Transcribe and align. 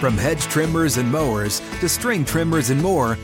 From 0.00 0.18
hedge 0.18 0.42
trimmers 0.42 0.98
and 0.98 1.10
mowers 1.10 1.60
to 1.80 1.88
string 1.88 2.22
trimmers 2.22 2.68
and 2.68 2.82
more, 2.82 3.16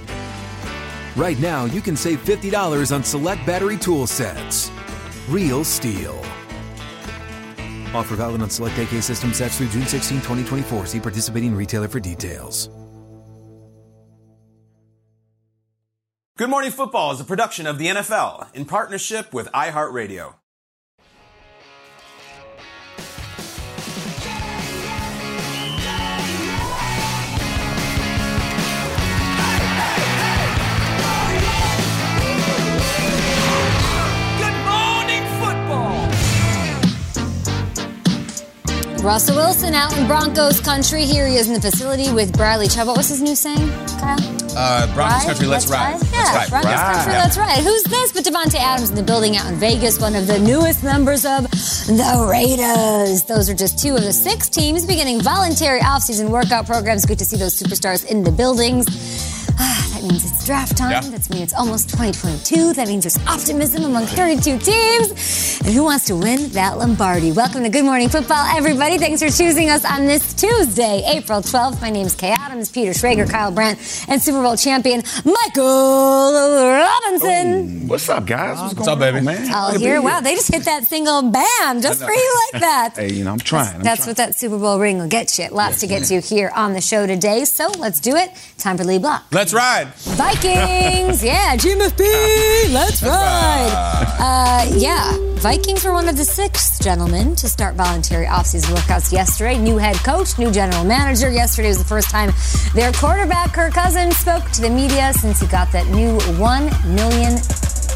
right 1.17 1.39
now 1.39 1.67
you 1.67 1.83
can 1.83 1.97
save 1.97 2.25
$50 2.25 2.95
on 2.95 3.05
select 3.05 3.45
battery 3.45 3.77
tool 3.77 4.07
sets. 4.07 4.71
Real 5.29 5.65
STIHL. 5.65 6.19
Offer 7.95 8.17
valid 8.17 8.41
on 8.41 8.49
select 8.49 8.79
AK 8.79 9.03
system 9.03 9.35
sets 9.35 9.59
through 9.59 9.69
June 9.69 9.87
16, 9.87 10.19
2024. 10.19 10.87
See 10.87 11.01
participating 11.01 11.55
retailer 11.55 11.89
for 11.89 12.01
details. 12.01 12.71
Good 16.39 16.49
Morning 16.49 16.71
Football 16.71 17.13
is 17.13 17.21
a 17.21 17.25
production 17.25 17.67
of 17.67 17.77
the 17.77 17.89
NFL 17.89 18.55
in 18.55 18.65
partnership 18.65 19.35
with 19.35 19.49
iHeartRadio. 19.53 20.37
Russell 39.03 39.35
Wilson 39.35 39.75
out 39.75 39.97
in 39.99 40.07
Broncos 40.07 40.61
country. 40.61 41.05
Here 41.05 41.27
he 41.27 41.35
is 41.35 41.49
in 41.49 41.55
the 41.55 41.61
facility 41.61 42.13
with 42.13 42.33
Bradley 42.37 42.69
Chubb. 42.69 42.87
What 42.87 42.97
was 42.97 43.09
his 43.09 43.21
new 43.21 43.35
saying, 43.35 43.69
Kyle? 43.99 44.17
Uh, 44.57 44.95
Broncos 44.95 45.25
country, 45.25 45.47
let's 45.49 45.69
ride. 45.69 46.01
Yeah, 46.13 46.19
Let's 46.19 46.33
ride. 46.33 46.51
Broncos 46.51 46.81
country, 46.81 47.13
let's 47.15 47.37
ride. 47.37 47.59
Who's 47.65 47.83
this 47.85 48.13
but 48.13 48.25
Davante 48.25 48.61
Adams 48.61 48.91
in 48.91 48.97
the 48.97 49.03
building 49.03 49.37
out 49.37 49.47
in 49.51 49.57
Vegas, 49.57 49.99
one 50.01 50.15
of 50.15 50.29
the 50.29 50.39
newest 50.39 50.85
members 50.85 51.25
of 51.25 51.51
the 51.51 52.27
Raiders. 52.31 53.25
Those 53.25 53.51
are 53.51 53.55
just 53.55 53.81
two 53.83 53.97
of 53.97 54.03
the 54.03 54.13
six 54.13 54.49
teams 54.49 54.87
beginning 54.87 55.21
voluntary 55.21 55.81
offseason 55.81 56.31
workout 56.31 56.67
programs. 56.67 57.05
Good 57.05 57.19
to 57.19 57.25
see 57.25 57.37
those 57.37 57.61
superstars 57.61 58.07
in 58.09 58.23
the 58.23 58.31
buildings. 58.31 58.87
That 60.03 60.09
means 60.11 60.25
it's 60.33 60.45
draft 60.45 60.77
time. 60.77 60.91
Yeah. 60.91 61.01
That 61.03 61.31
means 61.31 61.43
it's 61.43 61.55
almost 61.55 61.89
2022. 61.91 62.73
That 62.73 62.89
means 62.89 63.05
there's 63.05 63.25
optimism 63.25 63.85
among 63.85 64.07
32 64.07 64.59
teams. 64.59 65.61
And 65.65 65.73
who 65.73 65.85
wants 65.85 66.07
to 66.07 66.17
win 66.17 66.49
that 66.51 66.77
Lombardi? 66.77 67.31
Welcome 67.31 67.63
to 67.63 67.69
Good 67.69 67.85
Morning 67.85 68.09
Football, 68.09 68.45
everybody. 68.57 68.99
Thanks 68.99 69.23
for 69.23 69.29
choosing 69.29 69.71
us 69.71 69.85
on 69.85 70.07
this 70.07 70.35
Tuesday, 70.35 71.05
April 71.07 71.41
12th. 71.41 71.81
My 71.81 71.91
name 71.91 72.07
is 72.07 72.17
Kay 72.17 72.33
Adams, 72.37 72.69
Peter 72.69 72.91
Schrager, 72.91 73.31
Kyle 73.31 73.53
Brandt, 73.53 73.79
and 74.09 74.21
Super 74.21 74.43
Bowl 74.43 74.57
champion 74.57 75.05
Michael 75.25 76.33
Robinson. 76.69 77.83
Oh, 77.85 77.87
what's 77.87 78.09
up, 78.09 78.27
guys? 78.27 78.59
What's, 78.59 78.75
What's 78.75 78.89
going 78.89 78.91
up, 78.91 78.99
baby? 78.99 79.19
on, 79.19 79.25
man? 79.25 79.55
All 79.55 79.71
Good 79.71 79.79
to 79.79 79.85
here. 79.85 80.03
Wow, 80.03 80.19
they 80.19 80.35
just 80.35 80.53
hit 80.53 80.65
that 80.65 80.83
single 80.89 81.23
bam 81.31 81.81
just 81.81 82.03
for 82.03 82.11
you 82.11 82.41
like 82.53 82.61
that. 82.63 82.95
Hey, 82.97 83.13
you 83.13 83.23
know, 83.23 83.31
I'm 83.31 83.39
trying. 83.39 83.77
I'm 83.77 83.83
That's 83.85 84.01
trying. 84.01 84.09
what 84.11 84.17
that 84.17 84.35
Super 84.35 84.59
Bowl 84.59 84.81
ring 84.81 84.99
will 84.99 85.07
get 85.09 85.39
you. 85.39 85.47
Lots 85.51 85.79
to 85.79 85.87
get 85.87 86.03
to 86.07 86.21
here 86.21 86.51
on 86.57 86.73
the 86.73 86.81
show 86.81 87.07
today. 87.07 87.45
So 87.45 87.71
let's 87.79 88.01
do 88.01 88.17
it. 88.17 88.31
Time 88.59 88.77
for 88.77 88.83
Lead 88.83 89.03
Block. 89.03 89.27
Let's 89.31 89.55
ride. 89.55 89.92
Vikings, 89.97 91.23
yeah, 91.25 91.57
GMFB, 91.57 92.73
let's 92.73 93.03
ride. 93.03 94.17
Uh, 94.19 94.71
yeah, 94.77 95.17
Vikings 95.37 95.85
were 95.85 95.93
one 95.93 96.09
of 96.09 96.17
the 96.17 96.25
six 96.25 96.79
gentlemen 96.79 97.37
to 97.37 97.49
start 97.49 97.75
voluntary 97.77 98.27
offseason 98.27 98.75
workouts 98.75 99.13
yesterday. 99.13 99.59
New 99.59 99.77
head 99.77 99.97
coach, 99.97 100.39
new 100.39 100.51
general 100.51 100.85
manager. 100.85 101.31
Yesterday 101.31 101.69
was 101.69 101.79
the 101.79 101.85
first 101.85 102.11
time 102.11 102.33
their 102.75 102.93
quarterback, 102.93 103.53
Kirk 103.53 103.75
Cousins, 103.75 104.17
spoke 104.17 104.49
to 104.53 104.61
the 104.63 104.71
media 104.71 105.13
since 105.15 105.41
he 105.41 105.47
got 105.47 105.71
that 105.73 105.87
new 105.89 106.19
one 106.41 106.65
million. 106.95 107.39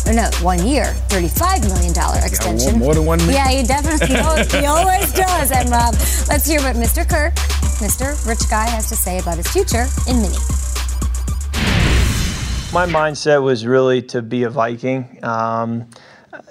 Or 0.06 0.12
no, 0.12 0.30
one 0.40 0.64
year, 0.64 0.84
$35 1.08 1.66
million 1.66 1.90
extension. 2.24 2.78
more 2.78 2.94
than 2.94 3.04
one 3.06 3.18
million? 3.18 3.34
Yeah, 3.34 3.48
he 3.48 3.66
definitely, 3.66 4.06
he 4.14 4.16
always, 4.16 4.52
he 4.52 4.64
always 4.64 5.12
does. 5.12 5.50
And 5.50 5.68
Rob, 5.68 5.94
let's 6.28 6.46
hear 6.46 6.60
what 6.60 6.76
Mr. 6.76 7.08
Kirk, 7.08 7.34
Mr. 7.82 8.14
Rich 8.28 8.48
Guy, 8.48 8.68
has 8.68 8.88
to 8.90 8.94
say 8.94 9.18
about 9.18 9.38
his 9.38 9.48
future 9.48 9.86
in 10.06 10.22
Mini. 10.22 10.36
My 12.76 12.84
mindset 12.84 13.42
was 13.42 13.64
really 13.64 14.02
to 14.02 14.20
be 14.20 14.42
a 14.42 14.50
Viking. 14.50 15.24
Um, 15.24 15.88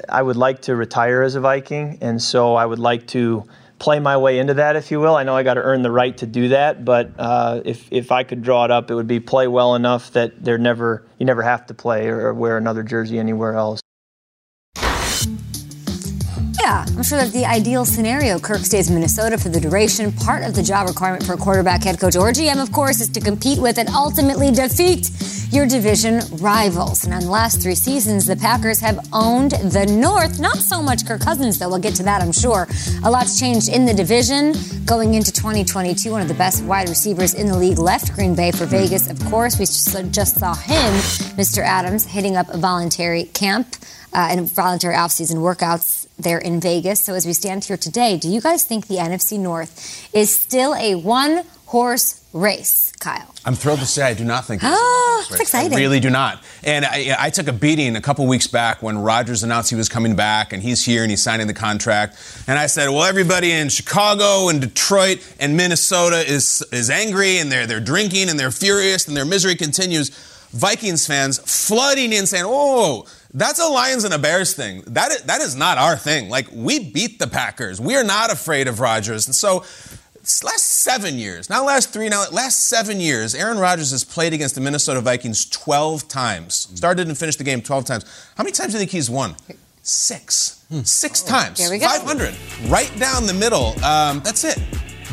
I 0.10 0.24
would 0.24 0.38
like 0.38 0.64
to 0.64 0.76
retire 0.76 1.22
as 1.22 1.36
a 1.36 1.40
Viking, 1.40 2.00
and 2.02 2.20
so 2.20 2.56
I 2.56 2.66
would 2.66 2.80
like 2.80 3.06
to 3.10 3.44
play 3.78 4.00
my 4.00 4.18
way 4.18 4.40
into 4.40 4.56
that, 4.56 4.76
if 4.76 4.90
you 4.90 5.00
will. 5.00 5.16
I 5.16 5.22
know 5.22 5.36
I 5.36 5.44
got 5.44 5.54
to 5.54 5.62
earn 5.62 5.84
the 5.84 5.92
right 5.92 6.18
to 6.18 6.26
do 6.26 6.48
that, 6.48 6.84
but 6.84 7.12
uh, 7.20 7.62
if 7.64 7.88
if 7.92 8.12
I 8.12 8.24
could 8.24 8.42
draw 8.42 8.66
it 8.66 8.72
up, 8.72 8.90
it 8.90 8.96
would 8.96 9.06
be 9.06 9.20
play 9.20 9.48
well 9.48 9.76
enough 9.76 10.14
that 10.14 10.44
they're 10.44 10.58
never 10.58 11.06
you 11.20 11.28
never 11.28 11.44
have 11.44 11.68
to 11.68 11.76
play 11.76 12.08
or, 12.08 12.20
or 12.30 12.34
wear 12.34 12.58
another 12.58 12.82
jersey 12.82 13.20
anywhere 13.20 13.54
else. 13.54 13.82
Yeah, 16.66 16.84
I'm 16.98 17.04
sure 17.04 17.20
that's 17.20 17.30
the 17.30 17.46
ideal 17.46 17.86
scenario. 17.86 18.40
Kirk 18.40 18.62
stays 18.62 18.90
in 18.90 18.96
Minnesota 18.96 19.38
for 19.38 19.50
the 19.50 19.60
duration. 19.60 20.12
Part 20.12 20.44
of 20.44 20.56
the 20.56 20.64
job 20.64 20.88
requirement 20.88 21.24
for 21.24 21.38
quarterback, 21.38 21.84
head 21.84 22.00
coach, 22.00 22.16
or 22.16 22.32
GM, 22.32 22.60
of 22.60 22.72
course, 22.72 23.02
is 23.02 23.10
to 23.10 23.22
compete 23.22 23.60
with 23.60 23.78
and 23.78 23.88
ultimately 23.90 24.50
defeat 24.50 25.12
your 25.52 25.68
division 25.68 26.24
rivals. 26.38 27.04
And 27.04 27.14
in 27.14 27.20
the 27.20 27.30
last 27.30 27.62
three 27.62 27.76
seasons, 27.76 28.26
the 28.26 28.36
Packers 28.36 28.80
have 28.80 28.98
owned 29.14 29.52
the 29.52 29.86
North. 29.86 30.40
Not 30.40 30.58
so 30.58 30.82
much 30.82 31.06
Kirk 31.06 31.22
Cousins, 31.22 31.60
though. 31.60 31.70
We'll 31.70 31.78
get 31.78 31.94
to 31.98 32.04
that, 32.04 32.24
I'm 32.24 32.32
sure. 32.32 32.68
A 33.04 33.12
lot's 33.12 33.40
changed 33.40 33.70
in 33.70 33.86
the 33.86 33.94
division 33.94 34.56
going 34.86 35.14
into 35.14 35.32
2022. 35.32 36.10
One 36.10 36.24
of 36.24 36.28
the 36.28 36.34
best 36.34 36.64
wide 36.64 36.90
receivers 36.90 37.36
in 37.36 37.46
the 37.46 37.56
league 37.56 37.78
left 37.78 38.12
Green 38.16 38.34
Bay 38.34 38.52
for 38.52 38.66
Vegas, 38.66 39.08
of 39.08 39.24
course. 39.26 39.60
We 39.60 39.66
just 39.66 39.96
just 40.12 40.40
saw 40.40 40.56
him, 40.56 40.94
Mr. 41.38 41.60
Adams, 41.60 42.06
hitting 42.06 42.36
up 42.36 42.50
a 42.50 42.58
voluntary 42.58 43.26
camp 43.26 43.76
uh, 44.14 44.30
and 44.32 44.52
voluntary 44.52 44.96
offseason 44.96 45.36
workouts 45.36 46.05
there 46.18 46.38
in 46.38 46.60
Vegas. 46.60 47.02
So 47.02 47.14
as 47.14 47.26
we 47.26 47.34
stand 47.34 47.66
here 47.66 47.78
today, 47.78 48.18
do 48.18 48.30
you 48.30 48.42
guys 48.42 48.64
think 48.64 48.88
the 48.88 48.96
NFC 48.96 49.40
North 49.40 50.10
is 50.14 50.34
still 50.34 50.76
a 50.76 50.96
one 50.96 51.44
horse 51.68 52.26
race, 52.34 52.92
Kyle? 53.00 53.34
I'm 53.46 53.54
thrilled 53.56 53.80
to 53.80 53.86
say 53.86 54.04
I 54.04 54.14
do 54.14 54.24
not 54.24 54.46
think. 54.46 54.62
Oh, 54.64 55.18
it's 55.22 55.32
it's 55.32 55.40
ah, 55.40 55.44
exciting. 55.44 55.78
I 55.78 55.82
really 55.82 56.00
do 56.00 56.10
not. 56.10 56.44
And 56.64 56.86
I, 56.86 57.16
I 57.20 57.30
took 57.30 57.48
a 57.48 57.54
beating 57.54 57.96
a 57.96 58.02
couple 58.02 58.26
weeks 58.28 58.48
back 58.48 58.82
when 58.82 58.98
Rodgers 58.98 59.44
announced 59.44 59.70
he 59.70 59.76
was 59.76 59.90
coming 59.90 60.16
back 60.16 60.54
and 60.54 60.64
he's 60.64 60.84
here 60.84 61.04
and 61.04 61.12
he's 61.12 61.22
signing 61.22 61.48
the 61.48 61.54
contract. 61.54 62.18
And 62.48 62.58
I 62.58 62.68
said, 62.68 62.90
well, 62.90 63.04
everybody 63.04 63.52
in 63.52 63.70
Chicago 63.70 64.50
and 64.50 64.62
Detroit 64.62 65.26
and 65.40 65.56
Minnesota 65.56 66.20
is 66.28 66.66
is 66.72 66.90
angry 66.90 67.40
and 67.40 67.52
they're 67.52 67.68
they're 67.68 67.80
drinking 67.80 68.30
and 68.30 68.40
they're 68.40 68.52
furious 68.52 69.08
and 69.08 69.16
their 69.16 69.26
misery 69.26 69.56
continues. 69.56 70.12
Vikings 70.52 71.06
fans 71.06 71.38
flooding 71.40 72.14
in 72.14 72.26
saying, 72.26 72.46
"Oh, 72.48 73.06
that's 73.36 73.60
a 73.60 73.68
Lions 73.68 74.04
and 74.04 74.14
a 74.14 74.18
Bears 74.18 74.54
thing. 74.54 74.82
That 74.88 75.12
is, 75.12 75.22
that 75.24 75.42
is 75.42 75.56
not 75.56 75.78
our 75.78 75.96
thing. 75.98 76.30
Like 76.30 76.48
we 76.52 76.80
beat 76.80 77.20
the 77.20 77.28
Packers. 77.28 77.80
We 77.80 77.96
are 77.96 78.04
not 78.04 78.32
afraid 78.32 78.68
of 78.68 78.80
Rodgers." 78.80 79.28
And 79.28 79.36
so 79.36 79.64
last 80.44 80.64
seven 80.64 81.20
years, 81.20 81.50
not 81.50 81.66
last 81.66 81.92
three, 81.92 82.10
now 82.10 82.26
last 82.32 82.68
seven 82.68 83.00
years, 83.00 83.36
Aaron 83.36 83.60
Rodgers 83.60 83.92
has 83.92 84.04
played 84.04 84.34
against 84.34 84.56
the 84.56 84.62
Minnesota 84.62 85.02
Vikings 85.02 85.46
12 85.46 86.08
times. 86.08 86.70
Started 86.76 87.08
and 87.08 87.18
finished 87.18 87.38
the 87.38 87.44
game 87.44 87.62
12 87.62 87.86
times. 87.86 88.06
How 88.36 88.44
many 88.44 88.52
times 88.52 88.72
do 88.72 88.78
you 88.78 88.80
think 88.80 88.92
he's 88.92 89.10
won? 89.10 89.36
Six. 89.84 90.66
Six 90.84 91.22
times. 91.22 91.60
There 91.60 91.70
we 91.70 91.78
go. 91.78 91.88
500. 91.88 92.34
Right 92.70 92.92
down 92.98 93.28
the 93.28 93.34
middle. 93.34 93.68
Um, 93.84 94.22
that's 94.22 94.44
it. 94.44 94.58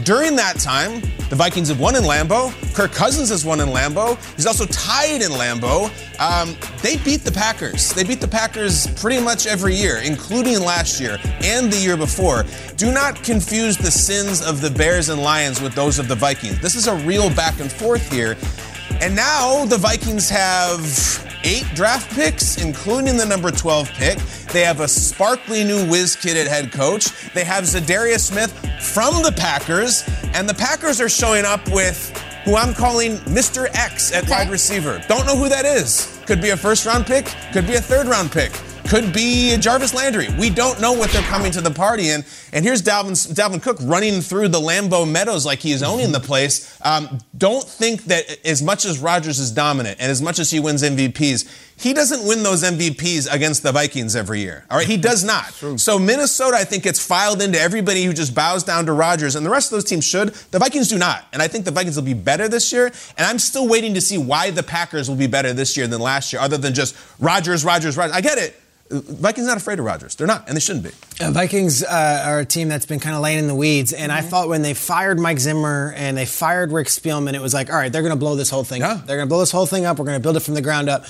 During 0.04 0.34
that 0.36 0.58
time, 0.58 1.00
the 1.28 1.36
Vikings 1.36 1.68
have 1.68 1.78
won 1.78 1.94
in 1.94 2.02
Lambeau. 2.02 2.50
Kirk 2.74 2.92
Cousins 2.92 3.28
has 3.28 3.44
won 3.44 3.60
in 3.60 3.68
Lambeau. 3.68 4.16
He's 4.34 4.46
also 4.46 4.66
tied 4.66 5.22
in 5.22 5.30
Lambeau. 5.30 5.90
Um, 6.18 6.56
they 6.82 6.96
beat 6.96 7.24
the 7.24 7.30
Packers. 7.30 7.92
They 7.92 8.02
beat 8.02 8.20
the 8.20 8.26
Packers 8.26 8.86
pretty 9.00 9.22
much 9.22 9.46
every 9.46 9.74
year, 9.74 9.98
including 9.98 10.60
last 10.60 11.00
year 11.00 11.18
and 11.42 11.70
the 11.72 11.76
year 11.76 11.96
before. 11.96 12.44
Do 12.76 12.90
not 12.90 13.22
confuse 13.22 13.76
the 13.76 13.90
sins 13.90 14.44
of 14.44 14.60
the 14.60 14.70
Bears 14.70 15.08
and 15.08 15.22
Lions 15.22 15.60
with 15.60 15.74
those 15.74 15.98
of 15.98 16.08
the 16.08 16.16
Vikings. 16.16 16.60
This 16.60 16.74
is 16.74 16.88
a 16.88 16.94
real 17.06 17.28
back 17.34 17.60
and 17.60 17.70
forth 17.70 18.10
here. 18.10 18.36
And 19.02 19.16
now 19.16 19.64
the 19.64 19.78
Vikings 19.78 20.30
have 20.30 20.80
eight 21.42 21.64
draft 21.74 22.14
picks, 22.14 22.62
including 22.62 23.16
the 23.16 23.26
number 23.26 23.50
12 23.50 23.88
pick. 23.94 24.16
They 24.52 24.62
have 24.62 24.78
a 24.78 24.86
sparkly 24.86 25.64
new 25.64 25.84
whiz 25.90 26.14
kid 26.14 26.36
at 26.36 26.46
head 26.46 26.70
coach. 26.70 27.06
They 27.34 27.42
have 27.42 27.64
Za'Darius 27.64 28.20
Smith 28.20 28.52
from 28.80 29.24
the 29.24 29.32
Packers. 29.32 30.04
And 30.34 30.48
the 30.48 30.54
Packers 30.54 31.00
are 31.00 31.08
showing 31.08 31.44
up 31.44 31.68
with 31.72 32.16
who 32.44 32.54
I'm 32.54 32.74
calling 32.74 33.16
Mr. 33.26 33.66
X 33.74 34.12
at 34.12 34.22
Okay. 34.22 34.32
wide 34.32 34.50
receiver. 34.50 35.02
Don't 35.08 35.26
know 35.26 35.36
who 35.36 35.48
that 35.48 35.64
is. 35.64 36.06
Could 36.26 36.40
be 36.40 36.50
a 36.50 36.56
first 36.56 36.86
round 36.86 37.04
pick, 37.04 37.26
could 37.52 37.66
be 37.66 37.74
a 37.74 37.80
third 37.80 38.06
round 38.06 38.30
pick. 38.30 38.52
Could 38.92 39.14
be 39.14 39.56
Jarvis 39.56 39.94
Landry. 39.94 40.28
We 40.38 40.50
don't 40.50 40.78
know 40.78 40.92
what 40.92 41.08
they're 41.12 41.22
coming 41.22 41.50
to 41.52 41.62
the 41.62 41.70
party 41.70 42.10
in. 42.10 42.26
And 42.52 42.62
here's 42.62 42.82
Dalvin, 42.82 43.12
Dalvin 43.32 43.62
Cook 43.62 43.78
running 43.80 44.20
through 44.20 44.48
the 44.48 44.60
Lambeau 44.60 45.10
Meadows 45.10 45.46
like 45.46 45.60
he's 45.60 45.82
owning 45.82 46.12
the 46.12 46.20
place. 46.20 46.78
Um, 46.84 47.18
don't 47.38 47.66
think 47.66 48.04
that 48.04 48.26
as 48.44 48.62
much 48.62 48.84
as 48.84 48.98
Rodgers 48.98 49.38
is 49.38 49.50
dominant 49.50 49.98
and 49.98 50.10
as 50.10 50.20
much 50.20 50.38
as 50.38 50.50
he 50.50 50.60
wins 50.60 50.82
MVPs, 50.82 51.71
he 51.82 51.92
doesn't 51.92 52.26
win 52.26 52.42
those 52.42 52.62
MVPs 52.62 53.32
against 53.32 53.62
the 53.62 53.72
Vikings 53.72 54.14
every 54.16 54.40
year. 54.40 54.64
All 54.70 54.78
right, 54.78 54.86
he 54.86 54.96
does 54.96 55.24
not. 55.32 55.52
So 55.78 55.98
Minnesota, 55.98 56.56
I 56.56 56.64
think, 56.64 56.84
gets 56.84 57.04
filed 57.04 57.42
into 57.42 57.60
everybody 57.60 58.04
who 58.04 58.12
just 58.12 58.34
bows 58.34 58.62
down 58.64 58.86
to 58.86 58.92
Rodgers, 58.92 59.36
and 59.36 59.44
the 59.44 59.50
rest 59.50 59.72
of 59.72 59.76
those 59.76 59.84
teams 59.84 60.04
should. 60.04 60.28
The 60.50 60.58
Vikings 60.58 60.88
do 60.88 60.98
not, 60.98 61.24
and 61.32 61.42
I 61.42 61.48
think 61.48 61.64
the 61.64 61.70
Vikings 61.70 61.96
will 61.96 62.02
be 62.04 62.14
better 62.14 62.48
this 62.48 62.72
year. 62.72 62.86
And 62.86 63.26
I'm 63.26 63.38
still 63.38 63.68
waiting 63.68 63.94
to 63.94 64.00
see 64.00 64.18
why 64.18 64.50
the 64.50 64.62
Packers 64.62 65.08
will 65.08 65.16
be 65.16 65.26
better 65.26 65.52
this 65.52 65.76
year 65.76 65.86
than 65.86 66.00
last 66.00 66.32
year, 66.32 66.40
other 66.40 66.56
than 66.56 66.74
just 66.74 66.96
Rodgers, 67.18 67.64
Rodgers, 67.64 67.96
Rodgers. 67.96 68.14
I 68.16 68.20
get 68.20 68.38
it. 68.38 68.56
Vikings 68.90 69.46
not 69.46 69.56
afraid 69.56 69.78
of 69.78 69.86
Rodgers. 69.86 70.14
They're 70.16 70.26
not, 70.26 70.46
and 70.48 70.54
they 70.54 70.60
shouldn't 70.60 70.84
be. 70.84 70.90
Uh, 71.18 71.30
Vikings 71.30 71.82
uh, 71.82 72.24
are 72.26 72.40
a 72.40 72.44
team 72.44 72.68
that's 72.68 72.84
been 72.84 73.00
kind 73.00 73.16
of 73.16 73.22
laying 73.22 73.38
in 73.38 73.46
the 73.46 73.54
weeds, 73.54 73.94
and 73.94 74.12
I 74.12 74.20
thought 74.20 74.48
when 74.50 74.60
they 74.60 74.74
fired 74.74 75.18
Mike 75.18 75.38
Zimmer 75.38 75.94
and 75.96 76.14
they 76.14 76.26
fired 76.26 76.70
Rick 76.72 76.88
Spielman, 76.88 77.32
it 77.32 77.40
was 77.40 77.54
like, 77.54 77.70
all 77.70 77.76
right, 77.76 77.90
they're 77.90 78.02
going 78.02 78.12
to 78.12 78.18
blow 78.18 78.36
this 78.36 78.50
whole 78.50 78.64
thing 78.64 78.82
Yeah. 78.82 78.92
up. 78.92 79.06
They're 79.06 79.16
going 79.16 79.28
to 79.28 79.30
blow 79.30 79.40
this 79.40 79.50
whole 79.50 79.64
thing 79.64 79.86
up. 79.86 79.98
We're 79.98 80.04
going 80.04 80.18
to 80.18 80.22
build 80.22 80.36
it 80.36 80.40
from 80.40 80.52
the 80.54 80.60
ground 80.60 80.90
up. 80.90 81.06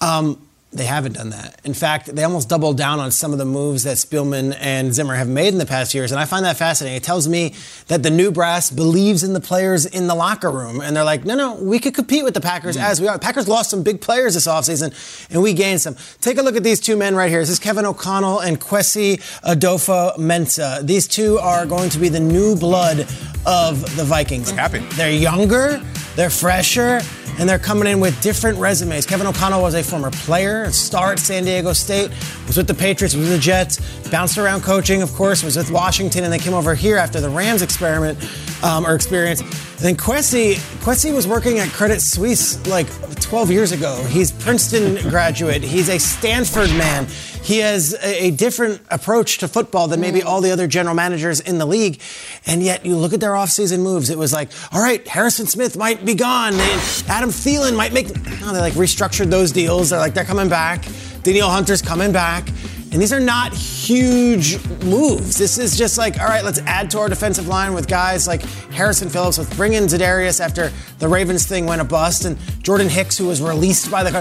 Um, 0.00 0.42
they 0.72 0.84
haven't 0.84 1.12
done 1.12 1.30
that. 1.30 1.58
In 1.64 1.72
fact, 1.72 2.14
they 2.14 2.22
almost 2.22 2.50
doubled 2.50 2.76
down 2.76 2.98
on 2.98 3.10
some 3.10 3.32
of 3.32 3.38
the 3.38 3.46
moves 3.46 3.84
that 3.84 3.96
Spielman 3.96 4.54
and 4.60 4.92
Zimmer 4.92 5.14
have 5.14 5.28
made 5.28 5.48
in 5.48 5.58
the 5.58 5.64
past 5.64 5.94
years, 5.94 6.12
and 6.12 6.20
I 6.20 6.26
find 6.26 6.44
that 6.44 6.56
fascinating. 6.56 6.96
It 6.96 7.02
tells 7.02 7.28
me 7.28 7.54
that 7.86 8.02
the 8.02 8.10
new 8.10 8.30
brass 8.30 8.70
believes 8.70 9.22
in 9.22 9.32
the 9.32 9.40
players 9.40 9.86
in 9.86 10.06
the 10.06 10.14
locker 10.14 10.50
room, 10.50 10.82
and 10.82 10.94
they're 10.94 11.04
like, 11.04 11.24
no, 11.24 11.34
no, 11.34 11.54
we 11.54 11.78
could 11.78 11.94
compete 11.94 12.24
with 12.24 12.34
the 12.34 12.42
Packers 12.42 12.76
as 12.76 13.00
we 13.00 13.08
are. 13.08 13.18
Packers 13.18 13.48
lost 13.48 13.70
some 13.70 13.82
big 13.82 14.02
players 14.02 14.34
this 14.34 14.46
offseason, 14.46 14.92
and 15.30 15.40
we 15.40 15.54
gained 15.54 15.80
some. 15.80 15.96
Take 16.20 16.36
a 16.36 16.42
look 16.42 16.56
at 16.56 16.62
these 16.62 16.80
two 16.80 16.96
men 16.96 17.14
right 17.14 17.30
here. 17.30 17.40
This 17.40 17.50
is 17.50 17.58
Kevin 17.58 17.86
O'Connell 17.86 18.40
and 18.40 18.60
Kwesi 18.60 19.16
Adofo-Mensah. 19.44 20.86
These 20.86 21.08
two 21.08 21.38
are 21.38 21.64
going 21.64 21.88
to 21.90 21.98
be 21.98 22.10
the 22.10 22.20
new 22.20 22.54
blood 22.54 23.00
of 23.46 23.96
the 23.96 24.04
Vikings. 24.04 24.50
Happy. 24.50 24.80
They're 24.96 25.10
younger, 25.10 25.82
they're 26.16 26.28
fresher, 26.28 27.00
and 27.38 27.48
they're 27.48 27.58
coming 27.58 27.86
in 27.86 28.00
with 28.00 28.20
different 28.22 28.58
resumes. 28.58 29.06
Kevin 29.06 29.26
O'Connell 29.26 29.62
was 29.62 29.74
a 29.74 29.82
former 29.82 30.10
player, 30.10 30.64
a 30.64 30.72
star 30.72 31.12
at 31.12 31.18
San 31.18 31.44
Diego 31.44 31.72
State, 31.72 32.10
was 32.46 32.56
with 32.56 32.66
the 32.66 32.74
Patriots, 32.74 33.14
was 33.14 33.28
with 33.28 33.32
the 33.32 33.38
Jets, 33.38 33.80
bounced 34.10 34.38
around 34.38 34.62
coaching, 34.62 35.02
of 35.02 35.12
course, 35.12 35.42
was 35.42 35.56
with 35.56 35.70
Washington, 35.70 36.24
and 36.24 36.32
they 36.32 36.38
came 36.38 36.54
over 36.54 36.74
here 36.74 36.96
after 36.96 37.20
the 37.20 37.28
Rams 37.28 37.62
experiment 37.62 38.18
um, 38.62 38.86
or 38.86 38.94
experience. 38.94 39.40
And 39.40 39.80
then 39.80 39.96
Kwesi, 39.96 40.54
Kwesi 40.82 41.14
was 41.14 41.26
working 41.26 41.58
at 41.58 41.68
Credit 41.68 42.00
Suisse 42.00 42.66
like 42.66 42.86
12 43.20 43.50
years 43.50 43.72
ago. 43.72 44.04
He's 44.08 44.30
Princeton 44.30 44.96
graduate. 45.10 45.62
He's 45.62 45.88
a 45.88 45.98
Stanford 45.98 46.70
man. 46.70 47.06
He 47.42 47.58
has 47.58 47.94
a, 48.02 48.32
different 48.32 48.80
approach 48.90 49.38
to 49.38 49.48
football 49.48 49.86
than 49.86 50.00
maybe 50.00 50.22
all 50.22 50.40
the 50.40 50.50
other 50.50 50.66
general 50.66 50.96
managers 50.96 51.38
in 51.38 51.58
the 51.58 51.66
league. 51.66 52.00
And 52.44 52.62
yet, 52.62 52.84
you 52.84 52.96
look 52.96 53.12
at 53.12 53.20
their 53.20 53.32
offseason 53.32 53.82
moves, 53.82 54.10
it 54.10 54.18
was 54.18 54.32
like, 54.32 54.50
all 54.72 54.82
right, 54.82 55.06
Harrison 55.06 55.46
Smith 55.46 55.76
might 55.76 56.04
be 56.04 56.14
gone. 56.14 56.54
And 56.54 56.82
Adam 57.08 57.30
Thielen 57.30 57.76
might 57.76 57.92
make. 57.92 58.08
No, 58.40 58.52
they 58.52 58.60
like 58.60 58.72
restructured 58.72 59.30
those 59.30 59.52
deals. 59.52 59.90
They're 59.90 60.00
like, 60.00 60.14
they're 60.14 60.24
coming 60.24 60.48
back. 60.48 60.84
Danielle 61.22 61.50
Hunter's 61.50 61.82
coming 61.82 62.10
back. 62.12 62.48
And 62.96 63.02
these 63.02 63.12
are 63.12 63.20
not 63.20 63.52
huge 63.52 64.56
moves. 64.82 65.36
This 65.36 65.58
is 65.58 65.76
just 65.76 65.98
like, 65.98 66.18
all 66.18 66.28
right, 66.28 66.42
let's 66.42 66.60
add 66.60 66.90
to 66.92 66.98
our 66.98 67.10
defensive 67.10 67.46
line 67.46 67.74
with 67.74 67.88
guys 67.88 68.26
like 68.26 68.40
Harrison 68.72 69.10
Phillips. 69.10 69.36
Let's 69.36 69.54
bring 69.54 69.74
in 69.74 69.84
Za'Darius 69.84 70.40
after 70.40 70.72
the 70.98 71.06
Ravens 71.06 71.46
thing 71.46 71.66
went 71.66 71.82
a 71.82 71.84
bust, 71.84 72.24
and 72.24 72.38
Jordan 72.62 72.88
Hicks, 72.88 73.18
who 73.18 73.26
was 73.26 73.42
released 73.42 73.90
by 73.90 74.02
the. 74.02 74.20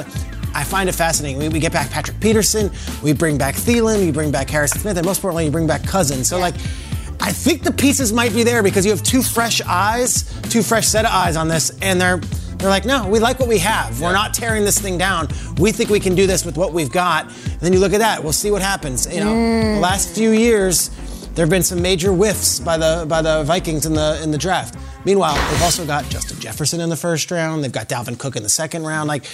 I 0.54 0.66
find 0.66 0.89
it 0.89 0.92
fascinating. 0.92 1.38
We, 1.38 1.48
we 1.48 1.62
get 1.62 1.72
back 1.72 1.89
Patrick 1.89 2.19
Peterson, 2.19 2.69
we 3.01 3.13
bring 3.13 3.38
back 3.38 3.56
Thielen, 3.56 4.06
we 4.06 4.12
bring 4.12 4.30
back 4.30 4.50
Harrison 4.50 4.81
Smith, 4.81 4.98
and 4.98 5.06
most 5.06 5.19
importantly, 5.19 5.45
you 5.45 5.51
bring 5.51 5.68
back 5.68 5.86
Cousins. 5.86 6.27
So, 6.27 6.38
like, 6.38 6.56
I 7.22 7.31
think 7.31 7.63
the 7.63 7.72
pieces 7.72 8.12
might 8.12 8.33
be 8.33 8.44
there 8.44 8.62
because 8.62 8.83
you 8.83 8.92
have 8.92 9.04
two 9.04 9.22
fresh 9.22 9.62
eyes, 9.62 10.38
two 10.50 10.62
fresh 10.62 10.86
set 10.86 11.06
of 11.06 11.12
eyes 11.12 11.38
on 11.38 11.48
this, 11.48 11.72
and 11.81 12.01
they're 12.01 12.19
they're 12.65 12.71
like, 12.71 12.85
no, 12.85 13.07
we 13.07 13.19
like 13.19 13.39
what 13.39 13.47
we 13.47 13.59
have. 13.59 14.01
We're 14.01 14.12
not 14.12 14.33
tearing 14.33 14.65
this 14.65 14.79
thing 14.79 14.97
down. 14.97 15.27
We 15.59 15.71
think 15.71 15.91
we 15.91 16.00
can 16.00 16.15
do 16.15 16.25
this 16.25 16.44
with 16.44 16.57
what 16.57 16.73
we've 16.73 16.91
got. 16.91 17.25
And 17.27 17.59
then 17.59 17.73
you 17.73 17.79
look 17.79 17.94
at 17.94 18.00
that. 18.00 18.23
We'll 18.23 18.33
see 18.33 18.50
what 18.50 18.63
happens. 18.63 19.06
You 19.13 19.19
know, 19.19 19.29
the 19.29 19.77
mm. 19.77 19.81
last 19.81 20.15
few 20.15 20.31
years, 20.31 20.89
there 21.35 21.45
have 21.45 21.50
been 21.51 21.62
some 21.62 21.79
major 21.79 22.12
whiffs 22.12 22.59
by 22.59 22.77
the 22.77 23.06
by 23.07 23.21
the 23.21 23.44
Vikings 23.44 23.85
in 23.85 23.94
the 23.94 24.19
in 24.23 24.31
the 24.31 24.38
draft. 24.38 24.79
Meanwhile, 25.06 25.35
they've 25.51 25.62
also 25.62 25.85
got 25.85 26.09
Justin 26.09 26.39
Jefferson 26.39 26.81
in 26.81 26.89
the 26.89 26.95
first 26.95 27.29
round. 27.29 27.63
They've 27.63 27.71
got 27.71 27.88
Dalvin 27.88 28.17
Cook 28.17 28.35
in 28.35 28.41
the 28.41 28.50
second 28.50 28.83
round. 28.83 29.07
Like 29.07 29.25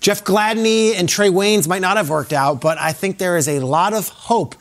Jeff 0.00 0.24
Gladney 0.24 0.94
and 0.94 1.08
Trae 1.08 1.30
Waynes 1.30 1.68
might 1.68 1.82
not 1.82 1.96
have 1.96 2.10
worked 2.10 2.32
out, 2.32 2.60
but 2.60 2.76
I 2.78 2.92
think 2.92 3.18
there 3.18 3.36
is 3.36 3.46
a 3.46 3.60
lot 3.60 3.92
of 3.92 4.08
hope. 4.08 4.56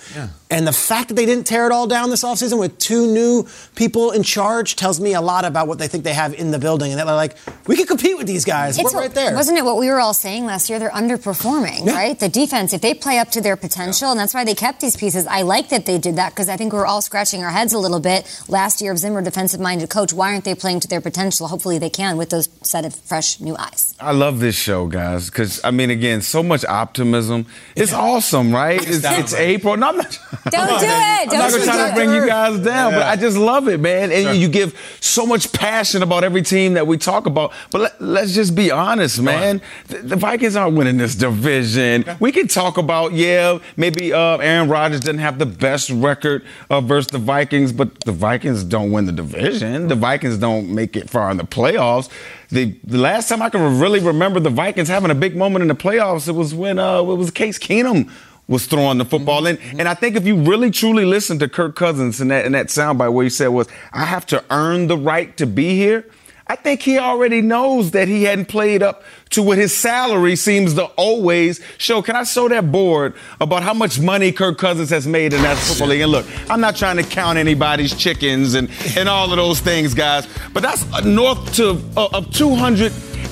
And 0.51 0.65
the 0.65 0.73
fact 0.73 1.09
that 1.09 1.13
they 1.13 1.27
didn't 1.27 1.45
tear 1.45 1.67
it 1.67 1.71
all 1.71 1.85
down 1.85 2.09
this 2.09 2.23
offseason 2.23 2.57
with 2.59 2.79
two 2.79 3.05
new 3.05 3.47
people 3.75 4.09
in 4.11 4.23
charge 4.23 4.75
tells 4.75 4.99
me 4.99 5.13
a 5.13 5.21
lot 5.21 5.45
about 5.45 5.67
what 5.67 5.77
they 5.77 5.87
think 5.87 6.03
they 6.03 6.13
have 6.15 6.33
in 6.33 6.49
the 6.49 6.57
building. 6.57 6.89
And 6.91 6.99
they're 6.99 7.05
like, 7.05 7.37
we 7.67 7.75
can 7.75 7.85
compete 7.85 8.17
with 8.17 8.25
these 8.25 8.45
guys. 8.45 8.79
It's 8.79 8.91
We're 8.91 8.99
right 9.01 9.13
there. 9.13 9.35
Wasn't 9.35 9.59
it 9.59 9.63
what 9.63 9.77
we 9.77 9.89
were 9.89 9.99
all 9.99 10.15
saying 10.15 10.47
last 10.47 10.67
year? 10.67 10.79
They're 10.79 10.89
underperforming, 10.89 11.85
Yeah. 11.85 11.93
right? 11.95 12.19
The 12.19 12.29
defense, 12.29 12.73
if 12.73 12.81
they 12.81 12.95
play 12.95 13.19
up 13.19 13.29
to 13.31 13.41
their 13.41 13.55
potential, 13.55 14.09
and 14.09 14.19
that's 14.19 14.33
why 14.33 14.43
they 14.43 14.55
kept 14.55 14.79
these 14.81 14.95
pieces. 14.97 15.27
I 15.27 15.43
like 15.43 15.69
that 15.69 15.85
they 15.85 15.99
did 15.99 16.15
that 16.15 16.31
because 16.31 16.49
I 16.49 16.57
think 16.57 16.73
we 16.73 16.79
are 16.79 16.85
all 16.87 17.01
scratching 17.03 17.43
our 17.43 17.51
heads 17.51 17.73
a 17.73 17.77
little 17.77 17.99
bit 17.99 18.25
last 18.47 18.81
year 18.81 18.91
of 18.91 18.97
Zimmer, 18.97 19.21
defensive-minded 19.21 19.91
coach. 19.91 20.13
Why 20.13 20.31
aren't 20.33 20.45
they 20.45 20.55
playing 20.55 20.79
to 20.79 20.87
their 20.87 21.01
potential? 21.01 21.47
Hopefully 21.47 21.77
they 21.77 21.91
can 21.91 22.17
with 22.17 22.31
those 22.31 22.49
set 22.63 22.85
of 22.85 22.95
fresh 22.95 23.39
new 23.39 23.55
eyes. 23.55 23.93
I 23.99 24.13
love 24.13 24.39
this 24.39 24.55
show, 24.55 24.87
guys, 24.87 25.29
because 25.29 25.63
I 25.63 25.69
mean, 25.69 25.91
again, 25.91 26.21
so 26.21 26.41
much 26.41 26.65
optimism. 26.65 27.45
It's 27.75 27.93
awesome, 27.93 28.51
right? 28.51 28.81
It's, 28.81 29.05
it's 29.05 29.35
April. 29.35 29.77
No, 29.77 29.89
I'm 29.89 29.97
not. 29.97 30.19
Don't 30.45 30.79
do 30.79 30.85
it. 30.85 30.89
I'm 30.89 31.27
Don't 31.27 31.51
gonna 31.51 31.63
try 31.63 31.89
to 31.89 31.95
bring 31.95 32.13
you 32.13 32.25
guys 32.25 32.59
down, 32.59 32.93
but 32.93 33.03
I 33.03 33.15
just 33.15 33.37
love 33.37 33.67
it, 33.67 33.79
man. 33.79 34.11
And 34.11 34.37
you 34.37 34.47
give 34.47 34.77
so 35.01 35.25
much 35.25 35.51
passion 35.51 36.03
about 36.03 36.23
every 36.23 36.41
team 36.41 36.73
that 36.73 36.87
we 36.87 36.97
talk 36.97 37.25
about. 37.25 37.53
But 37.71 37.99
let, 38.01 38.23
us 38.23 38.33
just 38.33 38.55
be 38.55 38.71
honest, 38.71 39.21
man. 39.21 39.61
The, 39.87 39.97
the 39.99 40.15
Vikings 40.15 40.55
aren't 40.55 40.75
winning 40.75 40.97
this 40.97 41.15
division. 41.15 42.05
We 42.19 42.31
can 42.31 42.47
talk 42.47 42.77
about, 42.77 43.13
yeah, 43.13 43.59
maybe 43.77 44.13
uh, 44.13 44.37
Aaron 44.37 44.69
Rodgers 44.69 45.01
didn't 45.01 45.19
have 45.19 45.39
the 45.39 45.45
best 45.45 45.89
record 45.89 46.45
uh, 46.69 46.81
versus 46.81 47.11
the 47.11 47.19
Vikings, 47.19 47.71
but 47.71 47.99
the 48.01 48.11
Vikings 48.11 48.63
don't 48.63 48.91
win 48.91 49.05
the 49.05 49.11
division. 49.11 49.87
The 49.87 49.95
Vikings 49.95 50.37
don't 50.37 50.73
make 50.73 50.95
it 50.95 51.09
far 51.09 51.31
in 51.31 51.37
the 51.37 51.43
playoffs. 51.43 52.09
The, 52.49 52.75
the 52.83 52.97
last 52.97 53.29
time 53.29 53.43
I 53.43 53.49
can 53.49 53.79
really 53.79 53.99
remember 53.99 54.39
the 54.39 54.49
Vikings 54.49 54.87
having 54.87 55.11
a 55.11 55.15
big 55.15 55.35
moment 55.35 55.61
in 55.61 55.67
the 55.67 55.75
playoffs, 55.75 56.27
it 56.27 56.31
was 56.31 56.53
when 56.55 56.79
uh, 56.79 57.01
it 57.01 57.15
was 57.15 57.29
Case 57.29 57.59
Keenum 57.59 58.09
was 58.49 58.65
throwing 58.65 58.97
the 58.97 59.05
football. 59.05 59.47
And 59.47 59.57
and 59.77 59.87
I 59.87 59.93
think 59.93 60.17
if 60.17 60.25
you 60.25 60.35
really 60.35 60.71
truly 60.71 61.05
listen 61.05 61.39
to 61.39 61.47
Kirk 61.47 61.77
Cousins 61.77 62.19
and 62.19 62.29
that 62.31 62.45
in 62.45 62.51
that 62.51 62.67
soundbite 62.67 63.13
where 63.13 63.23
he 63.23 63.29
said 63.29 63.47
was, 63.47 63.69
I 63.93 64.03
have 64.03 64.25
to 64.27 64.43
earn 64.49 64.87
the 64.87 64.97
right 64.97 65.37
to 65.37 65.45
be 65.45 65.75
here. 65.75 66.05
I 66.51 66.55
think 66.55 66.81
he 66.81 66.97
already 66.97 67.43
knows 67.43 67.91
that 67.91 68.07
he 68.07 68.23
hadn't 68.23 68.45
played 68.45 68.81
up 68.81 69.03
to 69.29 69.43
what 69.43 69.59
his 69.59 69.71
salary 69.71 70.35
seems 70.35 70.73
to 70.73 70.85
always 70.97 71.61
show. 71.77 72.01
Can 72.01 72.15
I 72.15 72.23
show 72.23 72.49
that 72.49 72.71
board 72.71 73.13
about 73.39 73.61
how 73.61 73.75
much 73.75 73.99
money 73.99 74.31
Kirk 74.31 74.57
Cousins 74.57 74.89
has 74.89 75.05
made 75.05 75.31
in 75.31 75.43
that 75.43 75.57
football 75.57 75.89
league? 75.89 76.01
And 76.01 76.11
look, 76.11 76.25
I'm 76.49 76.59
not 76.59 76.75
trying 76.75 76.97
to 76.97 77.03
count 77.03 77.37
anybody's 77.37 77.95
chickens 77.95 78.55
and, 78.55 78.67
and 78.97 79.07
all 79.07 79.29
of 79.29 79.37
those 79.37 79.59
things, 79.59 79.93
guys, 79.93 80.27
but 80.51 80.63
that's 80.63 80.83
north 81.05 81.53
to 81.57 81.79
uh, 81.95 82.07
of 82.13 82.31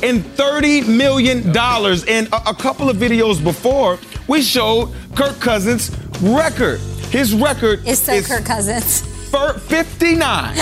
230 0.01 0.81
million 0.83 1.51
dollars. 1.51 2.03
And 2.05 2.27
a, 2.27 2.49
a 2.49 2.53
couple 2.53 2.89
of 2.89 2.97
videos 2.97 3.43
before, 3.43 3.99
we 4.27 4.41
showed 4.41 4.93
Kirk 5.15 5.39
Cousins' 5.39 5.91
record. 6.21 6.79
His 7.09 7.33
record 7.33 7.81
It's 7.85 8.01
so 8.01 8.13
is 8.13 8.27
Kirk 8.27 8.45
Cousins. 8.45 9.01
fir- 9.29 9.57
59 9.57 10.57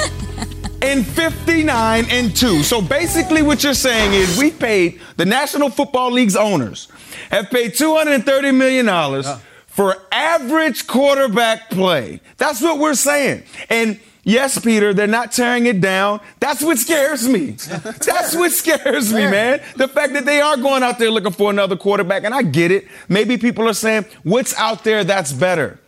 and 0.82 1.06
59 1.06 2.06
and 2.10 2.36
2. 2.36 2.64
So 2.64 2.82
basically 2.82 3.42
what 3.42 3.64
you're 3.64 3.74
saying 3.74 4.14
is 4.14 4.38
we 4.38 4.52
paid 4.52 5.02
the 5.18 5.26
National 5.26 5.70
Football 5.70 6.12
League's 6.12 6.36
owners 6.36 6.88
have 7.32 7.50
paid 7.50 7.74
230 7.74 8.52
million 8.52 8.86
dollars 8.86 9.28
for 9.66 9.98
average 10.12 10.86
quarterback 10.88 11.70
play. 11.72 12.22
That's 12.38 12.62
what 12.62 12.78
we're 12.80 12.94
saying. 12.94 13.44
And 13.70 14.00
Yes, 14.28 14.58
Peter, 14.58 14.92
they're 14.92 15.06
not 15.06 15.32
tearing 15.32 15.68
it 15.68 15.80
down. 15.80 16.20
That's 16.40 16.64
what 16.64 16.80
scares 16.80 17.28
me. 17.28 17.52
That's 17.52 18.36
what 18.36 18.52
scares 18.52 19.14
me, 19.14 19.28
man. 19.28 19.62
The 19.78 19.88
fact 19.88 20.14
that 20.14 20.26
they 20.26 20.42
are 20.42 20.58
going 20.58 20.82
out 20.82 20.98
there 20.98 21.12
looking 21.12 21.32
for 21.32 21.52
another 21.52 21.78
quarterback, 21.78 22.24
and 22.24 22.34
I 22.34 22.42
get 22.42 22.72
it. 22.72 22.88
Maybe 23.08 23.38
people 23.38 23.70
are 23.70 23.74
saying, 23.74 24.06
what's 24.24 24.56
out 24.56 24.84
there 24.84 25.04
that's 25.04 25.32
better? 25.32 25.80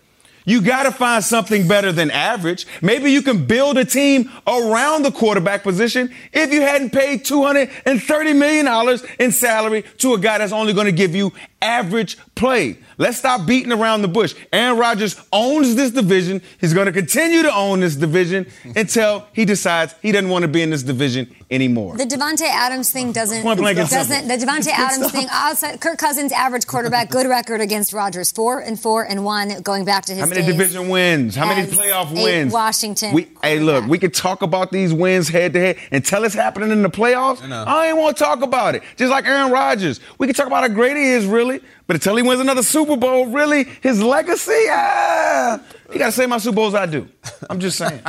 You 0.46 0.62
got 0.62 0.84
to 0.84 0.92
find 0.92 1.24
something 1.24 1.68
better 1.68 1.92
than 1.92 2.10
average. 2.10 2.68
Maybe 2.82 3.12
you 3.12 3.22
can 3.22 3.46
build 3.48 3.78
a 3.78 3.84
team 3.84 4.32
around 4.48 5.04
the 5.04 5.12
quarterback 5.12 5.62
position 5.64 6.14
if 6.32 6.54
you 6.54 6.62
hadn't 6.62 6.92
paid 6.92 7.26
$230 7.26 8.38
million 8.38 9.00
in 9.20 9.32
salary 9.34 9.82
to 9.98 10.14
a 10.14 10.20
guy 10.20 10.38
that's 10.38 10.54
only 10.54 10.72
going 10.72 10.86
to 10.86 10.94
give 10.94 11.14
you 11.14 11.34
average 11.62 12.18
play. 12.36 12.78
Let's 12.98 13.18
stop 13.18 13.46
beating 13.46 13.72
around 13.72 14.02
the 14.02 14.08
bush. 14.08 14.36
Aaron 14.52 14.78
Rodgers 14.78 15.20
owns 15.32 15.76
this 15.76 15.92
division. 15.92 16.42
He's 16.60 16.74
going 16.74 16.88
to 16.88 16.92
continue 16.92 17.44
to 17.44 17.54
own 17.54 17.80
this 17.80 17.96
division 17.96 18.48
until 18.76 19.28
he 19.34 19.46
decides 19.46 19.94
he 20.02 20.12
doesn't 20.12 20.30
want 20.30 20.44
to 20.44 20.48
be 20.48 20.62
in 20.62 20.70
this 20.70 20.84
division 20.84 21.34
anymore. 21.50 21.96
The 21.98 22.06
Davante 22.06 22.44
Adams 22.44 22.90
thing 22.92 23.12
doesn't. 23.12 23.42
Point 23.42 23.60
blank 23.60 23.78
and 23.78 23.90
doesn't 23.90 24.28
the 24.28 24.34
Davante 24.36 24.70
Adams 24.70 25.12
thing? 25.12 25.28
Outside 25.32 25.80
Kirk 25.80 25.98
Cousins, 25.98 26.32
average 26.32 26.68
quarterback, 26.68 27.10
good 27.10 27.28
record 27.28 27.62
against 27.62 27.94
Rodgers, 27.94 28.32
four 28.32 28.60
and 28.60 28.80
four 28.80 29.04
and 29.04 29.24
one, 29.24 29.62
going 29.62 29.86
back 29.86 30.06
to 30.06 30.14
his. 30.14 30.22
How 30.22 30.28
many 30.28 30.42
days 30.42 30.52
division 30.52 30.90
wins? 30.90 31.36
How 31.36 31.48
many 31.48 31.68
playoff 31.68 32.12
wins? 32.12 32.52
Washington. 32.52 33.14
We, 33.14 33.28
hey, 33.42 33.60
look, 33.60 33.86
we 33.86 33.98
could 33.98 34.14
talk 34.14 34.42
about 34.42 34.72
these 34.72 34.94
wins 34.94 35.30
head 35.30 35.54
to 35.54 35.60
head 35.60 35.78
until 35.92 36.24
it's 36.24 36.36
happening 36.36 36.72
in 36.72 36.82
the 36.82 36.90
playoffs. 36.90 37.48
know. 37.48 37.64
I 37.66 37.88
ain't 37.88 37.98
want 37.98 38.18
to 38.18 38.24
talk 38.24 38.42
about 38.42 38.76
it. 38.76 38.84
Just 38.96 39.12
like 39.12 39.26
Aaron 39.26 39.52
Rodgers, 39.52 40.00
we 40.18 40.28
can 40.28 40.36
talk 40.36 40.48
about 40.48 40.64
how 40.64 40.68
great 40.70 40.98
he 40.98 41.10
is, 41.10 41.26
really, 41.26 41.47
but 41.88 41.96
until 41.96 42.16
he 42.16 42.24
wins 42.24 42.42
another 42.42 42.64
Super 42.64 42.96
Bowl, 42.98 43.28
really, 43.28 43.66
his 43.82 44.02
legacy, 44.02 44.66
ah, 44.70 45.60
you 45.92 46.00
got 46.00 46.08
to 46.08 46.12
say 46.12 46.26
my 46.26 46.38
Super 46.38 46.56
Bowls 46.56 46.74
I 46.76 46.86
do. 46.86 47.08
I'm 47.50 47.60
just 47.60 47.78
saying. 47.78 48.02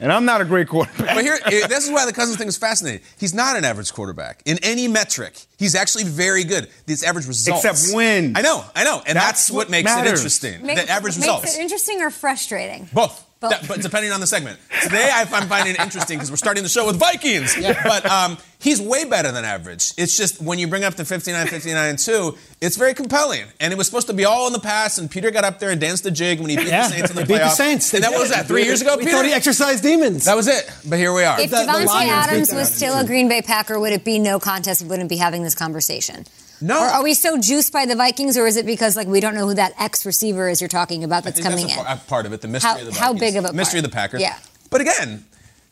and 0.00 0.12
I'm 0.12 0.24
not 0.24 0.40
a 0.40 0.44
great 0.44 0.68
quarterback. 0.68 1.14
But 1.14 1.24
here, 1.24 1.38
this 1.68 1.84
is 1.84 1.90
why 1.90 2.06
the 2.06 2.12
Cousins 2.12 2.36
thing 2.36 2.48
is 2.48 2.56
fascinating. 2.56 3.02
He's 3.18 3.34
not 3.34 3.56
an 3.56 3.64
average 3.64 3.92
quarterback 3.92 4.42
in 4.44 4.58
any 4.62 4.88
metric. 4.88 5.38
He's 5.62 5.74
actually 5.76 6.04
very 6.04 6.44
good. 6.44 6.68
These 6.86 7.04
average 7.04 7.26
results, 7.28 7.64
Except 7.64 7.94
wins. 7.96 8.34
I 8.36 8.42
know, 8.42 8.64
I 8.74 8.82
know, 8.84 9.00
and 9.06 9.16
that's, 9.16 9.26
That's 9.46 9.50
what 9.50 9.56
what 9.62 9.70
makes 9.70 9.90
it 9.96 10.06
interesting. 10.06 10.66
Make- 10.66 10.76
the 10.78 10.90
average 10.90 11.14
makes 11.16 11.26
results. 11.28 11.56
it 11.56 11.60
interesting 11.60 12.00
or 12.02 12.10
frustrating? 12.10 12.88
Both. 12.92 13.24
Both. 13.40 13.50
That- 13.50 13.68
but 13.68 13.80
depending 13.82 14.12
on 14.12 14.20
the 14.20 14.26
segment. 14.26 14.58
Today, 14.82 15.08
I- 15.12 15.22
I'm 15.32 15.48
finding 15.48 15.74
it 15.74 15.80
interesting 15.80 16.16
because 16.18 16.30
we're 16.30 16.36
starting 16.36 16.62
the 16.64 16.68
show 16.68 16.86
with 16.86 16.96
Vikings. 16.96 17.56
But 17.84 18.06
um, 18.06 18.38
he's 18.60 18.80
way 18.80 19.04
better 19.04 19.32
than 19.32 19.44
average. 19.44 19.92
It's 19.96 20.16
just 20.16 20.40
when 20.40 20.58
you 20.60 20.68
bring 20.68 20.84
up 20.84 20.94
the 20.94 21.04
59, 21.04 21.48
59, 21.48 21.90
and 21.90 21.98
2, 21.98 22.38
it's 22.60 22.76
very 22.76 22.94
compelling. 22.94 23.44
And 23.58 23.72
it 23.72 23.76
was 23.76 23.86
supposed 23.88 24.06
to 24.06 24.12
be 24.12 24.24
all 24.24 24.46
in 24.46 24.52
the 24.52 24.60
past, 24.60 24.98
and 24.98 25.10
Peter 25.10 25.32
got 25.32 25.42
up 25.42 25.58
there 25.58 25.70
and 25.70 25.80
danced 25.80 26.04
the 26.04 26.12
jig 26.12 26.38
when 26.40 26.50
he 26.50 26.56
beat 26.56 26.68
Yeah, 26.68 26.86
the 26.86 26.94
Saints 26.94 27.10
in 27.10 27.16
the 27.16 27.22
they 27.24 27.34
beat 27.34 27.38
the. 27.40 27.48
Saints. 27.50 27.92
And 27.94 28.04
that 28.04 28.12
was 28.12 28.30
that, 28.30 28.46
three 28.46 28.62
years 28.64 28.80
ago, 28.80 28.96
We 28.96 29.04
Peter? 29.06 29.16
thought 29.16 29.26
he 29.26 29.32
exercised 29.32 29.82
demons. 29.82 30.24
that 30.26 30.36
was 30.36 30.46
it. 30.46 30.70
But 30.88 31.00
here 31.00 31.12
we 31.12 31.24
are. 31.24 31.40
If 31.40 31.50
The- 31.50 31.56
the 31.56 31.62
Davante 31.72 32.06
Adams 32.08 32.52
was 32.52 32.72
still 32.72 32.96
a 32.96 33.04
Green 33.04 33.28
Bay 33.28 33.42
Packer, 33.42 33.80
would 33.80 33.92
it 33.92 34.04
be 34.04 34.20
no 34.20 34.38
contest? 34.38 34.82
We 34.82 34.88
wouldn't 34.88 35.08
be 35.08 35.16
having 35.16 35.42
this 35.42 35.51
conversation. 35.54 36.24
No. 36.60 36.78
Or 36.80 36.86
are 36.86 37.02
we 37.02 37.14
so 37.14 37.40
juiced 37.40 37.72
by 37.72 37.86
the 37.86 37.96
Vikings, 37.96 38.36
or 38.36 38.46
is 38.46 38.56
it 38.56 38.66
because 38.66 38.96
like 38.96 39.08
we 39.08 39.20
don't 39.20 39.34
know 39.34 39.48
who 39.48 39.54
that 39.54 39.72
ex 39.78 40.06
receiver 40.06 40.48
is 40.48 40.60
you're 40.60 40.68
talking 40.68 41.02
about 41.02 41.18
I 41.18 41.30
that's 41.30 41.36
think 41.40 41.48
coming 41.50 41.66
that's 41.66 41.88
a 41.88 41.92
in? 41.92 41.98
part 42.06 42.26
of 42.26 42.32
it, 42.32 42.40
the 42.40 42.48
mystery 42.48 42.70
How- 42.70 42.78
of 42.78 42.84
the 42.84 42.90
Vikings. 42.92 42.98
how 42.98 43.12
big 43.14 43.36
of 43.36 43.44
a 43.44 43.52
mystery 43.52 43.78
part? 43.80 43.84
of 43.86 43.90
the 43.90 43.94
Packers? 43.94 44.20
Yeah. 44.20 44.38
But 44.70 44.80
again, 44.80 45.24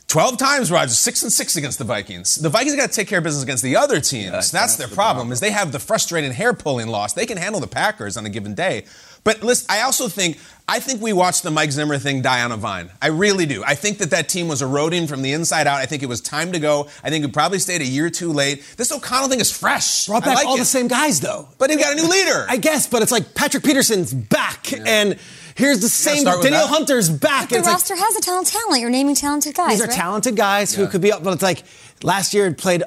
12 0.07 0.37
times 0.37 0.69
Rodgers, 0.69 0.99
6 0.99 1.23
and 1.23 1.31
6 1.31 1.55
against 1.55 1.77
the 1.79 1.85
Vikings. 1.85 2.35
The 2.35 2.49
Vikings 2.49 2.75
got 2.75 2.89
to 2.89 2.93
take 2.95 3.07
care 3.07 3.19
of 3.19 3.23
business 3.23 3.43
against 3.43 3.63
the 3.63 3.77
other 3.77 4.01
teams. 4.01 4.51
that's, 4.51 4.75
their 4.75 4.89
problem, 4.89 5.31
is 5.31 5.39
they 5.39 5.51
have 5.51 5.71
the 5.71 5.79
frustrating 5.79 6.33
hair 6.33 6.53
pulling 6.53 6.87
loss. 6.89 7.13
They 7.13 7.25
can 7.25 7.37
handle 7.37 7.61
the 7.61 7.67
Packers 7.67 8.17
on 8.17 8.25
a 8.25 8.29
given 8.29 8.53
day. 8.53 8.83
But 9.23 9.43
listen, 9.43 9.67
I 9.69 9.81
also 9.81 10.07
think 10.07 10.37
I 10.67 10.79
think 10.79 11.01
we 11.01 11.11
watched 11.13 11.43
the 11.43 11.51
Mike 11.51 11.71
Zimmer 11.71 11.97
thing 11.97 12.21
die 12.21 12.41
on 12.43 12.51
a 12.51 12.57
vine. 12.57 12.89
I 13.01 13.07
really 13.07 13.45
do. 13.45 13.63
I 13.63 13.75
think 13.75 13.97
that 13.97 14.11
that 14.11 14.29
team 14.29 14.47
was 14.47 14.61
eroding 14.61 15.05
from 15.05 15.21
the 15.21 15.33
inside 15.33 15.67
out. 15.67 15.77
I 15.79 15.85
think 15.85 16.01
it 16.01 16.05
was 16.07 16.21
time 16.21 16.53
to 16.53 16.59
go. 16.59 16.87
I 17.03 17.09
think 17.09 17.25
it 17.25 17.33
probably 17.33 17.59
stayed 17.59 17.81
a 17.81 17.85
year 17.85 18.09
too 18.09 18.31
late. 18.31 18.63
This 18.77 18.91
O'Connell 18.91 19.27
thing 19.29 19.41
is 19.41 19.51
fresh. 19.51 20.07
Brought 20.07 20.23
I 20.23 20.27
back 20.27 20.35
like 20.37 20.47
all 20.47 20.55
it. 20.55 20.59
the 20.59 20.65
same 20.65 20.87
guys, 20.87 21.19
though. 21.19 21.49
But 21.57 21.69
he 21.71 21.75
got 21.75 21.93
a 21.93 21.95
new 21.95 22.07
leader. 22.09 22.45
I 22.49 22.57
guess, 22.57 22.87
but 22.87 23.01
it's 23.01 23.11
like 23.11 23.35
Patrick 23.35 23.63
Peterson's 23.63 24.13
back, 24.13 24.71
and 24.73 25.17
here's 25.55 25.81
the 25.81 25.89
same. 25.89 26.19
start 26.21 26.39
with 26.39 26.49
that? 26.49 26.69
Hunter's 26.69 27.09
back. 27.09 27.49
the 27.49 27.57
It's 27.57 27.67
like, 27.67 27.73
roster 27.73 27.95
has 27.95 28.15
a 28.15 28.21
ton 28.21 28.39
of 28.41 28.49
talent. 28.49 28.79
You're 28.81 28.89
naming 28.89 29.15
talented 29.15 29.53
guys. 29.55 29.71
these 29.71 29.81
are 29.81 29.87
right? 29.87 29.95
talented 29.95 30.35
guys 30.37 30.73
who 30.73 30.87
could 30.87 31.01
be 31.01 31.11
up, 31.11 31.21
but 31.23 31.33
it's 31.33 31.43
like 31.43 31.63
last 32.01 32.33
year 32.33 32.47
it 32.47 32.57
played 32.57 32.83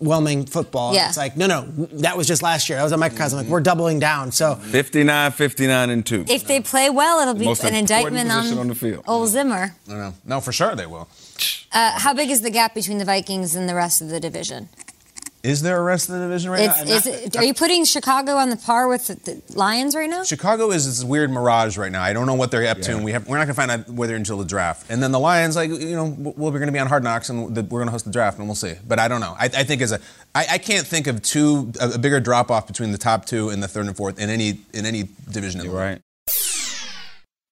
underwhelming 0.00 0.48
football. 0.48 0.94
Yeah. 0.94 1.08
It's 1.08 1.16
like, 1.16 1.36
no, 1.36 1.46
no, 1.46 1.62
that 2.00 2.16
was 2.16 2.26
just 2.26 2.42
last 2.42 2.68
year. 2.68 2.78
That 2.78 2.84
was 2.84 2.92
a 2.92 2.96
microcosm. 2.96 3.38
Like, 3.38 3.48
we're 3.48 3.60
doubling 3.60 3.98
down. 3.98 4.32
So 4.32 4.56
59, 4.56 5.32
59, 5.32 5.90
and 5.90 6.06
2. 6.06 6.24
If 6.28 6.46
they 6.46 6.60
play 6.60 6.90
well, 6.90 7.20
it'll 7.20 7.34
be 7.34 7.44
most 7.44 7.64
an 7.64 7.74
important 7.74 7.90
indictment 7.90 8.28
position 8.28 8.58
on, 8.58 8.62
on 8.62 8.68
the 8.68 8.74
field. 8.74 9.04
old 9.06 9.28
Zimmer. 9.28 9.74
I 9.88 9.92
know. 9.92 10.14
No, 10.24 10.40
for 10.40 10.52
sure 10.52 10.74
they 10.74 10.86
will. 10.86 11.08
Uh, 11.72 11.98
how 11.98 12.14
big 12.14 12.30
is 12.30 12.40
the 12.40 12.50
gap 12.50 12.74
between 12.74 12.98
the 12.98 13.04
Vikings 13.04 13.54
and 13.54 13.68
the 13.68 13.74
rest 13.74 14.00
of 14.00 14.08
the 14.08 14.20
division? 14.20 14.68
Is 15.46 15.62
there 15.62 15.78
a 15.78 15.82
rest 15.82 16.08
of 16.08 16.16
the 16.16 16.22
division 16.22 16.50
right 16.50 16.62
It's, 16.62 16.84
now? 16.84 16.92
Is 16.92 17.06
not- 17.06 17.14
it, 17.14 17.36
are 17.36 17.44
you 17.44 17.54
putting 17.54 17.84
Chicago 17.84 18.32
on 18.32 18.50
the 18.50 18.56
par 18.56 18.88
with 18.88 19.06
the, 19.06 19.14
the 19.14 19.42
Lions 19.56 19.94
right 19.94 20.10
now? 20.10 20.24
Chicago 20.24 20.72
is 20.72 20.86
this 20.86 21.04
weird 21.04 21.30
mirage 21.30 21.78
right 21.78 21.92
now. 21.92 22.02
I 22.02 22.12
don't 22.12 22.26
know 22.26 22.34
what 22.34 22.50
they're 22.50 22.66
up 22.66 22.80
to, 22.80 22.96
and 22.96 23.04
we 23.04 23.12
have, 23.12 23.28
we're 23.28 23.38
not 23.38 23.44
going 23.44 23.54
to 23.54 23.54
find 23.54 23.70
out 23.70 23.88
whether 23.88 24.16
until 24.16 24.38
the 24.38 24.44
draft. 24.44 24.90
And 24.90 25.00
then 25.00 25.12
the 25.12 25.20
Lions, 25.20 25.54
like 25.54 25.70
you 25.70 25.94
know, 25.94 26.16
well, 26.18 26.50
we're 26.50 26.58
going 26.58 26.66
to 26.66 26.72
be 26.72 26.80
on 26.80 26.88
Hard 26.88 27.04
Knocks, 27.04 27.28
and 27.28 27.54
the, 27.54 27.62
we're 27.62 27.78
going 27.78 27.86
to 27.86 27.92
host 27.92 28.06
the 28.06 28.10
draft, 28.10 28.38
and 28.38 28.48
we'll 28.48 28.56
see. 28.56 28.74
But 28.86 28.98
I 28.98 29.06
don't 29.06 29.20
know. 29.20 29.36
I, 29.38 29.44
I 29.44 29.64
think 29.64 29.82
as 29.82 29.92
a, 29.92 30.00
I, 30.34 30.46
I 30.52 30.58
can't 30.58 30.86
think 30.86 31.06
of 31.06 31.22
two 31.22 31.72
a, 31.80 31.90
a 31.90 31.98
bigger 31.98 32.18
drop 32.18 32.50
off 32.50 32.66
between 32.66 32.90
the 32.90 32.98
top 32.98 33.24
two 33.26 33.48
and 33.50 33.62
the 33.62 33.68
third 33.68 33.86
and 33.86 33.96
fourth 33.96 34.18
in 34.18 34.30
any 34.30 34.58
in 34.74 34.84
any 34.84 35.08
division. 35.30 35.60
in 35.60 35.68
the 35.68 35.72
league. 35.72 36.02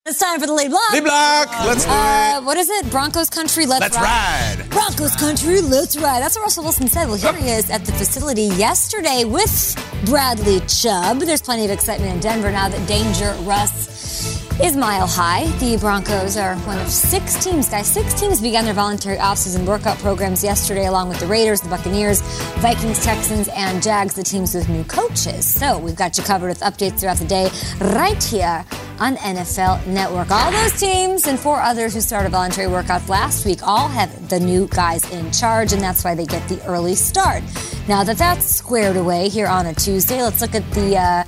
It's 0.06 0.18
time 0.18 0.38
for 0.38 0.46
the 0.46 0.52
lead 0.52 0.68
block. 0.68 0.92
Lead 0.92 1.04
block. 1.04 1.48
Let's 1.64 1.86
do 1.86 1.90
Uh, 1.90 2.42
what 2.42 2.58
is 2.58 2.68
it? 2.68 2.90
Broncos 2.90 3.30
country. 3.30 3.64
Let's, 3.64 3.80
Let's 3.80 3.96
ride. 3.96 4.68
Broncos 4.68 5.16
country. 5.16 5.62
Let's 5.62 5.96
ride. 5.96 6.20
That's 6.22 6.36
what 6.36 6.42
Russell 6.42 6.64
Wilson 6.64 6.88
said. 6.88 7.06
Well, 7.08 7.16
here 7.16 7.32
he 7.32 7.48
is 7.48 7.70
at 7.70 7.86
the 7.86 7.92
facility 7.92 8.42
yesterday 8.42 9.24
with 9.24 9.74
Bradley 10.04 10.60
Chubb. 10.66 11.20
There's 11.20 11.40
plenty 11.40 11.64
of 11.64 11.70
excitement 11.70 12.12
in 12.12 12.20
Denver 12.20 12.52
now 12.52 12.68
that 12.68 12.86
Danger 12.86 13.34
Russ 13.44 14.60
is 14.60 14.76
mile 14.76 15.06
high. 15.06 15.46
The 15.58 15.78
Broncos 15.78 16.36
are 16.36 16.54
one 16.58 16.78
of 16.80 16.88
six 16.90 17.42
teams, 17.42 17.70
guys. 17.70 17.86
Six 17.86 18.12
teams 18.20 18.42
began 18.42 18.66
their 18.66 18.74
voluntary 18.74 19.16
offseason 19.16 19.64
workout 19.64 19.96
programs 20.00 20.44
yesterday, 20.44 20.84
along 20.84 21.08
with 21.08 21.18
the 21.18 21.26
Raiders, 21.26 21.62
the 21.62 21.70
Buccaneers, 21.70 22.20
Vikings, 22.58 23.02
Texans, 23.02 23.48
and 23.48 23.82
Jags, 23.82 24.12
the 24.12 24.22
teams 24.22 24.54
with 24.54 24.68
new 24.68 24.84
coaches. 24.84 25.46
So 25.46 25.78
we've 25.78 25.96
got 25.96 26.18
you 26.18 26.24
covered 26.24 26.48
with 26.48 26.60
updates 26.60 27.00
throughout 27.00 27.16
the 27.16 27.24
day 27.24 27.48
right 27.80 28.22
here 28.22 28.66
on 29.00 29.16
NFL 29.16 29.86
Network. 29.86 30.30
All 30.30 30.50
those 30.50 30.78
teams 30.78 31.26
and 31.26 31.38
four 31.38 31.60
others 31.60 31.94
who 31.94 32.00
started 32.00 32.30
voluntary 32.30 32.68
workouts 32.68 33.08
last 33.08 33.44
week 33.44 33.66
all 33.66 33.88
have 33.88 34.28
the 34.28 34.40
new 34.40 34.66
guys 34.68 35.08
in 35.10 35.30
charge, 35.32 35.72
and 35.72 35.82
that's 35.82 36.04
why 36.04 36.14
they 36.14 36.26
get 36.26 36.48
the 36.48 36.64
early 36.66 36.94
start. 36.94 37.42
Now 37.88 38.04
that 38.04 38.18
that's 38.18 38.46
squared 38.46 38.96
away 38.96 39.28
here 39.28 39.46
on 39.46 39.66
a 39.66 39.74
Tuesday, 39.74 40.22
let's 40.22 40.40
look 40.40 40.54
at 40.54 40.68
the. 40.72 40.96
Uh, 40.96 41.24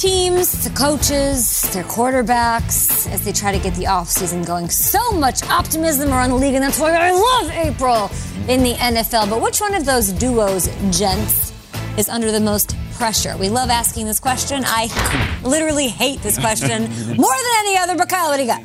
teams, 0.00 0.64
the 0.64 0.70
coaches, 0.70 1.60
their 1.74 1.84
quarterbacks 1.84 3.06
as 3.12 3.22
they 3.22 3.32
try 3.32 3.52
to 3.52 3.58
get 3.58 3.74
the 3.74 3.84
offseason 3.84 4.46
going. 4.46 4.66
So 4.70 5.12
much 5.12 5.42
optimism 5.50 6.08
around 6.08 6.30
the 6.30 6.36
league, 6.36 6.54
and 6.54 6.64
that's 6.64 6.80
why 6.80 6.92
I 6.96 7.10
love 7.10 7.50
April 7.50 8.10
in 8.48 8.62
the 8.62 8.72
NFL. 8.78 9.28
But 9.28 9.42
which 9.42 9.60
one 9.60 9.74
of 9.74 9.84
those 9.84 10.10
duos, 10.12 10.68
gents, 10.90 11.52
is 11.98 12.08
under 12.08 12.30
the 12.32 12.40
most 12.40 12.76
pressure? 12.94 13.36
We 13.36 13.48
love 13.48 13.70
asking 13.70 14.06
this 14.06 14.20
question. 14.20 14.62
I 14.66 14.88
literally 15.44 15.88
hate 15.88 16.20
this 16.20 16.38
question 16.38 16.82
more 17.16 17.34
than 17.34 17.52
any 17.58 17.76
other. 17.78 17.96
But 17.96 18.08
Kyle, 18.08 18.28
what 18.28 18.36
do 18.36 18.42
you 18.42 18.48
got? 18.48 18.62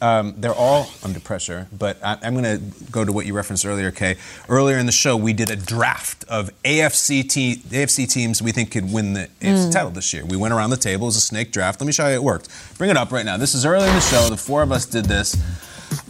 Um, 0.00 0.34
they're 0.36 0.54
all 0.54 0.88
under 1.02 1.20
pressure, 1.20 1.68
but 1.76 1.98
I, 2.04 2.18
I'm 2.22 2.34
going 2.34 2.44
to 2.58 2.90
go 2.90 3.04
to 3.04 3.12
what 3.12 3.26
you 3.26 3.34
referenced 3.34 3.64
earlier, 3.66 3.90
Kay. 3.90 4.16
Earlier 4.48 4.78
in 4.78 4.86
the 4.86 4.92
show, 4.92 5.16
we 5.16 5.32
did 5.32 5.50
a 5.50 5.56
draft 5.56 6.24
of 6.24 6.50
AFC, 6.64 7.28
te- 7.28 7.56
AFC 7.56 8.08
teams 8.10 8.42
we 8.42 8.52
think 8.52 8.70
could 8.70 8.92
win 8.92 9.14
the 9.14 9.28
AFC 9.40 9.72
title 9.72 9.90
this 9.90 10.12
year. 10.12 10.24
We 10.24 10.36
went 10.36 10.54
around 10.54 10.70
the 10.70 10.76
table. 10.76 11.06
It 11.06 11.08
was 11.08 11.16
a 11.16 11.20
snake 11.20 11.52
draft. 11.52 11.80
Let 11.80 11.86
me 11.86 11.92
show 11.92 12.04
you 12.04 12.10
how 12.10 12.14
it 12.16 12.22
worked. 12.22 12.48
Bring 12.78 12.90
it 12.90 12.96
up 12.96 13.12
right 13.12 13.24
now. 13.24 13.36
This 13.36 13.54
is 13.54 13.64
early 13.64 13.88
in 13.88 13.94
the 13.94 14.00
show. 14.00 14.28
The 14.28 14.36
four 14.36 14.62
of 14.62 14.72
us 14.72 14.86
did 14.86 15.04
this. 15.06 15.36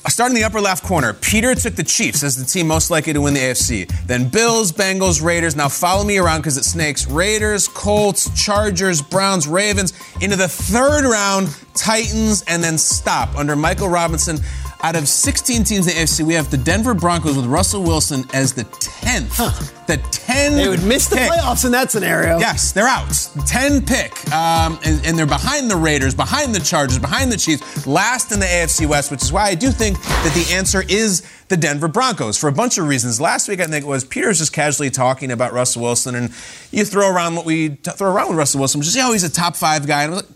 Starting 0.08 0.36
in 0.36 0.40
the 0.42 0.46
upper 0.46 0.60
left 0.60 0.84
corner, 0.84 1.12
Peter 1.12 1.54
took 1.54 1.74
the 1.74 1.82
Chiefs 1.82 2.22
as 2.22 2.36
the 2.36 2.44
team 2.44 2.66
most 2.66 2.90
likely 2.90 3.12
to 3.12 3.20
win 3.20 3.34
the 3.34 3.40
AFC. 3.40 3.90
Then 4.06 4.28
Bills, 4.28 4.72
Bengals, 4.72 5.22
Raiders. 5.22 5.56
Now 5.56 5.68
follow 5.68 6.04
me 6.04 6.18
around 6.18 6.40
because 6.40 6.56
it 6.56 6.64
snakes. 6.64 7.06
Raiders, 7.06 7.68
Colts, 7.68 8.30
Chargers, 8.40 9.02
Browns, 9.02 9.46
Ravens. 9.46 9.92
Into 10.20 10.36
the 10.36 10.48
third 10.48 11.04
round, 11.04 11.56
Titans, 11.74 12.44
and 12.46 12.62
then 12.62 12.78
stop 12.78 13.36
under 13.36 13.56
Michael 13.56 13.88
Robinson. 13.88 14.38
Out 14.84 14.96
of 14.96 15.06
16 15.06 15.62
teams 15.62 15.86
in 15.86 15.94
the 15.94 16.00
AFC, 16.02 16.26
we 16.26 16.34
have 16.34 16.50
the 16.50 16.56
Denver 16.56 16.92
Broncos 16.92 17.36
with 17.36 17.46
Russell 17.46 17.84
Wilson 17.84 18.24
as 18.34 18.52
the 18.52 18.64
10th. 18.64 19.86
The 19.86 19.96
10th. 19.96 20.56
they 20.56 20.68
would 20.68 20.82
miss 20.82 21.06
the 21.06 21.14
pick. 21.16 21.30
playoffs 21.30 21.64
in 21.64 21.70
that 21.70 21.92
scenario. 21.92 22.38
Yes, 22.40 22.72
they're 22.72 22.88
out. 22.88 23.08
10 23.46 23.86
pick. 23.86 24.12
Um, 24.32 24.80
and, 24.84 25.06
and 25.06 25.16
they're 25.16 25.24
behind 25.24 25.70
the 25.70 25.76
Raiders, 25.76 26.16
behind 26.16 26.52
the 26.52 26.58
Chargers, 26.58 26.98
behind 26.98 27.30
the 27.30 27.36
Chiefs, 27.36 27.86
last 27.86 28.32
in 28.32 28.40
the 28.40 28.46
AFC 28.46 28.88
West, 28.88 29.12
which 29.12 29.22
is 29.22 29.32
why 29.32 29.44
I 29.44 29.54
do 29.54 29.70
think 29.70 30.02
that 30.02 30.32
the 30.34 30.52
answer 30.52 30.82
is 30.88 31.22
the 31.46 31.56
Denver 31.56 31.86
Broncos 31.86 32.36
for 32.36 32.48
a 32.48 32.52
bunch 32.52 32.76
of 32.76 32.88
reasons. 32.88 33.20
Last 33.20 33.48
week, 33.48 33.60
I 33.60 33.66
think 33.66 33.84
it 33.84 33.88
was 33.88 34.02
Peter's 34.02 34.38
just 34.38 34.52
casually 34.52 34.90
talking 34.90 35.30
about 35.30 35.52
Russell 35.52 35.82
Wilson, 35.82 36.16
and 36.16 36.30
you 36.72 36.84
throw 36.84 37.08
around 37.08 37.36
what 37.36 37.44
we 37.46 37.68
t- 37.68 37.90
throw 37.92 38.12
around 38.12 38.30
with 38.30 38.38
Russell 38.38 38.58
Wilson, 38.58 38.82
just, 38.82 38.96
oh, 38.98 39.12
he's 39.12 39.22
a 39.22 39.30
top 39.30 39.54
five 39.54 39.86
guy. 39.86 40.02
And 40.02 40.14
I 40.14 40.16
was 40.16 40.24
like, 40.24 40.32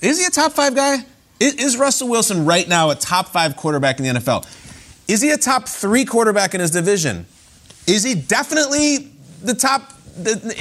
Is 0.00 0.18
he 0.18 0.24
a 0.24 0.30
top 0.30 0.52
five 0.52 0.74
guy? 0.74 1.04
Is, 1.44 1.76
Russell 1.76 2.08
Wilson 2.08 2.44
right 2.44 2.66
now 2.68 2.90
a 2.90 2.94
top 2.94 3.28
five 3.28 3.56
quarterback 3.56 3.98
in 4.00 4.04
the 4.06 4.20
NFL? 4.20 4.46
Is 5.08 5.20
he 5.20 5.30
a 5.30 5.36
top 5.36 5.68
three 5.68 6.04
quarterback 6.04 6.54
in 6.54 6.60
his 6.60 6.70
division? 6.70 7.26
Is 7.86 8.02
he 8.02 8.14
definitely 8.14 9.10
the 9.42 9.54
top 9.54 9.92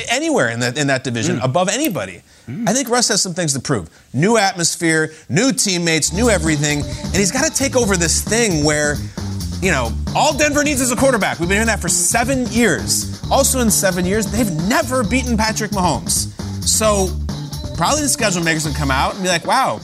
anywhere 0.10 0.50
in, 0.50 0.60
the, 0.60 0.74
in 0.80 0.88
that 0.88 1.04
division 1.04 1.38
Mm. 1.40 1.46
above 1.46 1.70
anybody? 1.70 2.22
I 2.68 2.74
think 2.74 2.90
Russ 2.90 3.08
has 3.08 3.22
some 3.22 3.34
things 3.34 3.54
to 3.54 3.62
prove. 3.62 3.90
New 4.14 4.36
atmosphere, 4.38 5.14
new 5.30 5.54
teammates, 5.54 6.12
new 6.12 6.30
everything, 6.30 6.82
and 6.82 7.16
he's 7.16 7.32
got 7.32 7.46
to 7.50 7.58
take 7.58 7.78
over 7.78 7.96
this 7.96 8.22
thing 8.22 8.66
where, 8.66 8.96
you 9.62 9.72
know, 9.72 9.94
all 10.14 10.38
Denver 10.38 10.62
needs 10.62 10.82
is 10.82 10.92
a 10.92 10.96
quarterback. 10.98 11.40
We've 11.40 11.48
been 11.48 11.56
hearing 11.56 11.68
that 11.68 11.80
for 11.80 11.88
seven 11.88 12.46
years. 12.48 13.22
Also, 13.32 13.62
in 13.62 13.72
seven 13.72 14.06
years, 14.06 14.26
they've 14.30 14.52
never 14.68 15.06
beaten 15.06 15.38
Patrick 15.38 15.72
Mahomes. 15.72 16.28
So, 16.68 17.08
probably 17.78 18.02
the 18.02 18.10
schedule 18.10 18.44
makers 18.44 18.66
will 18.66 18.74
come 18.74 18.92
out 18.92 19.14
and 19.14 19.24
be 19.24 19.30
like, 19.30 19.46
wow, 19.48 19.80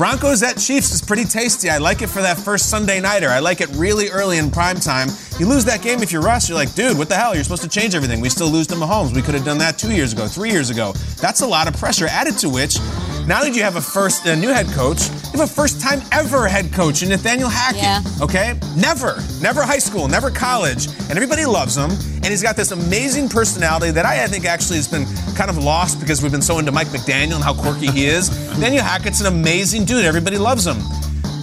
Broncos 0.00 0.42
at 0.42 0.56
Chiefs 0.56 0.92
is 0.92 1.02
pretty 1.02 1.24
tasty. 1.24 1.68
I 1.68 1.76
like 1.76 2.00
it 2.00 2.06
for 2.06 2.22
that 2.22 2.38
first 2.38 2.70
Sunday 2.70 3.02
nighter. 3.02 3.28
I 3.28 3.40
like 3.40 3.60
it 3.60 3.68
really 3.74 4.08
early 4.08 4.38
in 4.38 4.50
prime 4.50 4.80
time. 4.80 5.08
You 5.38 5.44
lose 5.44 5.66
that 5.66 5.82
game 5.82 6.02
if 6.02 6.10
you're 6.10 6.22
Russ, 6.22 6.48
you're 6.48 6.56
like, 6.56 6.74
dude, 6.74 6.96
what 6.96 7.10
the 7.10 7.16
hell? 7.16 7.34
You're 7.34 7.44
supposed 7.44 7.64
to 7.64 7.68
change 7.68 7.94
everything. 7.94 8.22
We 8.22 8.30
still 8.30 8.48
lose 8.48 8.66
to 8.68 8.76
Mahomes. 8.76 9.14
We 9.14 9.20
could 9.20 9.34
have 9.34 9.44
done 9.44 9.58
that 9.58 9.76
two 9.76 9.92
years 9.92 10.14
ago, 10.14 10.26
three 10.26 10.52
years 10.52 10.70
ago. 10.70 10.94
That's 11.20 11.42
a 11.42 11.46
lot 11.46 11.68
of 11.68 11.76
pressure. 11.76 12.06
Added 12.06 12.38
to 12.38 12.48
which, 12.48 12.78
now 13.26 13.42
that 13.42 13.54
you 13.54 13.62
have 13.62 13.76
a 13.76 13.82
first 13.82 14.24
a 14.24 14.34
new 14.34 14.48
head 14.48 14.68
coach, 14.68 15.10
you 15.34 15.38
have 15.38 15.50
a 15.50 15.52
first 15.52 15.82
time 15.82 16.00
ever 16.12 16.48
head 16.48 16.72
coach 16.72 17.02
in 17.02 17.10
Nathaniel 17.10 17.50
Hackett. 17.50 17.82
Yeah. 17.82 18.02
Okay? 18.22 18.58
Never, 18.78 19.22
never 19.42 19.60
high 19.64 19.76
school, 19.76 20.08
never 20.08 20.30
college, 20.30 20.86
and 20.86 21.10
everybody 21.10 21.44
loves 21.44 21.76
him. 21.76 21.90
And 22.22 22.26
he's 22.26 22.42
got 22.42 22.54
this 22.56 22.70
amazing 22.70 23.28
personality 23.28 23.92
that 23.92 24.04
I, 24.04 24.24
I 24.24 24.26
think 24.26 24.44
actually 24.44 24.76
has 24.76 24.86
been 24.88 25.06
kind 25.34 25.50
of 25.50 25.56
lost 25.56 26.00
because 26.00 26.22
we've 26.22 26.32
been 26.32 26.42
so 26.42 26.58
into 26.58 26.70
Mike 26.70 26.88
McDaniel 26.88 27.36
and 27.36 27.44
how 27.44 27.54
quirky 27.54 27.90
he 27.90 28.06
is. 28.06 28.28
Daniel 28.60 28.84
Hackett's 28.84 29.20
an 29.20 29.26
amazing 29.26 29.86
dude. 29.86 30.04
Everybody 30.04 30.36
loves 30.36 30.66
him. 30.66 30.76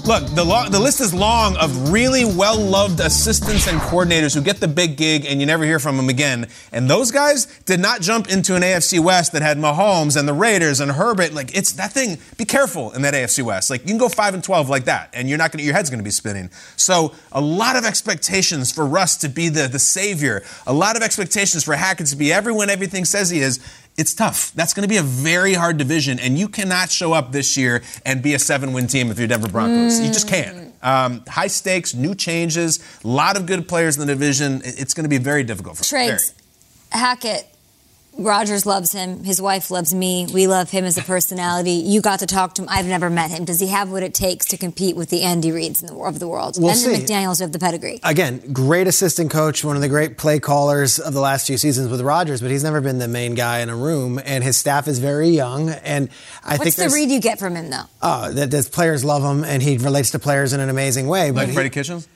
Look, 0.08 0.26
the, 0.28 0.68
the 0.72 0.80
list 0.80 1.02
is 1.02 1.14
long 1.14 1.58
of 1.58 1.92
really 1.92 2.24
well 2.24 2.58
loved 2.58 3.02
assistants 3.02 3.68
and 3.68 3.78
coordinators 3.82 4.34
who 4.34 4.42
get 4.42 4.62
the 4.62 4.68
big 4.70 4.96
gig 4.96 5.26
and 5.26 5.42
you 5.42 5.46
never 5.46 5.66
hear 5.66 5.80
from 5.80 5.98
them 5.98 6.08
again. 6.08 6.48
And 6.72 6.90
those 6.90 7.12
guys 7.12 7.46
did 7.66 7.82
not 7.82 8.00
jump 8.00 8.30
into 8.30 8.56
an 8.56 8.62
AFC 8.62 9.02
West 9.02 9.34
that 9.34 9.42
had 9.42 9.58
Mahomes 9.58 10.16
and 10.16 10.26
the 10.26 10.34
Raiders 10.34 10.80
and 10.80 10.94
Herbert. 10.94 11.34
Like, 11.34 11.54
it's 11.54 11.74
that 11.74 11.92
thing. 11.92 12.20
Be 12.38 12.46
careful 12.46 12.94
in 12.94 13.02
that 13.02 13.16
AFC 13.16 13.44
West. 13.44 13.70
Like, 13.70 13.82
you 13.82 13.88
can 13.88 13.98
go 13.98 14.08
5 14.08 14.36
and 14.36 14.42
12 14.42 14.70
like 14.70 14.86
that, 14.86 15.10
and 15.12 15.28
you're 15.28 15.38
not 15.38 15.52
going 15.52 15.60
to, 15.60 15.66
your 15.66 15.74
head's 15.74 15.90
going 15.90 16.00
to 16.00 16.06
be 16.06 16.10
spinning. 16.10 16.52
So, 16.78 17.14
a 17.34 17.42
lot 17.42 17.76
of 17.76 17.84
expectations 17.84 18.72
for 18.72 18.86
Russ 18.86 19.18
to 19.18 19.28
be 19.28 19.50
the, 19.50 19.68
the 19.68 19.78
savior, 19.78 20.42
a 20.66 20.74
lot 20.74 20.96
of 20.96 21.04
expectations 21.04 21.66
for 21.66 21.76
Hackett 21.76 22.08
to 22.08 22.16
be 22.16 22.32
everyone 22.32 22.70
everything 22.70 23.04
says 23.04 23.30
he 23.30 23.42
is 23.42 23.60
it's 23.98 24.14
tough. 24.14 24.52
That's 24.54 24.74
going 24.74 24.84
to 24.84 24.88
be 24.88 24.98
a 24.98 25.04
very 25.04 25.54
hard 25.56 25.78
division, 25.78 26.20
and 26.20 26.38
you 26.38 26.48
cannot 26.48 26.92
show 26.92 27.14
up 27.14 27.32
this 27.32 27.58
year 27.58 27.82
and 28.06 28.22
be 28.22 28.36
a 28.36 28.40
seven-win 28.40 28.88
team 28.88 29.10
if 29.10 29.18
you're 29.18 29.28
Denver 29.28 29.50
Broncos. 29.50 30.00
You 30.00 30.08
just 30.08 30.28
can't. 30.28 30.74
Um, 30.84 31.24
high 31.28 31.48
stakes, 31.48 31.96
new 31.96 32.14
changes, 32.14 32.80
a 33.04 33.08
lot 33.08 33.36
of 33.36 33.48
good 33.48 33.68
players 33.68 33.98
in 33.98 34.06
the 34.06 34.14
division. 34.14 34.62
It's 34.64 34.94
going 34.94 35.06
to 35.06 35.10
be 35.10 35.18
very 35.18 35.44
difficult 35.44 35.78
for 35.78 35.84
Trades. 35.84 36.34
Hackett, 36.92 37.48
Rodgers 38.18 38.66
loves 38.66 38.92
him. 38.92 39.24
His 39.24 39.42
wife 39.42 39.70
loves 39.70 39.94
me. 39.94 40.28
We 40.34 40.48
love 40.48 40.72
him 40.72 40.86
as 40.86 40.98
a 40.98 41.02
personality. 41.04 41.72
You 41.72 42.02
got 42.02 42.20
to 42.20 42.26
talk 42.26 42.56
to 42.56 42.64
him. 42.64 42.68
I've 42.70 42.86
never 42.88 43.10
met 43.10 43.30
him. 43.32 43.46
Does 43.46 43.60
he 43.60 43.68
have 43.68 43.92
what 43.92 44.02
it 44.04 44.14
takes 44.14 44.46
to 44.48 44.58
compete 44.58 44.96
with 44.96 45.10
the 45.10 45.22
Andy 45.24 45.52
Reeds 45.52 45.82
in 45.82 45.88
the, 45.88 45.96
of 45.96 46.18
the 46.20 46.28
world? 46.28 46.56
We'll 46.58 46.70
and 46.70 46.78
see. 46.80 46.96
the 46.96 47.06
McDaniels 47.06 47.40
have 47.42 47.52
the 47.52 47.60
pedigree. 47.60 48.00
Again, 48.04 48.42
great 48.52 48.88
assistant 48.88 49.30
coach, 49.30 49.64
one 49.64 49.76
of 49.76 49.82
the 49.82 49.90
great 49.90 50.18
play 50.18 50.40
callers 50.40 50.98
of 51.00 51.14
the 51.14 51.20
last 51.22 51.48
few 51.48 51.58
seasons 51.58 51.90
with 51.90 52.02
Rodgers, 52.02 52.42
but 52.42 52.50
he's 52.50 52.64
never 52.64 52.82
been 52.82 52.98
the 52.98 53.08
main 53.08 53.36
guy 53.36 53.60
in 53.60 53.70
a 53.70 53.76
room, 53.76 54.20
and 54.26 54.44
his 54.44 54.58
staff 54.58 54.88
is 54.88 54.98
very 55.00 55.30
young. 55.30 55.70
And 55.70 56.10
I 56.44 56.58
think 56.58 56.66
What's 56.66 56.76
the 56.78 56.90
read 56.90 57.10
you 57.10 57.22
get 57.22 57.38
from 57.40 57.56
him, 57.56 57.70
though? 57.70 57.84
Oh, 58.02 58.32
that, 58.32 58.50
that 58.52 58.72
players 58.72 59.06
love 59.06 59.24
him, 59.24 59.44
and 59.44 59.62
he 59.62 59.78
relates 59.78 60.12
to 60.12 60.20
players 60.20 60.54
in 60.54 60.60
an 60.60 60.70
amazing 60.70 61.08
way. 61.08 61.30
But 61.30 61.36
Like 61.42 61.48
he- 61.50 61.54
Freddie 61.54 61.70
Kitchens? 61.70 62.08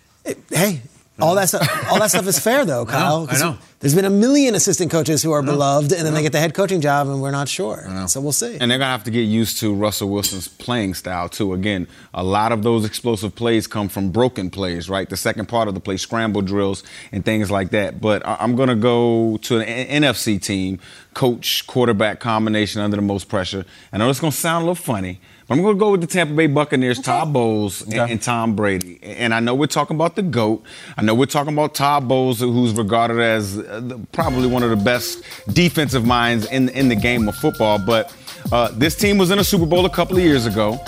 hey, 0.50 0.82
all 1.20 1.36
that 1.36 1.50
stuff, 1.50 1.92
all 1.92 2.00
that 2.00 2.10
stuff 2.10 2.26
is 2.28 2.40
fair, 2.40 2.66
though, 2.66 2.86
Kyle. 2.88 3.28
I 3.30 3.38
know. 3.38 3.58
There's 3.80 3.96
been 3.96 4.06
a 4.06 4.12
million 4.12 4.54
assistant 4.54 4.92
coaches 4.92 5.24
who 5.24 5.32
are 5.32 5.42
beloved, 5.42 5.92
and 5.92 6.06
then 6.06 6.14
they 6.14 6.22
get 6.22 6.32
the 6.32 6.40
head 6.40 6.54
coaching 6.54 6.82
job, 6.82 7.08
and 7.08 7.20
we're 7.20 7.32
not 7.32 7.50
sure. 7.50 7.84
So 8.08 8.22
we'll 8.22 8.32
see. 8.32 8.58
And 8.60 8.70
they're 8.70 8.78
gonna 8.78 8.92
have 8.92 9.04
to 9.06 9.12
get 9.12 9.22
used 9.22 9.58
to 9.62 9.74
Russell 9.74 10.10
Wilson's 10.10 10.48
playing 10.48 10.94
style 10.94 11.28
too. 11.30 11.54
Again, 11.54 11.88
a 12.14 12.24
lot 12.24 12.52
of 12.52 12.62
those 12.62 12.86
explosive 12.86 13.34
plays 13.34 13.66
come 13.66 13.90
from 13.90 14.12
broken 14.12 14.52
plays, 14.52 14.88
right? 14.88 15.10
The 15.10 15.18
second 15.18 15.48
part 15.48 15.68
of 15.68 15.74
the 15.74 15.80
play, 15.80 15.98
scramble 15.98 16.44
drills 16.44 16.84
and 17.12 17.26
things 17.26 17.50
like 17.50 17.72
that. 17.72 18.00
But 18.00 18.24
I- 18.26 18.38
I'm 18.40 18.56
gonna 18.56 18.76
go 18.76 19.38
to 19.42 19.58
an 19.58 19.64
N- 19.64 20.04
NFC 20.04 20.38
team, 20.40 20.80
coach 21.16 21.66
quarterback 21.66 22.20
combination 22.20 22.82
under 22.82 22.98
the 22.98 23.02
most 23.02 23.30
pressure. 23.30 23.66
I 23.92 23.98
know 23.98 24.12
it's 24.12 24.20
gonna 24.20 24.32
sound 24.32 24.62
a 24.64 24.66
little 24.68 24.76
funny. 24.76 25.20
But 25.52 25.58
I'm 25.58 25.64
going 25.64 25.76
to 25.76 25.80
go 25.80 25.92
with 25.92 26.00
the 26.00 26.08
Tampa 26.08 26.34
Bay 26.34 26.48
Buccaneers, 26.48 26.98
Todd 26.98 27.34
Bowles, 27.34 27.82
and, 27.82 27.94
and 27.94 28.22
Tom 28.22 28.56
Brady. 28.56 29.00
And 29.04 29.34
I 29.34 29.42
know 29.42 29.54
we're 29.54 29.68
talking 29.68 29.98
about 29.98 30.16
the 30.16 30.22
GOAT. 30.22 30.64
I 30.98 31.02
know 31.02 31.14
we're 31.14 31.26
talking 31.26 31.52
about 31.52 31.76
Todd 31.76 32.08
Bowles, 32.08 32.40
who's 32.40 32.72
regarded 32.72 33.20
as 33.20 33.58
uh, 33.58 33.82
the- 33.84 34.00
probably 34.14 34.48
one 34.48 34.64
of 34.64 34.70
the 34.70 34.78
best 34.78 35.22
defensive 35.54 36.06
minds 36.06 36.50
in, 36.50 36.70
in 36.70 36.88
the 36.88 36.96
game 36.96 37.28
of 37.28 37.36
football. 37.36 37.80
But 37.86 38.16
uh, 38.50 38.70
this 38.72 38.96
team 38.96 39.18
was 39.18 39.30
in 39.30 39.40
a 39.40 39.44
Super 39.44 39.66
Bowl 39.66 39.86
a 39.86 39.90
couple 39.90 40.16
of 40.16 40.24
years 40.24 40.46
ago. 40.46 40.80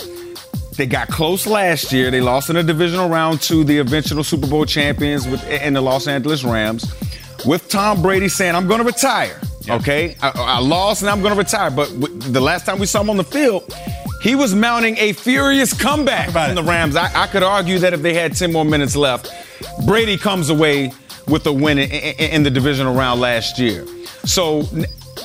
They 0.78 0.86
got 0.86 1.10
close 1.10 1.46
last 1.46 1.92
year. 1.92 2.10
They 2.10 2.22
lost 2.22 2.50
in 2.50 2.56
a 2.56 2.64
divisional 2.64 3.10
round 3.10 3.42
to 3.42 3.66
the 3.66 3.80
eventual 3.80 4.24
Super 4.24 4.48
Bowl 4.48 4.66
champions 4.66 5.28
with 5.28 5.46
in 5.50 5.74
the 5.74 5.82
Los 5.82 6.08
Angeles 6.08 6.46
Rams. 6.46 6.86
With 7.46 7.68
Tom 7.68 8.02
Brady 8.02 8.30
saying, 8.30 8.56
"I'm 8.56 8.68
going 8.70 8.80
to 8.80 8.86
retire." 8.86 9.42
Okay, 9.70 10.16
I, 10.22 10.32
I 10.36 10.60
lost 10.60 11.02
and 11.02 11.10
I'm 11.10 11.22
going 11.22 11.34
to 11.34 11.38
retire. 11.40 11.70
But 11.72 11.90
w- 12.00 12.20
the 12.20 12.42
last 12.42 12.66
time 12.66 12.80
we 12.80 12.86
saw 12.86 13.02
him 13.02 13.10
on 13.10 13.18
the 13.18 13.24
field, 13.24 13.74
he 14.22 14.36
was 14.36 14.54
mounting 14.56 14.98
a 14.98 15.14
furious 15.14 15.74
comeback 15.74 16.30
from 16.32 16.56
the 16.56 16.64
Rams. 16.64 16.96
I, 16.96 17.10
I 17.24 17.28
could 17.28 17.44
argue 17.44 17.80
that 17.80 17.94
if 17.94 18.02
they 18.02 18.14
had 18.14 18.36
10 18.36 18.52
more 18.52 18.66
minutes 18.66 18.96
left, 18.96 19.32
Brady 19.86 20.18
comes 20.18 20.50
away 20.50 20.92
with 21.28 21.46
a 21.48 21.54
win 21.54 21.78
in, 21.78 21.90
in- 21.90 22.32
in 22.32 22.44
the 22.44 22.52
divisional 22.52 22.94
round 22.94 23.22
last 23.22 23.58
year. 23.60 23.86
So 24.26 24.64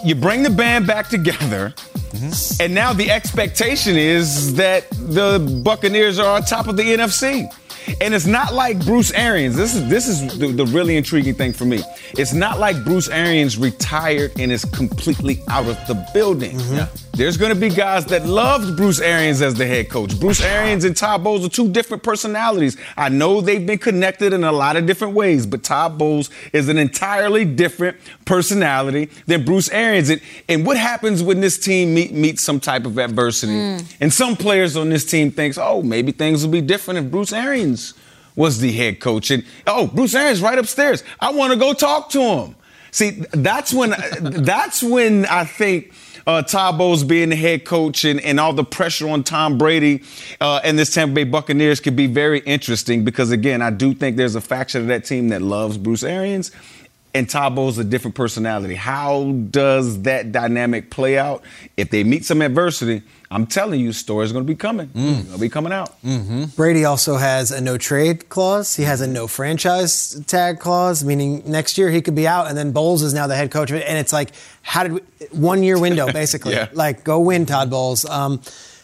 you 0.05 0.15
bring 0.15 0.43
the 0.43 0.51
band 0.51 0.87
back 0.87 1.09
together. 1.09 1.75
Mm-hmm. 2.11 2.63
And 2.63 2.75
now 2.75 2.93
the 2.93 3.11
expectation 3.11 3.97
is 3.97 4.55
that 4.55 4.89
the 4.91 5.61
Buccaneers 5.65 6.19
are 6.19 6.37
on 6.37 6.43
top 6.43 6.67
of 6.69 6.77
the 6.77 6.83
NFC. 6.85 7.53
And 8.01 8.15
it's 8.15 8.27
not 8.27 8.55
like 8.55 8.85
Bruce 8.85 9.13
Arians. 9.13 9.57
This 9.57 9.75
is 9.75 9.89
this 9.89 10.09
is 10.09 10.39
the, 10.39 10.49
the 10.49 10.67
really 10.67 10.97
intriguing 10.97 11.35
thing 11.35 11.53
for 11.53 11.65
me. 11.65 11.83
It's 12.13 12.33
not 12.33 12.59
like 12.59 12.85
Bruce 12.85 13.09
Arians 13.09 13.57
retired 13.59 14.33
and 14.39 14.53
is 14.53 14.65
completely 14.67 15.43
out 15.49 15.67
of 15.67 15.77
the 15.87 16.07
building. 16.13 16.57
Mm-hmm. 16.59 17.08
There's 17.19 17.37
going 17.37 17.53
to 17.53 17.59
be 17.59 17.69
guys 17.69 18.05
that 18.07 18.27
loved 18.27 18.77
Bruce 18.77 19.01
Arians 19.01 19.43
as 19.43 19.55
the 19.55 19.67
head 19.67 19.91
coach. 19.91 20.21
Bruce 20.21 20.41
Arians 20.41 20.85
and 20.85 20.97
Todd 20.97 21.25
Bowles 21.25 21.45
are 21.45 21.49
two 21.49 21.69
different 21.69 22.05
personalities. 22.05 22.77
I 22.97 23.09
know 23.09 23.41
they've 23.41 23.67
been 23.67 23.81
connected 23.81 24.33
in 24.33 24.45
a 24.45 24.53
lot 24.53 24.77
of 24.77 24.87
different 24.87 25.15
ways, 25.15 25.45
but 25.45 25.65
Todd 25.65 25.99
Bowles 25.99 26.31
is 26.53 26.69
an 26.69 26.79
entirely 26.79 27.45
different 27.45 27.97
personality 28.25 29.11
than 29.27 29.45
Bruce 29.45 29.69
Arians. 29.71 30.11
And, 30.11 30.21
and 30.49 30.65
what 30.65 30.77
happens 30.77 31.21
when 31.21 31.41
this 31.41 31.59
team 31.59 31.93
meet, 31.93 32.13
meets 32.13 32.41
some 32.41 32.61
type 32.61 32.87
of 32.87 32.97
adversity? 32.99 33.53
Hmm. 33.53 33.79
And 34.01 34.13
some 34.13 34.37
players 34.37 34.77
on 34.77 34.89
this 34.89 35.05
team 35.05 35.33
thinks, 35.33 35.59
oh, 35.59 35.83
maybe 35.83 36.13
things 36.13 36.45
will 36.45 36.53
be 36.53 36.61
different 36.61 37.05
if 37.05 37.11
Bruce 37.11 37.33
Arians 37.33 37.95
was 38.37 38.61
the 38.61 38.71
head 38.71 39.01
coach. 39.01 39.33
And 39.33 39.45
oh, 39.67 39.89
Bruce 39.89 40.15
Arians 40.15 40.41
right 40.41 40.57
upstairs. 40.57 41.03
I 41.19 41.33
want 41.33 41.53
to 41.53 41.59
go 41.59 41.73
talk 41.73 42.11
to 42.11 42.21
him. 42.21 42.55
See, 42.93 43.11
that's 43.33 43.75
when 43.75 43.91
that's 44.21 44.85
when 44.85 45.27
I 45.27 45.45
think 45.45 45.93
uh, 46.29 47.05
being 47.05 47.31
the 47.31 47.37
head 47.37 47.65
coach 47.65 48.05
and, 48.05 48.21
and 48.21 48.39
all 48.39 48.53
the 48.53 48.65
pressure 48.65 49.09
on 49.09 49.25
Tom 49.25 49.57
Brady 49.57 50.03
uh, 50.41 50.61
and 50.63 50.79
this 50.79 50.93
Tampa 50.93 51.15
Bay 51.15 51.25
Buccaneers 51.25 51.81
could 51.81 51.97
be 51.97 52.07
very 52.07 52.41
interesting 52.41 53.03
because 53.03 53.31
again, 53.31 53.63
I 53.63 53.71
do 53.71 53.95
think 53.95 54.17
there's 54.17 54.35
a 54.35 54.41
faction 54.41 54.83
of 54.83 54.89
that 54.89 55.07
team 55.07 55.29
that 55.29 55.41
loves 55.41 55.79
Bruce 55.79 56.05
Arians. 56.05 56.53
And 57.15 57.29
Todd 57.29 57.55
Bowles 57.55 57.79
is 57.79 57.87
a 57.87 57.89
different 57.89 58.15
personality. 58.15 58.75
How 58.75 59.33
does 59.33 60.03
that 60.03 60.31
dynamic 60.31 60.91
play 60.91 61.19
out? 61.19 61.43
If 61.77 61.91
they 61.91 62.05
meet 62.05 62.25
some 62.25 62.43
adversity, 62.43 63.03
I'm 63.31 63.47
telling 63.47 63.81
you, 63.81 63.93
stories 63.93 64.31
going 64.33 64.45
to 64.45 64.51
be 64.51 64.57
coming. 64.57 64.91
Going 64.95 65.25
to 65.27 65.39
be 65.39 65.49
coming 65.49 65.73
out. 65.73 65.95
Brady 66.57 66.85
also 66.85 67.17
has 67.17 67.51
a 67.51 67.61
no 67.61 67.77
trade 67.79 68.29
clause. 68.29 68.77
He 68.77 68.85
has 68.85 69.01
a 69.01 69.07
no 69.07 69.27
franchise 69.27 70.23
tag 70.27 70.61
clause, 70.61 71.05
meaning 71.05 71.43
next 71.47 71.79
year 71.79 71.91
he 71.91 72.01
could 72.03 72.15
be 72.15 72.27
out, 72.27 72.47
and 72.49 72.57
then 72.57 72.73
Bowles 72.73 73.03
is 73.03 73.13
now 73.15 73.27
the 73.27 73.37
head 73.37 73.51
coach 73.51 73.71
of 73.71 73.77
it. 73.77 73.85
And 73.87 73.99
it's 73.99 74.13
like, 74.13 74.31
how 74.63 74.83
did 74.83 74.93
we, 74.93 75.01
one 75.33 75.63
year 75.63 75.79
window 75.79 76.13
basically? 76.13 76.55
Yeah. 76.55 76.69
Like, 76.73 77.05
go 77.05 77.21
win, 77.21 77.47
Todd 77.47 77.71
Bowles. 77.71 78.05
Um, 78.05 78.41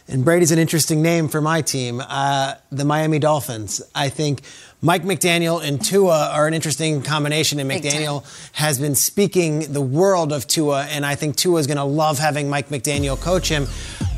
and 0.06 0.24
Brady's 0.24 0.50
an 0.50 0.58
interesting 0.58 1.00
name 1.00 1.28
for 1.28 1.40
my 1.40 1.62
team, 1.62 2.02
uh, 2.06 2.54
the 2.70 2.84
Miami 2.84 3.18
Dolphins. 3.18 3.80
I 3.94 4.10
think 4.10 4.42
Mike 4.85 5.03
McDaniel 5.03 5.66
and 5.66 5.83
Tua 5.83 6.29
are 6.35 6.47
an 6.47 6.53
interesting 6.53 7.01
combination, 7.01 7.59
and 7.59 7.70
McDaniel 7.70 8.23
has 8.53 8.79
been 8.79 8.94
speaking 8.94 9.61
the 9.73 9.81
world 9.81 10.31
of 10.31 10.47
Tua, 10.47 10.85
and 10.85 11.07
I 11.07 11.14
think 11.14 11.37
Tua 11.37 11.59
is 11.59 11.66
going 11.66 11.79
to 11.79 11.85
love 11.85 12.18
having 12.18 12.51
Mike 12.51 12.68
McDaniel 12.68 13.18
coach 13.18 13.49
him. 13.49 13.66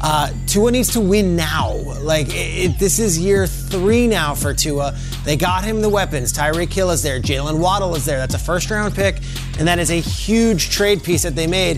Uh, 0.03 0.33
Tua 0.49 0.73
needs 0.73 0.91
to 0.95 1.01
win 1.01 1.37
now. 1.37 1.73
Like 2.01 2.27
it, 2.31 2.33
it- 2.73 2.79
this 2.81 2.99
is 2.99 3.17
year 3.17 3.47
three 3.47 4.09
now 4.09 4.35
for 4.35 4.53
Tua. 4.53 4.99
They 5.25 5.37
got 5.37 5.63
him 5.63 5.83
the 5.83 5.89
weapons. 5.89 6.33
Tyreek 6.33 6.73
Hill 6.73 6.91
is 6.91 7.01
there. 7.01 7.21
Jaylen 7.21 7.61
Waddle 7.61 7.95
is 7.95 8.05
there. 8.05 8.19
That's 8.19 8.35
a 8.35 8.39
first 8.39 8.69
round 8.69 8.93
pick, 8.93 9.19
and 9.61 9.69
that 9.69 9.79
is 9.79 9.93
a 9.93 10.01
huge 10.01 10.71
trade 10.71 11.05
piece 11.05 11.23
that 11.23 11.37
they 11.37 11.47
made. 11.47 11.77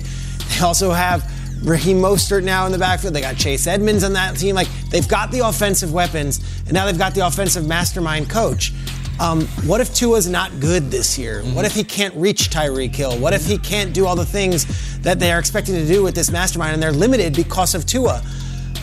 They 0.48 0.64
also 0.64 0.92
have 0.92 1.30
Raheem 1.62 1.98
Mostert 1.98 2.44
now 2.44 2.66
in 2.66 2.72
the 2.72 2.78
backfield. 2.78 3.14
They 3.14 3.20
got 3.20 3.36
Chase 3.36 3.66
Edmonds 3.66 4.04
on 4.04 4.12
that 4.12 4.36
team. 4.36 4.54
Like 4.54 4.68
they've 4.90 5.08
got 5.08 5.30
the 5.30 5.40
offensive 5.40 5.92
weapons, 5.92 6.40
and 6.64 6.72
now 6.72 6.86
they've 6.86 6.98
got 6.98 7.14
the 7.14 7.26
offensive 7.26 7.66
mastermind 7.66 8.30
coach. 8.30 8.72
Um, 9.20 9.46
what 9.66 9.80
if 9.80 9.92
Tua's 9.92 10.28
not 10.28 10.60
good 10.60 10.90
this 10.90 11.18
year? 11.18 11.42
Mm-hmm. 11.42 11.54
What 11.54 11.64
if 11.64 11.74
he 11.74 11.82
can't 11.82 12.14
reach 12.14 12.50
Tyreek 12.50 12.94
Hill? 12.94 13.18
What 13.18 13.34
if 13.34 13.44
he 13.44 13.58
can't 13.58 13.92
do 13.92 14.06
all 14.06 14.14
the 14.14 14.24
things 14.24 15.00
that 15.00 15.18
they 15.18 15.32
are 15.32 15.40
expecting 15.40 15.74
to 15.74 15.86
do 15.86 16.04
with 16.04 16.14
this 16.14 16.30
mastermind 16.30 16.74
and 16.74 16.82
they're 16.82 16.92
limited 16.92 17.34
because 17.34 17.74
of 17.74 17.84
Tua? 17.84 18.22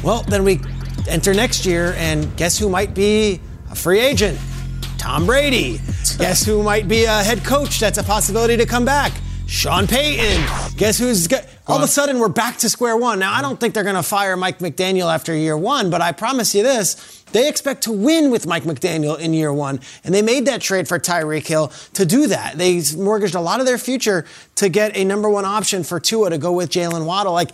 Well, 0.03 0.23
then 0.23 0.43
we 0.43 0.59
enter 1.07 1.33
next 1.33 1.65
year, 1.65 1.93
and 1.97 2.35
guess 2.35 2.59
who 2.59 2.67
might 2.67 2.93
be 2.93 3.39
a 3.71 3.75
free 3.75 3.99
agent? 3.99 4.37
Tom 4.97 5.25
Brady. 5.25 5.79
guess 6.17 6.45
who 6.45 6.63
might 6.63 6.87
be 6.87 7.05
a 7.05 7.23
head 7.23 7.43
coach 7.45 7.79
that's 7.79 7.97
a 7.97 8.03
possibility 8.03 8.57
to 8.57 8.65
come 8.65 8.83
back? 8.83 9.13
Sean 9.47 9.87
Payton. 9.87 10.43
Guess 10.75 10.97
who's 10.97 11.27
got, 11.27 11.45
all 11.67 11.77
of 11.77 11.83
a 11.83 11.87
sudden 11.87 12.19
we're 12.19 12.29
back 12.29 12.57
to 12.57 12.69
square 12.69 12.97
one. 12.97 13.19
Now 13.19 13.33
I 13.33 13.41
don't 13.41 13.59
think 13.59 13.73
they're 13.73 13.83
going 13.83 13.95
to 13.95 14.03
fire 14.03 14.35
Mike 14.35 14.59
McDaniel 14.59 15.13
after 15.13 15.35
year 15.35 15.57
one, 15.57 15.89
but 15.89 16.01
I 16.01 16.11
promise 16.11 16.55
you 16.55 16.63
this: 16.63 17.23
they 17.31 17.47
expect 17.47 17.83
to 17.83 17.91
win 17.91 18.31
with 18.31 18.47
Mike 18.47 18.63
McDaniel 18.63 19.19
in 19.19 19.33
year 19.33 19.53
one, 19.53 19.79
and 20.03 20.13
they 20.13 20.21
made 20.21 20.45
that 20.47 20.61
trade 20.61 20.87
for 20.87 20.99
Tyreek 20.99 21.47
Hill 21.47 21.67
to 21.93 22.05
do 22.05 22.27
that. 22.27 22.57
They 22.57 22.81
mortgaged 22.97 23.35
a 23.35 23.41
lot 23.41 23.59
of 23.59 23.65
their 23.65 23.77
future 23.77 24.25
to 24.55 24.69
get 24.69 24.97
a 24.97 25.03
number 25.03 25.29
one 25.29 25.45
option 25.45 25.83
for 25.83 25.99
Tua 25.99 26.31
to 26.31 26.37
go 26.37 26.51
with 26.51 26.69
Jaylen 26.71 27.05
Waddle. 27.05 27.33
Like 27.33 27.51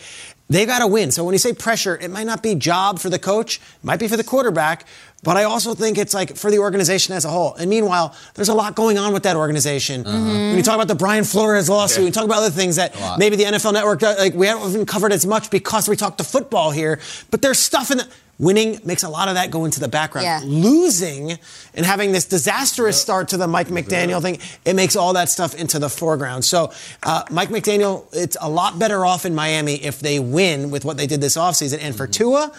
they 0.50 0.66
got 0.66 0.80
to 0.80 0.88
win. 0.88 1.12
So 1.12 1.24
when 1.24 1.34
you 1.34 1.40
say 1.40 1.54
pressure, 1.54 1.98
it 1.98 2.12
might 2.12 2.26
not 2.26 2.44
be 2.44 2.56
job 2.56 3.00
for 3.00 3.10
the 3.10 3.20
coach, 3.20 3.58
it 3.58 3.84
might 3.84 4.00
be 4.00 4.08
for 4.08 4.18
the 4.18 4.24
quarterback, 4.24 4.86
but 5.24 5.38
I 5.38 5.44
also 5.44 5.76
think 5.76 5.98
it's 5.98 6.14
like 6.14 6.36
for 6.36 6.50
the 6.50 6.60
organization 6.60 7.14
as 7.14 7.26
a 7.26 7.30
whole. 7.30 7.54
And 7.56 7.70
meanwhile, 7.70 8.16
there's 8.34 8.50
a 8.50 8.54
lot 8.54 8.76
going 8.76 8.98
on 8.98 9.14
with 9.14 9.24
that 9.24 9.36
organization. 9.36 10.04
Mm-hmm. 10.04 10.28
When 10.28 10.58
you 10.58 10.64
talk 10.64 10.76
about 10.76 10.88
the 10.88 10.96
Brian 10.96 11.24
Flores 11.24 11.70
lawsuit, 11.70 12.00
yeah. 12.00 12.06
we 12.06 12.12
talk 12.12 12.26
about 12.26 12.38
other 12.38 12.50
things 12.50 12.78
that 12.78 12.96
maybe 13.20 13.36
the 13.36 13.44
NFL 13.44 13.74
Network 13.74 14.02
like 14.02 14.34
we 14.34 14.48
haven't 14.48 14.70
even 14.70 14.86
covered 14.86 15.12
as 15.12 15.26
much 15.26 15.52
because 15.52 15.88
we 15.88 15.96
talked 15.96 16.18
to 16.18 16.24
football 16.24 16.72
here. 16.72 17.00
But 17.30 17.42
there's 17.42 17.60
stuff 17.60 17.92
in 17.92 18.00
the 18.00 18.08
winning 18.42 18.80
makes 18.84 19.04
a 19.04 19.10
lot 19.10 19.28
of 19.28 19.36
that 19.36 19.52
go 19.52 19.66
into 19.66 19.80
the 19.80 19.88
background. 19.88 20.26
Yeah. 20.26 20.42
Losing 20.44 21.38
and 21.76 21.86
having 21.86 22.12
this 22.12 22.26
disastrous 22.26 23.00
start 23.00 23.30
to 23.30 23.38
the 23.38 23.48
Mike 23.48 23.68
McDaniel 23.68 24.22
thing, 24.22 24.40
it 24.66 24.76
makes 24.76 24.96
all 24.96 25.14
that 25.14 25.30
stuff 25.30 25.54
into 25.54 25.78
the 25.78 25.90
foreground. 25.90 26.44
So 26.44 26.74
uh, 27.04 27.24
Mike 27.30 27.50
McDaniel, 27.50 28.08
it's 28.12 28.36
a 28.42 28.50
lot 28.50 28.80
better 28.80 29.06
off 29.06 29.26
in 29.26 29.36
Miami 29.36 29.76
if 29.76 30.00
they 30.00 30.20
win 30.20 30.72
with 30.72 30.84
what 30.84 30.98
they 30.98 31.06
did 31.06 31.22
this 31.22 31.38
offseason. 31.38 31.78
And 31.80 31.96
for 31.96 32.08
mm-hmm. 32.08 32.12
Tua. 32.12 32.52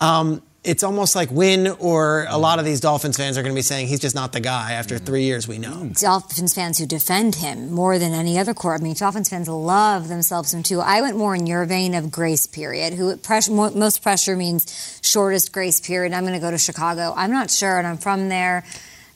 Um, 0.00 0.42
it's 0.62 0.82
almost 0.82 1.16
like 1.16 1.30
win 1.30 1.68
or 1.78 2.26
a 2.28 2.36
lot 2.36 2.58
of 2.58 2.66
these 2.66 2.80
Dolphins 2.80 3.16
fans 3.16 3.38
are 3.38 3.42
going 3.42 3.54
to 3.54 3.58
be 3.58 3.62
saying 3.62 3.86
he's 3.86 4.00
just 4.00 4.14
not 4.14 4.32
the 4.32 4.40
guy 4.40 4.72
after 4.72 4.96
mm. 4.96 5.06
three 5.06 5.22
years 5.22 5.48
we 5.48 5.56
know. 5.56 5.90
Dolphins 5.94 6.54
fans 6.54 6.78
who 6.78 6.84
defend 6.84 7.36
him 7.36 7.72
more 7.72 7.98
than 7.98 8.12
any 8.12 8.38
other 8.38 8.52
core. 8.52 8.74
I 8.74 8.78
mean, 8.78 8.94
Dolphins 8.94 9.30
fans 9.30 9.48
love 9.48 10.08
themselves 10.08 10.50
some 10.50 10.62
Tua. 10.62 10.84
I 10.84 11.00
went 11.00 11.16
more 11.16 11.34
in 11.34 11.46
your 11.46 11.64
vein 11.64 11.94
of 11.94 12.10
grace 12.10 12.46
period. 12.46 12.92
Who 12.92 13.16
pressure, 13.16 13.52
most 13.52 14.02
pressure 14.02 14.36
means 14.36 15.00
shortest 15.02 15.52
grace 15.52 15.80
period. 15.80 16.12
I'm 16.12 16.24
going 16.24 16.34
to 16.34 16.40
go 16.40 16.50
to 16.50 16.58
Chicago. 16.58 17.14
I'm 17.16 17.30
not 17.30 17.50
sure, 17.50 17.78
and 17.78 17.86
I'm 17.86 17.98
from 17.98 18.28
there 18.28 18.64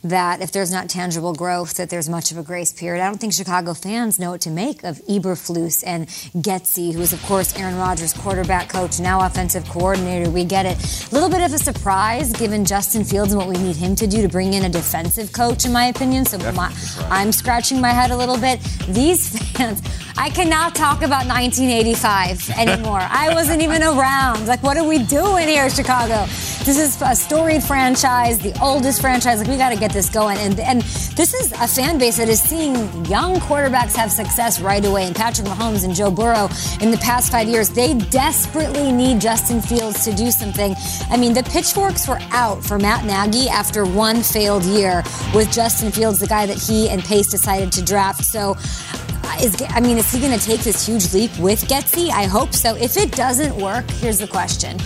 that 0.05 0.43
if 0.43 0.53
there's 0.53 0.71
not 0.71 0.91
tangible 0.91 1.35
growth, 1.35 1.75
that 1.75 1.89
there's 1.89 2.09
much 2.09 2.31
of 2.31 2.37
a 2.37 2.43
grace 2.43 2.73
period. 2.73 3.03
I 3.03 3.07
don't 3.07 3.19
think 3.19 3.33
Chicago 3.33 3.73
fans 3.73 4.19
know 4.19 4.33
what 4.33 4.43
to 4.43 4.51
make 4.51 4.85
of 4.85 4.99
Eberflus 5.07 5.83
and 5.87 6.07
Getsy, 6.45 6.93
who 6.93 7.01
is, 7.01 7.15
of 7.15 7.23
course, 7.23 7.57
Aaron 7.59 7.77
Rodgers' 7.77 8.13
quarterback 8.13 8.69
coach, 8.69 9.01
now 9.01 9.25
offensive 9.25 9.67
coordinator. 9.69 10.31
We 10.31 10.45
get 10.45 10.67
it. 10.67 10.77
A 11.11 11.15
little 11.15 11.31
bit 11.31 11.41
of 11.41 11.53
a 11.55 11.59
surprise 11.59 12.33
given 12.35 12.67
Justin 12.67 13.03
Fields 13.03 13.33
and 13.33 13.39
what 13.39 13.49
we 13.49 13.57
need 13.57 13.77
him 13.77 13.97
to 13.97 14.07
do 14.07 14.21
to 14.21 14.29
bring 14.29 14.53
in 14.53 14.65
a 14.65 14.69
defensive 14.69 15.33
coach, 15.33 15.65
in 15.65 15.73
my 15.73 15.87
opinion. 15.87 16.27
So 16.27 16.37
my, 16.53 16.75
I'm 17.09 17.33
scratching 17.33 17.81
my 17.81 17.91
head 17.91 18.11
a 18.11 18.17
little 18.17 18.39
bit. 18.39 18.61
These 18.89 19.39
fans, 19.53 19.83
I 20.19 20.29
cannot 20.29 20.75
talk 20.75 20.99
about 20.99 21.27
1985 21.27 22.51
anymore. 22.59 23.01
I 23.01 23.33
wasn't 23.33 23.63
even 23.63 23.83
around. 23.83 24.47
Like, 24.47 24.63
what 24.63 24.77
are 24.77 24.87
we 24.87 24.99
doing 24.99 25.49
here, 25.49 25.71
Chicago? 25.71 26.27
This 26.65 26.79
is 26.79 27.01
a 27.01 27.17
storied 27.17 27.63
franchise, 27.63 28.39
the 28.39 28.59
oldest 28.63 29.01
franchise. 29.01 29.39
Like, 29.39 29.49
we 29.49 29.57
got 29.57 29.71
to 29.71 29.79
get 29.79 29.94
this 29.95 30.11
going. 30.11 30.37
And, 30.37 30.61
and 30.61 30.83
this 31.17 31.33
is 31.33 31.53
a 31.53 31.67
fan 31.67 31.97
base 31.97 32.19
that 32.19 32.29
is 32.29 32.43
seeing 32.43 32.75
young 33.07 33.37
quarterbacks 33.37 33.97
have 33.97 34.13
success 34.13 34.61
right 34.61 34.85
away. 34.85 35.07
And 35.07 35.17
Patrick 35.17 35.47
Mahomes 35.47 35.85
and 35.85 35.95
Joe 35.95 36.11
Burrow 36.11 36.51
in 36.83 36.91
the 36.91 36.99
past 36.99 37.33
five 37.33 37.49
years, 37.49 37.71
they 37.71 37.95
desperately 37.95 38.93
need 38.93 39.21
Justin 39.21 39.63
Fields 39.63 40.05
to 40.05 40.13
do 40.13 40.31
something. 40.31 40.75
I 41.11 41.17
mean, 41.17 41.33
the 41.33 41.45
pitchforks 41.45 42.07
were 42.07 42.19
out 42.33 42.63
for 42.63 42.79
Matt 42.79 43.07
Nagy 43.07 43.49
after 43.49 43.87
one 43.87 44.23
failed 44.23 44.65
year 44.65 45.03
with 45.35 45.51
Justin 45.51 45.91
Fields, 45.91 46.21
the 46.21 46.27
guy 46.27 46.45
that 46.45 46.59
he 46.59 46.91
and 46.91 47.03
Pace 47.03 47.31
decided 47.31 47.73
to 47.73 47.83
draft. 47.83 48.25
So, 48.25 48.57
uh, 49.25 49.37
is 49.41 49.57
I 49.71 49.81
mean, 49.81 49.97
is 49.97 50.13
he 50.13 50.21
going 50.21 50.39
to 50.39 50.45
take 50.45 50.61
this 50.61 50.87
huge 50.87 51.15
leap 51.15 51.31
with 51.39 51.63
Getsy? 51.69 52.11
I 52.11 52.25
hope 52.25 52.53
so. 52.53 52.75
If 52.75 52.97
it 52.97 53.13
doesn't 53.13 53.57
work, 53.57 53.89
here's 53.93 54.19
the 54.19 54.27
question. 54.27 54.79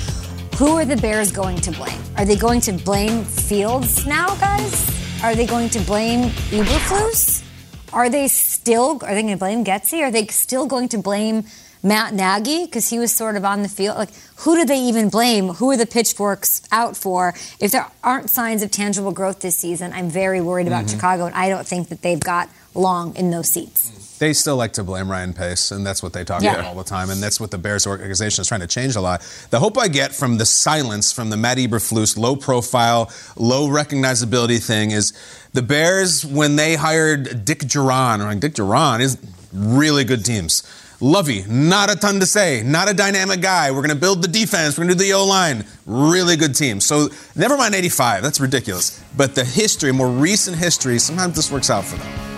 Who 0.59 0.77
are 0.77 0.85
the 0.85 0.97
Bears 0.97 1.31
going 1.31 1.59
to 1.59 1.71
blame? 1.71 2.01
Are 2.17 2.25
they 2.25 2.37
going 2.37 2.61
to 2.63 2.73
blame 2.73 3.25
Fields 3.25 4.07
now, 4.07 4.35
guys? 4.37 4.98
Are 5.21 5.35
they 5.35 5.47
going 5.47 5.69
to 5.71 5.81
blame 5.81 6.31
Eberflus? 6.51 7.45
Are 7.93 8.09
they 8.09 8.29
still, 8.29 9.01
are 9.03 9.15
they 9.15 9.23
going 9.23 9.35
to 9.35 9.37
blame 9.37 9.65
Getsy? 9.65 10.01
Are 10.01 10.13
they 10.13 10.25
still 10.29 10.67
going 10.67 10.89
to 10.91 10.99
blame 10.99 11.45
Matt 11.83 12.15
Nagy 12.15 12.67
because 12.67 12.89
he 12.89 13.01
was 13.01 13.13
sort 13.13 13.35
of 13.35 13.45
on 13.45 13.63
the 13.63 13.69
field? 13.69 13.97
Like, 13.97 14.11
who 14.37 14.55
do 14.55 14.65
they 14.65 14.79
even 14.79 15.09
blame? 15.09 15.49
Who 15.55 15.73
are 15.73 15.77
the 15.77 15.87
pitchforks 15.87 16.63
out 16.71 16.97
for? 16.97 17.35
If 17.59 17.73
there 17.73 17.91
aren't 18.05 18.31
signs 18.31 18.63
of 18.63 18.71
tangible 18.71 19.11
growth 19.11 19.41
this 19.41 19.59
season, 19.59 19.93
I'm 19.93 20.09
very 20.09 20.41
worried 20.41 20.69
about 20.69 20.85
mm-hmm. 20.85 20.97
Chicago, 20.97 21.27
and 21.27 21.35
I 21.35 21.49
don't 21.49 21.67
think 21.67 21.89
that 21.89 22.03
they've 22.03 22.21
got 22.21 22.49
long 22.79 23.15
in 23.17 23.31
those 23.31 23.49
seats. 23.49 24.19
They 24.19 24.33
still 24.33 24.57
like 24.57 24.73
to 24.73 24.85
blame 24.85 25.11
Ryan 25.11 25.33
Pace, 25.33 25.71
and 25.71 25.87
that's 25.87 26.03
what 26.03 26.13
they 26.13 26.25
talk 26.25 26.43
yeah. 26.43 26.55
about 26.55 26.65
all 26.65 26.75
the 26.75 26.83
time, 26.83 27.11
and 27.11 27.23
that's 27.23 27.41
what 27.41 27.51
the 27.51 27.59
Bears 27.59 27.87
organization 27.87 28.43
is 28.43 28.49
trying 28.49 28.61
to 28.61 28.67
change 28.67 28.97
a 28.97 29.01
lot. 29.01 29.21
The 29.51 29.61
hope 29.61 29.79
I 29.79 29.87
get 29.87 30.13
from 30.13 30.39
the 30.39 30.47
silence 30.47 31.13
from 31.13 31.31
the 31.31 31.37
Matt 31.37 31.59
Eberflus 31.59 32.19
low 32.19 32.35
profile, 32.35 33.13
low 33.37 33.69
recognizability 33.69 34.65
thing 34.65 34.91
is 34.91 35.13
the 35.53 35.63
Bears, 35.63 36.25
when 36.25 36.57
they 36.57 36.75
hired 36.75 37.45
Dick 37.45 37.61
Jauron, 37.61 38.25
or 38.25 38.35
Dick 38.39 38.55
Jauron 38.55 39.01
is 39.01 39.19
really 39.53 40.05
good 40.05 40.25
teams. 40.25 40.65
Lovie, 41.01 41.45
not 41.49 41.93
a 41.93 41.97
ton 41.97 42.19
to 42.19 42.27
say. 42.27 42.61
Not 42.65 42.91
a 42.91 42.95
dynamic 42.95 43.41
guy. 43.41 43.71
We're 43.71 43.83
going 43.83 43.91
to 43.91 43.95
build 43.95 44.21
the 44.21 44.27
defense. 44.27 44.77
We're 44.77 44.85
going 44.85 44.99
to 44.99 45.05
do 45.05 45.05
the 45.05 45.13
O 45.13 45.25
line. 45.25 45.65
Really 45.87 46.35
good 46.35 46.57
team. 46.57 46.81
So 46.81 47.09
never 47.37 47.57
mind 47.57 47.77
85. 47.77 48.25
That's 48.25 48.41
ridiculous. 48.41 49.01
But 49.17 49.37
the 49.37 49.45
history, 49.45 49.93
more 49.93 50.09
recent 50.11 50.57
history, 50.57 50.99
sometimes 50.99 51.37
this 51.37 51.53
works 51.53 51.71
out 51.71 51.85
for 51.85 51.97
them. 51.99 52.38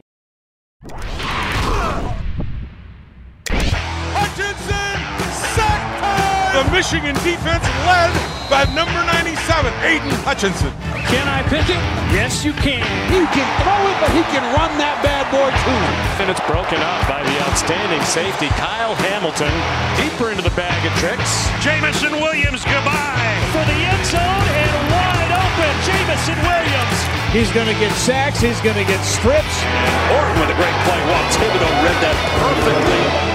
Hutchinson, 4.17 4.97
sack 5.53 5.81
time! 6.01 6.57
The 6.57 6.65
Michigan 6.73 7.13
defense 7.21 7.61
led 7.85 8.09
by 8.49 8.65
number 8.73 8.97
97, 9.05 9.37
Aidan 9.85 10.09
Hutchinson. 10.25 10.73
Can 11.05 11.27
I 11.29 11.45
pick 11.53 11.69
it? 11.69 11.77
Yes, 12.09 12.41
you 12.43 12.53
can. 12.65 12.81
He 13.13 13.21
can 13.29 13.45
throw 13.61 13.77
it, 13.93 13.97
but 14.01 14.09
he 14.09 14.25
can 14.33 14.41
run 14.57 14.73
that 14.81 14.97
bad 15.05 15.29
boy 15.29 15.53
too. 15.53 15.85
And 16.17 16.33
it's 16.33 16.41
broken 16.49 16.81
up 16.81 17.05
by 17.05 17.21
the 17.29 17.37
outstanding 17.45 18.01
safety, 18.01 18.49
Kyle 18.57 18.95
Hamilton, 19.05 19.53
deeper 20.01 20.33
into 20.33 20.41
the 20.41 20.55
bag 20.57 20.81
of 20.81 20.93
tricks. 20.97 21.45
Jameson 21.61 22.17
Williams, 22.17 22.65
goodbye. 22.65 23.37
For 23.53 23.61
the 23.69 23.77
end 23.85 24.05
zone 24.09 24.40
He's 27.31 27.49
going 27.53 27.67
to 27.67 27.79
get 27.79 27.93
sacks. 27.93 28.41
He's 28.41 28.59
going 28.59 28.75
to 28.75 28.83
get 28.83 29.01
strips. 29.05 29.63
Orton 30.11 30.37
with 30.41 30.49
a 30.49 30.55
great 30.59 30.75
play. 30.83 30.99
Wow, 31.07 31.29
Thibodeaux 31.31 31.81
read 31.81 31.95
that 32.03 32.17
perfectly. 32.41 33.31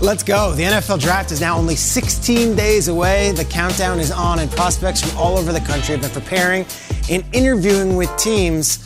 Let's 0.00 0.22
go. 0.22 0.52
The 0.52 0.62
NFL 0.62 1.00
draft 1.00 1.30
is 1.30 1.42
now 1.42 1.58
only 1.58 1.76
16 1.76 2.56
days 2.56 2.88
away. 2.88 3.32
The 3.32 3.44
countdown 3.44 4.00
is 4.00 4.10
on, 4.10 4.38
and 4.38 4.50
prospects 4.50 5.02
from 5.02 5.14
all 5.18 5.36
over 5.36 5.52
the 5.52 5.60
country 5.60 5.94
have 5.94 6.00
been 6.00 6.10
preparing 6.10 6.64
and 7.10 7.22
interviewing 7.34 7.94
with 7.94 8.10
teams 8.16 8.78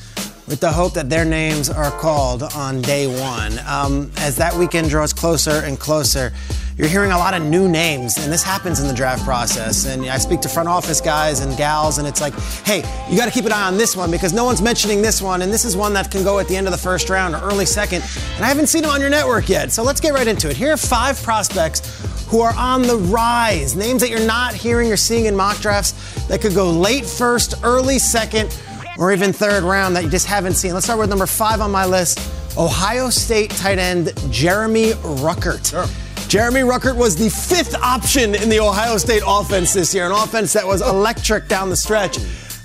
with 0.49 0.59
the 0.59 0.73
hope 0.73 0.95
that 0.95 1.09
their 1.09 1.25
names 1.25 1.71
are 1.71 1.93
called 1.93 2.43
on 2.43 2.83
day 2.83 3.07
one. 3.07 3.61
Um, 3.67 4.11
as 4.17 4.35
that 4.37 4.57
weekend 4.57 4.91
draws 4.91 5.13
closer 5.13 5.63
and 5.65 5.79
closer, 5.79 6.33
you're 6.77 6.89
hearing 6.89 7.13
a 7.13 7.19
lot 7.19 7.35
of 7.35 7.43
new 7.43 7.69
names, 7.69 8.17
and 8.19 8.33
this 8.33 8.43
happens 8.43 8.81
in 8.81 8.89
the 8.89 8.95
draft 8.95 9.25
process. 9.25 9.87
And 9.87 10.07
I 10.07 10.19
speak 10.19 10.41
to 10.41 10.49
front 10.49 10.69
office 10.69 11.01
guys 11.01 11.41
and 11.41 11.57
gals, 11.57 11.99
and 11.99 12.09
it's 12.09 12.21
like, 12.21 12.35
hey, 12.65 12.79
you 13.11 13.17
got 13.17 13.27
to 13.27 13.31
keep 13.31 13.45
an 13.45 13.53
eye 13.53 13.67
on 13.67 13.77
this 13.77 13.95
one 13.95 14.11
because 14.11 14.33
no 14.33 14.45
one's 14.45 14.63
mentioning 14.63 15.03
this 15.03 15.21
one, 15.21 15.43
and 15.43 15.53
this 15.53 15.65
is 15.65 15.77
one 15.77 15.93
that 15.95 16.11
can 16.11 16.25
go 16.25 16.39
at 16.39 16.49
the 16.49 16.57
end 16.57 16.67
of 16.67 16.73
the 16.73 16.79
first 16.79 17.11
round 17.11 17.35
or 17.35 17.39
early 17.39 17.67
second. 17.67 18.03
And 18.37 18.45
I 18.45 18.49
haven't 18.49 18.69
seen 18.69 18.83
them 18.83 18.91
on 18.91 19.01
your 19.01 19.11
network 19.11 19.49
yet. 19.49 19.71
So 19.71 19.83
let's 19.83 20.01
get 20.01 20.15
right 20.15 20.27
into 20.27 20.49
it. 20.49 20.57
Here 20.57 20.73
are 20.73 20.77
five 20.77 21.23
prospects 21.23 22.27
who 22.27 22.41
are 22.41 22.55
on 22.57 22.83
the 22.83 22.97
rise, 22.97 23.77
names 23.77 24.01
that 24.01 24.09
you're 24.09 24.27
not 24.27 24.55
hearing 24.55 24.91
or 24.91 24.97
seeing 24.97 25.27
in 25.27 25.37
mock 25.37 25.59
drafts 25.59 25.93
that 26.29 26.41
could 26.41 26.55
go 26.55 26.71
late 26.71 27.05
first, 27.05 27.55
early 27.63 27.99
second, 27.99 28.59
or 28.99 29.13
even 29.13 29.33
third 29.33 29.63
round 29.63 29.95
that 29.97 30.05
you 30.05 30.11
just 30.11 30.27
haven't 30.27 30.55
seen. 30.55 30.73
Let's 30.73 30.87
start 30.87 30.99
with 30.99 31.11
number 31.11 31.27
five 31.27 31.61
on 31.61 31.71
my 31.71 31.85
list 31.85 32.19
Ohio 32.57 33.09
State 33.11 33.51
tight 33.51 33.79
end 33.79 34.13
Jeremy 34.31 34.93
Ruckert. 34.93 35.71
Sure. 35.71 35.87
Jeremy 36.33 36.61
Ruckert 36.61 36.97
was 36.97 37.15
the 37.15 37.29
fifth 37.29 37.75
option 37.75 38.35
in 38.35 38.49
the 38.49 38.59
Ohio 38.59 38.97
State 38.97 39.23
offense 39.27 39.75
this 39.75 39.95
year, 39.95 40.07
an 40.07 40.13
offense 40.13 40.55
that 40.55 40.67
was 40.67 40.81
electric 40.81 41.47
down 41.47 41.69
the 41.69 41.77
stretch. 41.77 42.17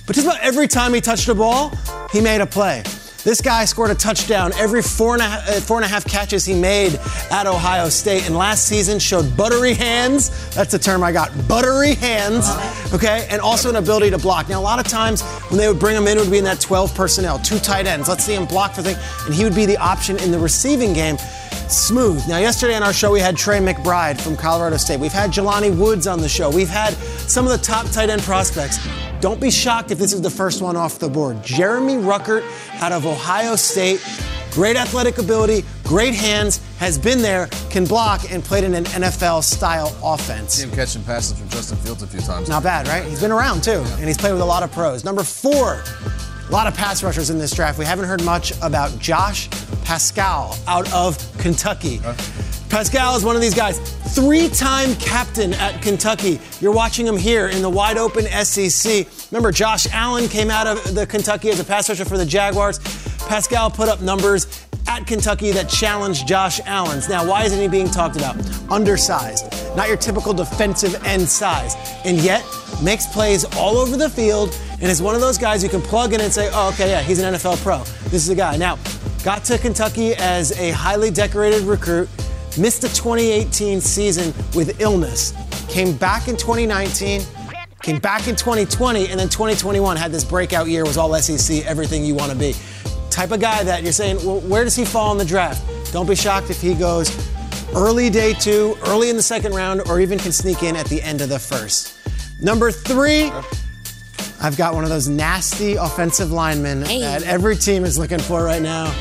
But 0.06 0.16
just 0.16 0.26
about 0.26 0.40
every 0.40 0.70
time 0.70 0.94
he 0.94 1.02
touched 1.02 1.28
a 1.28 1.36
ball, 1.36 1.74
he 2.10 2.22
made 2.22 2.40
a 2.40 2.46
play. 2.46 2.84
This 3.26 3.42
guy 3.42 3.66
scored 3.66 3.92
a 3.92 3.96
touchdown 3.96 4.54
every 4.54 4.82
four 4.82 5.16
and, 5.16 5.22
a 5.22 5.26
half, 5.26 5.50
uh, 5.50 5.52
four 5.60 5.76
and 5.76 5.84
a 5.84 5.88
half 5.90 6.06
catches 6.06 6.46
he 6.46 6.54
made 6.54 6.98
at 7.30 7.46
Ohio 7.46 7.90
State, 7.90 8.26
and 8.26 8.38
last 8.38 8.70
season 8.70 9.00
showed 9.00 9.36
buttery 9.36 9.74
hands. 9.74 10.30
That's 10.56 10.72
the 10.72 10.80
term 10.80 11.04
I 11.04 11.12
got 11.12 11.30
buttery 11.46 11.96
hands, 11.96 12.50
okay, 12.94 13.28
and 13.30 13.42
also 13.42 13.68
an 13.70 13.76
ability 13.76 14.12
to 14.12 14.18
block. 14.18 14.48
Now, 14.48 14.62
a 14.62 14.64
lot 14.64 14.80
of 14.80 14.88
times 14.88 15.24
when 15.50 15.58
they 15.58 15.68
would 15.68 15.78
bring 15.78 15.98
him 15.98 16.08
in, 16.08 16.18
it 16.18 16.22
would 16.22 16.32
be 16.32 16.38
in 16.38 16.46
that 16.46 16.62
12 16.62 16.96
personnel, 16.96 17.38
two 17.38 17.60
tight 17.60 17.86
ends. 17.86 18.08
Let's 18.08 18.24
see 18.24 18.34
him 18.34 18.46
block 18.46 18.76
for 18.76 18.82
things, 18.82 18.98
and 19.26 19.36
he 19.36 19.44
would 19.44 19.56
be 19.56 19.66
the 19.66 19.76
option 19.76 20.18
in 20.20 20.32
the 20.32 20.40
receiving 20.40 20.94
game 20.94 21.18
smooth. 21.72 22.28
Now, 22.28 22.38
yesterday 22.38 22.76
on 22.76 22.84
our 22.84 22.94
show, 22.94 23.12
we 23.12 23.20
had 23.20 23.38
Trey 23.38 23.60
McBride 23.60 24.20
from 24.20 24.36
Colorado 24.36 24.78
State. 24.78 25.00
We've 25.00 25.12
had 25.12 25.32
Jelani 25.32 25.78
Woods 25.78 26.08
on 26.08 26.20
the 26.20 26.30
show. 26.30 26.50
We've 26.50 26.70
had 26.70 26.94
some 27.28 27.46
of 27.46 27.52
the 27.52 27.58
top 27.58 27.90
tight 27.92 28.10
end 28.10 28.22
prospects. 28.22 28.80
Don't 29.20 29.42
be 29.42 29.50
shocked 29.50 29.92
if 29.92 29.98
this 29.98 30.14
is 30.14 30.22
the 30.22 30.30
first 30.30 30.62
one 30.62 30.76
off 30.76 31.00
the 31.00 31.10
board. 31.10 31.44
Jeremy 31.44 31.96
Ruckert 31.96 32.44
out 32.82 32.92
of 32.92 33.06
Ohio 33.06 33.56
State. 33.56 34.06
Great 34.52 34.76
athletic 34.76 35.20
ability, 35.20 35.64
great 35.84 36.16
hands, 36.16 36.62
has 36.80 36.98
been 36.98 37.22
there, 37.22 37.48
can 37.70 37.86
block, 37.86 38.32
and 38.32 38.44
played 38.44 38.64
in 38.64 38.74
an 38.74 38.86
NFL 38.86 39.44
style 39.44 39.96
offense. 40.04 40.56
See 40.56 40.64
him 40.64 40.72
catching 40.72 41.04
passes 41.04 41.38
from 41.38 41.48
Justin 41.50 41.78
Fields 41.78 42.02
a 42.02 42.08
few 42.08 42.22
times. 42.22 42.50
Not 42.50 42.64
bad, 42.64 42.88
right? 42.88 43.04
He's 43.04 43.22
been 43.22 43.32
around 43.32 43.64
too, 43.64 43.84
and 43.98 44.06
he's 44.06 44.18
played 44.18 44.32
with 44.32 44.42
a 44.42 44.46
lot 44.46 44.64
of 44.64 44.72
pros. 44.72 45.04
Number 45.04 45.24
four, 45.24 45.84
a 46.48 46.52
lot 46.52 46.66
of 46.66 46.76
pass 46.76 47.04
rushers 47.04 47.30
in 47.30 47.38
this 47.38 47.52
draft. 47.52 47.78
We 47.78 47.86
haven't 47.86 48.06
heard 48.06 48.24
much 48.24 48.52
about 48.62 48.98
Josh 48.98 49.48
Paschal 49.88 50.54
out 50.68 50.92
of 50.92 51.18
Kentucky. 51.38 52.02
Paschal 52.68 53.16
is 53.16 53.24
one 53.24 53.38
of 53.38 53.42
these 53.42 53.54
guys, 53.54 53.80
three 54.14 54.50
time 54.50 54.94
captain 54.96 55.54
at 55.54 55.82
Kentucky. 55.82 56.42
You're 56.60 56.74
watching 56.74 57.08
him 57.08 57.16
here 57.16 57.48
in 57.48 57.62
the 57.62 57.70
wide 57.70 57.98
open 57.98 58.26
SEC. 58.26 59.08
Remember, 59.32 59.50
Josh 59.50 59.88
Allen 59.94 60.28
came 60.28 60.52
out 60.52 60.68
of 60.68 60.94
the 60.94 61.08
Kentucky 61.08 61.52
as 61.52 61.62
a 61.62 61.64
pass 61.64 61.88
rusher 61.88 62.04
for 62.04 62.18
the 62.18 62.26
Jaguars. 62.26 62.80
Paschal 63.30 63.70
put 63.70 63.88
up 63.88 64.02
numbers 64.02 64.68
at 64.90 65.08
Kentucky 65.08 65.52
that 65.52 65.70
challenged 65.70 66.28
Josh 66.28 66.60
Allen's. 66.66 67.08
Now, 67.08 67.26
why 67.26 67.46
isn't 67.46 67.60
he 67.60 67.70
being 67.70 67.90
talked 67.90 68.18
about? 68.18 68.36
Undersized, 68.70 69.46
not 69.78 69.88
your 69.88 69.96
typical 69.96 70.34
defensive 70.34 71.02
end 71.06 71.30
size, 71.30 71.76
and 72.04 72.18
yet 72.18 72.46
makes 72.84 73.06
plays 73.06 73.46
all 73.56 73.78
over 73.78 73.96
the 73.96 74.10
field 74.10 74.54
and 74.80 74.92
is 74.92 75.02
one 75.02 75.16
of 75.16 75.22
those 75.22 75.38
guys 75.38 75.64
you 75.64 75.70
can 75.70 75.82
plug 75.82 76.14
in 76.14 76.22
and 76.22 76.32
say, 76.32 76.50
oh, 76.54 76.70
okay, 76.70 76.90
yeah, 76.90 77.02
he's 77.02 77.20
an 77.20 77.34
NFL 77.34 77.62
pro. 77.64 77.80
This 78.10 78.24
is 78.24 78.30
a 78.30 78.36
guy. 78.36 78.58
Now, 78.58 78.78
got 79.24 79.44
to 79.46 79.58
Kentucky 79.58 80.14
as 80.16 80.52
a 80.60 80.72
highly 80.72 81.10
decorated 81.10 81.64
recruit, 81.64 82.08
missed 82.60 82.82
the 82.82 82.90
2018 82.90 83.82
season 83.82 84.34
with 84.56 84.80
illness, 84.80 85.34
came 85.68 85.98
back 85.98 86.28
in 86.28 86.38
2019 86.38 87.22
came 87.84 88.00
back 88.00 88.28
in 88.28 88.36
2020 88.36 89.08
and 89.10 89.20
then 89.20 89.30
2021 89.30 89.96
had 89.96 90.12
this 90.12 90.24
breakout 90.24 90.68
year 90.68 90.84
was 90.84 90.98
all 90.98 91.14
sec 91.22 91.66
everything 91.66 92.04
you 92.04 92.16
want 92.16 92.32
to 92.32 92.38
be 92.38 92.54
type 93.12 93.32
of 93.32 93.40
guy 93.40 93.64
that 93.64 93.84
you're 93.84 93.92
saying 93.92 94.18
well 94.26 94.40
where 94.42 94.64
does 94.64 94.76
he 94.76 94.84
fall 94.84 95.12
in 95.12 95.18
the 95.18 95.26
draft 95.26 95.64
don't 95.94 96.08
be 96.08 96.16
shocked 96.16 96.50
if 96.50 96.60
he 96.60 96.74
goes 96.74 97.16
early 97.76 98.10
day 98.10 98.34
two 98.34 98.76
early 98.88 99.10
in 99.10 99.16
the 99.16 99.22
second 99.22 99.54
round 99.54 99.82
or 99.88 100.00
even 100.00 100.18
can 100.18 100.32
sneak 100.32 100.64
in 100.64 100.76
at 100.76 100.88
the 100.88 101.02
end 101.02 101.22
of 101.22 101.30
the 101.30 101.40
first 101.40 101.98
number 102.42 102.72
three 102.72 103.32
i've 104.42 104.58
got 104.58 104.74
one 104.74 104.84
of 104.84 104.90
those 104.90 105.08
nasty 105.08 105.76
offensive 105.76 106.32
linemen 106.32 106.84
hey. 106.84 107.02
that 107.02 107.24
every 107.24 107.56
team 107.56 107.84
is 107.84 107.98
looking 107.98 108.20
for 108.20 108.44
right 108.44 108.62
now 108.62 108.94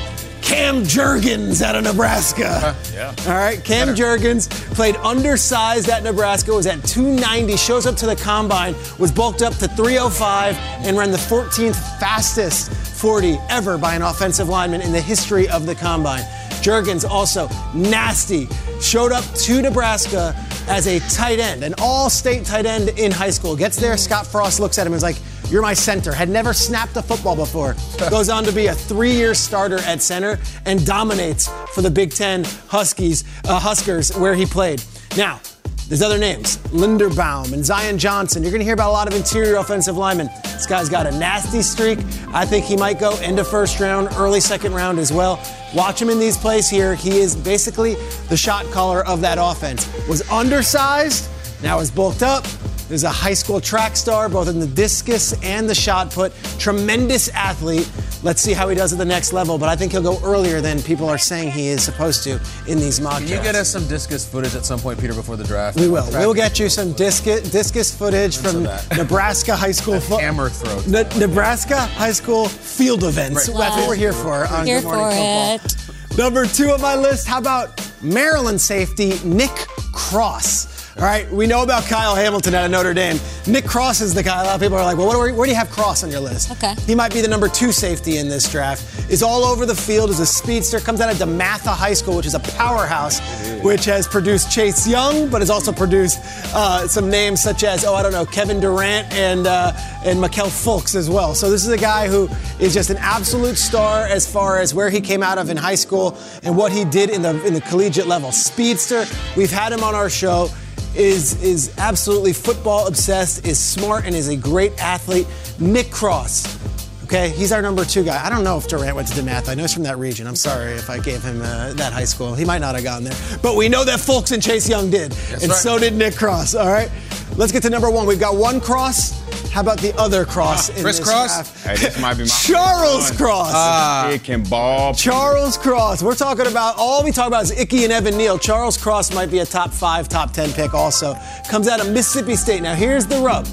Cam 0.46 0.84
Jurgens 0.84 1.60
out 1.60 1.74
of 1.74 1.82
Nebraska. 1.82 2.46
Uh, 2.46 2.74
yeah. 2.94 3.14
All 3.26 3.34
right, 3.34 3.62
Cam 3.64 3.88
Better. 3.88 4.00
Jurgens 4.00 4.48
played 4.76 4.94
undersized 4.98 5.88
at 5.88 6.04
Nebraska, 6.04 6.52
was 6.54 6.68
at 6.68 6.84
290, 6.84 7.56
shows 7.56 7.84
up 7.84 7.96
to 7.96 8.06
the 8.06 8.14
combine, 8.14 8.76
was 9.00 9.10
bulked 9.10 9.42
up 9.42 9.54
to 9.56 9.66
305, 9.66 10.56
and 10.86 10.96
ran 10.96 11.10
the 11.10 11.16
14th 11.16 11.74
fastest 11.98 12.70
40 12.70 13.38
ever 13.48 13.76
by 13.76 13.96
an 13.96 14.02
offensive 14.02 14.48
lineman 14.48 14.82
in 14.82 14.92
the 14.92 15.00
history 15.00 15.48
of 15.48 15.66
the 15.66 15.74
combine. 15.74 16.22
Jurgens 16.62 17.04
also 17.04 17.48
nasty, 17.74 18.48
showed 18.80 19.10
up 19.10 19.24
to 19.34 19.60
Nebraska 19.60 20.32
as 20.68 20.86
a 20.86 20.98
tight 21.08 21.38
end, 21.38 21.62
an 21.62 21.74
all 21.78 22.10
state 22.10 22.44
tight 22.44 22.66
end 22.66 22.90
in 22.98 23.12
high 23.12 23.30
school. 23.30 23.56
Gets 23.56 23.76
there, 23.76 23.96
Scott 23.96 24.26
Frost 24.26 24.60
looks 24.60 24.78
at 24.78 24.86
him 24.86 24.92
and 24.92 24.96
is 24.98 25.02
like, 25.02 25.16
you're 25.50 25.62
my 25.62 25.74
center. 25.74 26.12
Had 26.12 26.28
never 26.28 26.52
snapped 26.52 26.96
a 26.96 27.02
football 27.02 27.36
before. 27.36 27.76
Goes 28.10 28.28
on 28.28 28.44
to 28.44 28.52
be 28.52 28.66
a 28.66 28.74
three-year 28.74 29.34
starter 29.34 29.78
at 29.80 30.02
center 30.02 30.38
and 30.64 30.84
dominates 30.84 31.48
for 31.72 31.82
the 31.82 31.90
Big 31.90 32.10
Ten 32.10 32.44
Huskies, 32.68 33.24
uh, 33.44 33.60
Huskers, 33.60 34.16
where 34.16 34.34
he 34.34 34.44
played. 34.44 34.82
Now, 35.16 35.40
there's 35.88 36.02
other 36.02 36.18
names, 36.18 36.56
Linderbaum 36.72 37.52
and 37.52 37.64
Zion 37.64 37.96
Johnson. 37.96 38.42
You're 38.42 38.50
going 38.50 38.60
to 38.60 38.64
hear 38.64 38.74
about 38.74 38.90
a 38.90 38.92
lot 38.92 39.06
of 39.06 39.14
interior 39.14 39.56
offensive 39.56 39.96
linemen. 39.96 40.28
This 40.42 40.66
guy's 40.66 40.88
got 40.88 41.06
a 41.06 41.12
nasty 41.12 41.62
streak. 41.62 42.00
I 42.34 42.44
think 42.44 42.64
he 42.64 42.76
might 42.76 42.98
go 42.98 43.16
into 43.20 43.44
first 43.44 43.78
round, 43.78 44.08
early 44.16 44.40
second 44.40 44.74
round 44.74 44.98
as 44.98 45.12
well. 45.12 45.40
Watch 45.74 46.02
him 46.02 46.10
in 46.10 46.18
these 46.18 46.36
plays 46.36 46.68
here. 46.68 46.96
He 46.96 47.18
is 47.18 47.36
basically 47.36 47.94
the 48.28 48.36
shot 48.36 48.64
caller 48.66 49.06
of 49.06 49.20
that 49.20 49.38
offense. 49.40 49.88
Was 50.08 50.28
undersized, 50.28 51.28
now 51.62 51.78
is 51.78 51.90
bulked 51.90 52.22
up, 52.22 52.44
is 52.90 53.04
a 53.04 53.10
high 53.10 53.34
school 53.34 53.60
track 53.60 53.96
star, 53.96 54.28
both 54.28 54.48
in 54.48 54.60
the 54.60 54.66
discus 54.66 55.34
and 55.42 55.68
the 55.68 55.74
shot 55.74 56.10
put. 56.10 56.32
Tremendous 56.58 57.28
athlete. 57.30 57.90
Let's 58.22 58.40
see 58.40 58.52
how 58.52 58.68
he 58.68 58.74
does 58.74 58.92
at 58.92 58.98
the 58.98 59.04
next 59.04 59.32
level, 59.32 59.58
but 59.58 59.68
I 59.68 59.76
think 59.76 59.92
he'll 59.92 60.02
go 60.02 60.18
earlier 60.24 60.60
than 60.60 60.82
people 60.82 61.08
are 61.08 61.18
saying 61.18 61.50
he 61.52 61.68
is 61.68 61.82
supposed 61.82 62.24
to 62.24 62.40
in 62.66 62.78
these 62.78 63.00
mock 63.00 63.18
Can 63.18 63.28
you 63.28 63.42
get 63.42 63.54
us 63.54 63.68
some 63.68 63.86
discus 63.88 64.26
footage 64.28 64.54
at 64.54 64.64
some 64.64 64.80
point, 64.80 64.98
Peter, 65.00 65.14
before 65.14 65.36
the 65.36 65.44
draft? 65.44 65.78
We 65.78 65.88
will. 65.88 66.08
We'll 66.12 66.34
get 66.34 66.58
you 66.58 66.68
some 66.68 66.92
discus, 66.92 67.50
discus 67.50 67.94
footage 67.94 68.38
from. 68.38 68.64
Nebraska 68.96 69.54
high 69.54 69.70
school 69.72 70.00
fo- 70.00 70.18
hammer 70.18 70.48
throw. 70.48 70.80
Ne- 70.90 71.18
Nebraska 71.18 71.76
high 71.76 72.12
school 72.12 72.48
field 72.48 73.04
events. 73.04 73.48
Right. 73.48 73.58
That's 73.58 73.76
what 73.76 73.88
we're 73.88 73.94
here 73.96 74.12
for 74.12 74.46
on 74.46 74.66
Here 74.66 74.80
Good 74.80 74.86
Morning 74.88 75.58
for 75.60 75.68
Football. 75.68 76.16
Number 76.16 76.46
two 76.46 76.70
on 76.70 76.80
my 76.80 76.96
list. 76.96 77.26
How 77.26 77.38
about 77.38 77.80
Maryland 78.02 78.60
safety 78.60 79.18
Nick 79.24 79.50
Cross? 79.92 80.55
All 80.98 81.04
right, 81.04 81.30
we 81.30 81.46
know 81.46 81.62
about 81.62 81.84
Kyle 81.84 82.14
Hamilton 82.14 82.54
out 82.54 82.64
of 82.64 82.70
Notre 82.70 82.94
Dame. 82.94 83.20
Nick 83.46 83.66
Cross 83.66 84.00
is 84.00 84.14
the 84.14 84.22
guy. 84.22 84.40
A 84.40 84.44
lot 84.44 84.54
of 84.54 84.62
people 84.62 84.78
are 84.78 84.82
like, 84.82 84.96
well, 84.96 85.08
where, 85.08 85.34
where 85.34 85.44
do 85.44 85.50
you 85.50 85.58
have 85.58 85.70
Cross 85.70 86.02
on 86.02 86.10
your 86.10 86.20
list? 86.20 86.50
Okay. 86.52 86.74
He 86.86 86.94
might 86.94 87.12
be 87.12 87.20
the 87.20 87.28
number 87.28 87.50
two 87.50 87.70
safety 87.70 88.16
in 88.16 88.30
this 88.30 88.50
draft. 88.50 89.10
Is 89.10 89.22
all 89.22 89.44
over 89.44 89.66
the 89.66 89.74
field, 89.74 90.08
is 90.08 90.20
a 90.20 90.26
speedster, 90.26 90.80
comes 90.80 91.02
out 91.02 91.12
of 91.12 91.18
DeMatha 91.18 91.76
High 91.76 91.92
School, 91.92 92.16
which 92.16 92.24
is 92.24 92.32
a 92.32 92.40
powerhouse, 92.40 93.20
which 93.62 93.84
has 93.84 94.08
produced 94.08 94.50
Chase 94.50 94.88
Young, 94.88 95.28
but 95.28 95.42
has 95.42 95.50
also 95.50 95.70
produced 95.70 96.18
uh, 96.54 96.88
some 96.88 97.10
names 97.10 97.42
such 97.42 97.62
as, 97.62 97.84
oh, 97.84 97.94
I 97.94 98.02
don't 98.02 98.12
know, 98.12 98.24
Kevin 98.24 98.58
Durant 98.58 99.12
and 99.12 99.46
uh, 99.46 99.74
and 100.02 100.18
Mikel 100.18 100.46
Fulks 100.46 100.94
as 100.94 101.10
well. 101.10 101.34
So 101.34 101.50
this 101.50 101.66
is 101.66 101.72
a 101.72 101.76
guy 101.76 102.08
who 102.08 102.26
is 102.58 102.72
just 102.72 102.88
an 102.88 102.96
absolute 103.00 103.58
star 103.58 104.06
as 104.06 104.26
far 104.26 104.60
as 104.60 104.72
where 104.72 104.88
he 104.88 105.02
came 105.02 105.22
out 105.22 105.36
of 105.36 105.50
in 105.50 105.58
high 105.58 105.74
school 105.74 106.16
and 106.42 106.56
what 106.56 106.72
he 106.72 106.86
did 106.86 107.10
in 107.10 107.20
the 107.20 107.44
in 107.46 107.52
the 107.52 107.60
collegiate 107.60 108.06
level. 108.06 108.32
Speedster, 108.32 109.04
we've 109.36 109.50
had 109.50 109.72
him 109.72 109.84
on 109.84 109.94
our 109.94 110.08
show 110.08 110.48
is 110.96 111.42
is 111.42 111.72
absolutely 111.78 112.32
football 112.32 112.86
obsessed, 112.86 113.46
is 113.46 113.58
smart, 113.58 114.04
and 114.04 114.14
is 114.14 114.28
a 114.28 114.36
great 114.36 114.72
athlete. 114.82 115.26
Nick 115.58 115.90
Cross. 115.90 116.56
Okay, 117.04 117.28
he's 117.28 117.52
our 117.52 117.62
number 117.62 117.84
two 117.84 118.02
guy. 118.02 118.24
I 118.24 118.28
don't 118.28 118.42
know 118.42 118.58
if 118.58 118.66
Durant 118.66 118.96
went 118.96 119.06
to 119.08 119.14
DeMatha. 119.14 119.50
I 119.50 119.54
know 119.54 119.62
he's 119.62 119.72
from 119.72 119.84
that 119.84 119.96
region. 119.96 120.26
I'm 120.26 120.34
sorry 120.34 120.72
if 120.72 120.90
I 120.90 120.98
gave 120.98 121.22
him 121.22 121.40
uh, 121.40 121.72
that 121.74 121.92
high 121.92 122.04
school. 122.04 122.34
He 122.34 122.44
might 122.44 122.58
not 122.58 122.74
have 122.74 122.82
gotten 122.82 123.04
there. 123.04 123.16
But 123.42 123.54
we 123.54 123.68
know 123.68 123.84
that 123.84 124.00
Fulks 124.00 124.32
and 124.32 124.42
Chase 124.42 124.68
Young 124.68 124.90
did. 124.90 125.12
and 125.32 125.42
right. 125.42 125.52
so 125.52 125.78
did 125.78 125.94
Nick 125.94 126.16
Cross. 126.16 126.56
All 126.56 126.66
right, 126.66 126.90
let's 127.36 127.52
get 127.52 127.62
to 127.62 127.70
number 127.70 127.90
one. 127.90 128.06
We've 128.06 128.20
got 128.20 128.36
one 128.36 128.60
cross. 128.60 129.22
How 129.50 129.62
about 129.62 129.78
the 129.78 129.94
other 129.98 130.26
cross 130.26 130.68
in 130.68 130.82
Chris 130.82 130.98
this 130.98 131.08
Cross? 131.08 131.34
draft? 131.62 131.66
Hey, 131.80 131.86
this 131.86 131.98
might 132.00 132.14
be 132.14 132.24
my 132.24 132.28
Charles 132.42 133.08
one. 133.10 133.16
Cross. 133.18 134.08
This 134.10 134.18
kid 134.18 134.24
can 134.24 134.42
ball. 134.50 134.92
Charles 134.94 135.56
Cross. 135.56 136.02
We're 136.02 136.14
talking 136.14 136.46
about 136.46 136.74
all 136.76 137.02
we 137.02 137.10
talk 137.10 137.26
about 137.26 137.44
is 137.44 137.52
Icky 137.52 137.84
and 137.84 137.92
Evan 137.92 138.18
Neal. 138.18 138.38
Charles 138.38 138.76
Cross 138.76 139.14
might 139.14 139.30
be 139.30 139.38
a 139.38 139.46
top 139.46 139.70
five, 139.72 140.08
top 140.08 140.32
ten 140.32 140.52
pick 140.52 140.74
also. 140.74 141.14
Comes 141.48 141.68
out 141.68 141.80
of 141.80 141.90
Mississippi 141.90 142.36
State. 142.36 142.60
Now 142.62 142.74
here's 142.74 143.06
the 143.06 143.18
rub. 143.20 143.46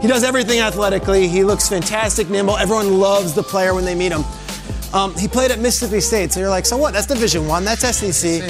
He 0.00 0.08
does 0.08 0.24
everything 0.24 0.60
athletically. 0.60 1.28
He 1.28 1.44
looks 1.44 1.68
fantastic, 1.68 2.30
nimble. 2.30 2.56
Everyone 2.56 2.98
loves 2.98 3.34
the 3.34 3.42
player 3.42 3.74
when 3.74 3.84
they 3.84 3.94
meet 3.94 4.12
him. 4.12 4.24
Um, 4.94 5.14
he 5.16 5.28
played 5.28 5.50
at 5.50 5.58
Mississippi 5.58 6.00
State, 6.00 6.32
so 6.32 6.40
you're 6.40 6.48
like, 6.48 6.64
so 6.64 6.76
what? 6.78 6.94
That's 6.94 7.06
Division 7.06 7.46
One. 7.46 7.64
That's 7.66 7.82
SEC. 7.96 8.42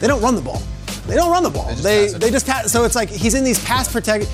They 0.00 0.06
don't 0.08 0.20
run 0.20 0.34
the 0.34 0.42
ball. 0.42 0.60
They 1.06 1.14
don't 1.14 1.30
run 1.30 1.42
the 1.42 1.50
ball. 1.50 1.72
They 1.74 2.08
they 2.08 2.30
just 2.30 2.46
pass. 2.46 2.70
So 2.70 2.84
it's 2.84 2.94
like 2.94 3.08
he's 3.08 3.34
in 3.34 3.44
these 3.44 3.62
pass 3.64 3.90
protect. 3.90 4.26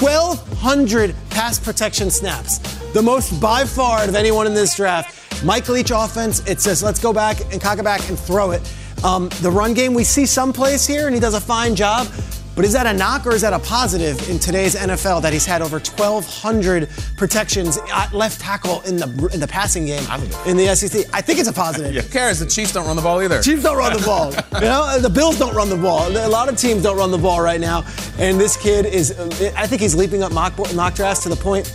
1,200 0.00 1.14
pass 1.30 1.58
protection 1.58 2.10
snaps, 2.10 2.58
the 2.92 3.00
most 3.00 3.40
by 3.40 3.64
far 3.64 4.04
of 4.06 4.14
anyone 4.14 4.46
in 4.46 4.52
this 4.52 4.76
draft. 4.76 5.44
Mike 5.44 5.68
Leach 5.68 5.90
offense, 5.94 6.46
it 6.46 6.60
says 6.60 6.82
let's 6.82 6.98
go 6.98 7.12
back 7.12 7.40
and 7.52 7.62
cock 7.62 7.78
it 7.78 7.84
back 7.84 8.06
and 8.08 8.18
throw 8.18 8.50
it. 8.50 8.60
Um, 9.04 9.28
the 9.40 9.50
run 9.50 9.74
game, 9.74 9.94
we 9.94 10.04
see 10.04 10.26
some 10.26 10.52
plays 10.52 10.86
here, 10.86 11.06
and 11.06 11.14
he 11.14 11.20
does 11.20 11.34
a 11.34 11.40
fine 11.40 11.74
job. 11.74 12.08
But 12.56 12.64
is 12.64 12.72
that 12.72 12.86
a 12.86 12.92
knock 12.94 13.26
or 13.26 13.32
is 13.32 13.42
that 13.42 13.52
a 13.52 13.58
positive 13.58 14.30
in 14.30 14.38
today's 14.38 14.74
NFL 14.74 15.20
that 15.22 15.34
he's 15.34 15.44
had 15.44 15.60
over 15.60 15.76
1,200 15.76 16.88
protections 17.16 17.78
at 17.92 18.14
left 18.14 18.40
tackle 18.40 18.80
in 18.82 18.96
the 18.96 19.30
in 19.34 19.40
the 19.40 19.46
passing 19.46 19.84
game 19.84 20.02
in 20.46 20.56
the 20.56 20.74
SEC? 20.74 21.04
I 21.12 21.20
think 21.20 21.38
it's 21.38 21.50
a 21.50 21.52
positive. 21.52 21.94
Who 21.94 22.10
cares? 22.10 22.38
The 22.38 22.46
Chiefs 22.46 22.72
don't 22.72 22.86
run 22.86 22.96
the 22.96 23.02
ball 23.02 23.20
either. 23.22 23.42
Chiefs 23.42 23.62
don't 23.62 23.76
run 23.76 23.92
the 23.96 24.02
ball. 24.02 24.32
You 24.56 24.62
know, 24.62 24.98
the 24.98 25.10
Bills 25.10 25.38
don't 25.38 25.54
run 25.54 25.68
the 25.68 25.76
ball. 25.76 26.08
A 26.08 26.26
lot 26.26 26.48
of 26.48 26.56
teams 26.56 26.82
don't 26.82 26.96
run 26.96 27.10
the 27.10 27.18
ball 27.18 27.42
right 27.42 27.60
now. 27.60 27.84
And 28.18 28.40
this 28.40 28.56
kid 28.56 28.86
is, 28.86 29.12
I 29.54 29.66
think 29.66 29.82
he's 29.82 29.94
leaping 29.94 30.22
up 30.22 30.32
mock, 30.32 30.56
mock 30.74 30.94
drafts 30.94 31.24
to 31.24 31.28
the 31.28 31.36
point, 31.36 31.66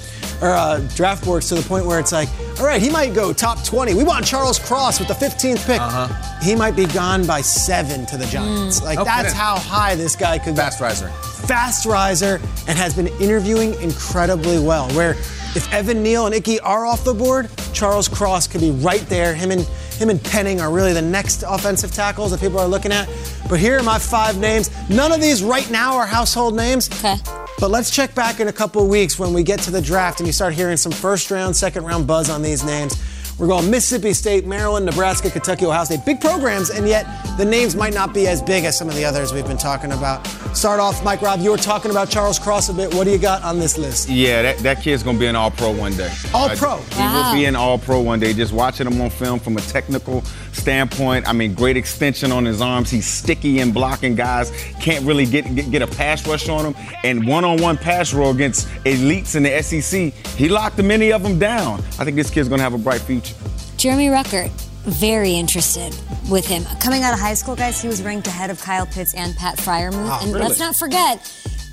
or 0.42 0.50
uh, 0.50 0.80
draft 0.96 1.24
boards 1.24 1.48
to 1.50 1.56
the 1.56 1.62
point 1.62 1.86
where 1.86 2.00
it's 2.00 2.12
like, 2.12 2.30
all 2.60 2.66
right, 2.66 2.82
he 2.82 2.90
might 2.90 3.14
go 3.14 3.32
top 3.32 3.64
20. 3.64 3.94
We 3.94 4.04
want 4.04 4.26
Charles 4.26 4.58
Cross 4.60 5.00
with 5.00 5.08
the 5.08 5.14
15th 5.14 5.66
pick. 5.66 5.80
Uh-huh. 5.80 6.40
He 6.42 6.56
might 6.56 6.76
be 6.76 6.86
gone 6.88 7.26
by 7.26 7.42
seven 7.42 8.06
to 8.08 8.18
the 8.18 8.26
Giants. 8.26 8.82
Like 8.84 8.98
No 8.98 9.04
that's 9.04 9.34
how 9.34 9.58
high 9.58 9.96
this 9.96 10.16
guy 10.16 10.40
could. 10.40 10.56
Fast 10.56 10.82
riser. 10.82 11.10
Fast 11.10 11.86
riser 11.86 12.36
and 12.68 12.78
has 12.78 12.96
been 12.96 13.08
interviewing 13.20 13.74
incredibly 13.82 14.60
well. 14.60 14.90
Where 14.92 15.12
if 15.54 15.72
Evan 15.74 16.02
Neal 16.02 16.26
and 16.26 16.34
Icky 16.34 16.60
are 16.62 16.86
off 16.86 17.04
the 17.04 17.14
board, 17.14 17.50
Charles 17.74 18.08
Cross 18.08 18.48
could 18.48 18.62
be 18.62 18.72
right 18.72 19.02
there. 19.08 19.34
Him 19.36 19.52
and 19.52 19.62
him 20.02 20.10
and 20.10 20.24
Penning 20.24 20.60
are 20.60 20.72
really 20.72 20.94
the 20.94 21.02
next 21.02 21.44
offensive 21.48 21.92
tackles 21.92 22.32
that 22.32 22.40
people 22.40 22.60
are 22.60 22.68
looking 22.68 22.92
at. 22.92 23.08
But 23.52 23.60
here 23.60 23.78
are 23.78 23.84
my 23.84 24.00
five 24.00 24.38
names. 24.38 24.72
None 24.90 25.12
of 25.12 25.20
these 25.20 25.44
right 25.44 25.70
now 25.70 25.98
are 25.98 26.06
household 26.06 26.56
names. 26.56 26.90
Okay. 26.90 27.18
But 27.60 27.70
let's 27.70 27.92
check 27.92 28.16
back 28.16 28.40
in 28.40 28.48
a 28.48 28.54
couple 28.54 28.88
weeks 28.88 29.20
when 29.20 29.34
we 29.34 29.44
get 29.44 29.60
to 29.64 29.72
the 29.72 29.82
draft 29.82 30.22
and 30.22 30.26
you 30.26 30.32
start 30.32 30.54
hearing 30.54 30.78
some 30.78 30.94
first 30.94 31.30
round, 31.30 31.54
second 31.54 31.84
round 31.84 32.08
buzz 32.08 32.30
on 32.30 32.42
these 32.42 32.64
names. 32.64 32.96
We're 33.40 33.48
going 33.48 33.72
Mississippi 33.72 34.14
State, 34.14 34.46
Maryland, 34.46 34.86
Nebraska, 34.86 35.30
Kentucky, 35.32 35.66
Ohio 35.66 35.84
State. 35.84 36.06
Big 36.06 36.22
programs, 36.22 36.70
and 36.70 36.88
yet 36.88 37.08
the 37.38 37.46
names 37.46 37.76
might 37.76 37.94
not 37.94 38.14
be 38.14 38.28
as 38.28 38.40
big 38.42 38.66
as 38.66 38.78
some 38.78 38.88
of 38.88 38.94
the 38.96 39.04
others 39.04 39.34
we've 39.34 39.48
been 39.48 39.58
talking 39.58 39.92
about. 39.94 40.28
Start 40.56 40.80
off, 40.80 41.04
Mike 41.04 41.22
Rob, 41.24 41.40
you 41.40 41.50
were 41.50 41.58
talking 41.58 41.90
about 41.90 42.10
Charles 42.10 42.38
Cross 42.38 42.70
a 42.70 42.74
bit. 42.74 42.94
What 42.94 43.06
do 43.06 43.10
you 43.12 43.18
got 43.18 43.42
on 43.42 43.58
this 43.58 43.80
list? 43.80 44.10
Yeah, 44.10 44.44
that, 44.44 44.58
that 44.60 44.82
kid's 44.84 45.02
gonna 45.02 45.18
be 45.18 45.26
an 45.26 45.36
all 45.36 45.50
pro 45.50 45.72
one 45.72 45.96
day. 45.96 46.12
All 46.36 46.50
Uh, 46.50 46.56
pro? 46.56 46.78
He 46.78 47.02
will 47.02 47.34
be 47.34 47.46
an 47.46 47.56
all 47.56 47.80
pro 47.80 48.00
one 48.02 48.20
day. 48.20 48.34
Just 48.34 48.54
watching 48.54 48.86
him 48.86 49.02
on 49.02 49.10
film 49.10 49.40
from 49.40 49.58
a 49.58 49.62
technical 49.62 50.22
standpoint. 50.52 51.28
I 51.28 51.34
mean, 51.34 51.56
great 51.56 51.78
extension 51.78 52.32
on 52.32 52.46
his 52.46 52.62
arms. 52.62 52.92
He's 52.92 53.08
sticky 53.08 53.60
in 53.60 53.72
blocking 53.72 54.14
guys. 54.14 54.52
Can't 54.80 55.04
really 55.06 55.26
get, 55.26 55.56
get, 55.56 55.72
get 55.72 55.82
a 55.82 55.88
pass 55.88 56.28
rush 56.28 56.48
on 56.48 56.66
him. 56.74 56.76
And 57.04 57.26
one 57.26 57.44
on 57.44 57.60
one 57.60 57.78
pass 57.78 58.14
roll 58.14 58.32
against 58.32 58.68
elites 58.86 59.36
in 59.36 59.42
the 59.44 59.62
SEC, 59.64 60.14
he 60.38 60.48
locked 60.50 60.78
many 60.84 61.12
of 61.12 61.24
them 61.24 61.40
down. 61.40 61.80
I 61.98 62.04
think 62.06 62.18
this 62.18 62.30
kid's 62.30 62.48
gonna 62.50 62.62
have 62.62 62.74
a 62.74 62.78
bright 62.78 63.02
future. 63.02 63.31
Jeremy 63.78 64.08
Ruckert, 64.08 64.52
very 64.84 65.34
interested 65.34 65.96
with 66.30 66.46
him. 66.46 66.64
Coming 66.80 67.04
out 67.04 67.14
of 67.14 67.20
high 67.20 67.34
school, 67.34 67.56
guys, 67.56 67.82
he 67.82 67.88
was 67.88 68.02
ranked 68.02 68.28
ahead 68.28 68.50
of 68.50 68.62
Kyle 68.62 68.86
Pitts 68.86 69.14
and 69.14 69.36
Pat 69.36 69.58
Freiermuth. 69.58 69.94
Wow, 69.94 70.10
ah, 70.12 70.20
and 70.24 70.34
really? 70.34 70.48
let's 70.48 70.60
not 70.60 70.76
forget, 70.76 71.20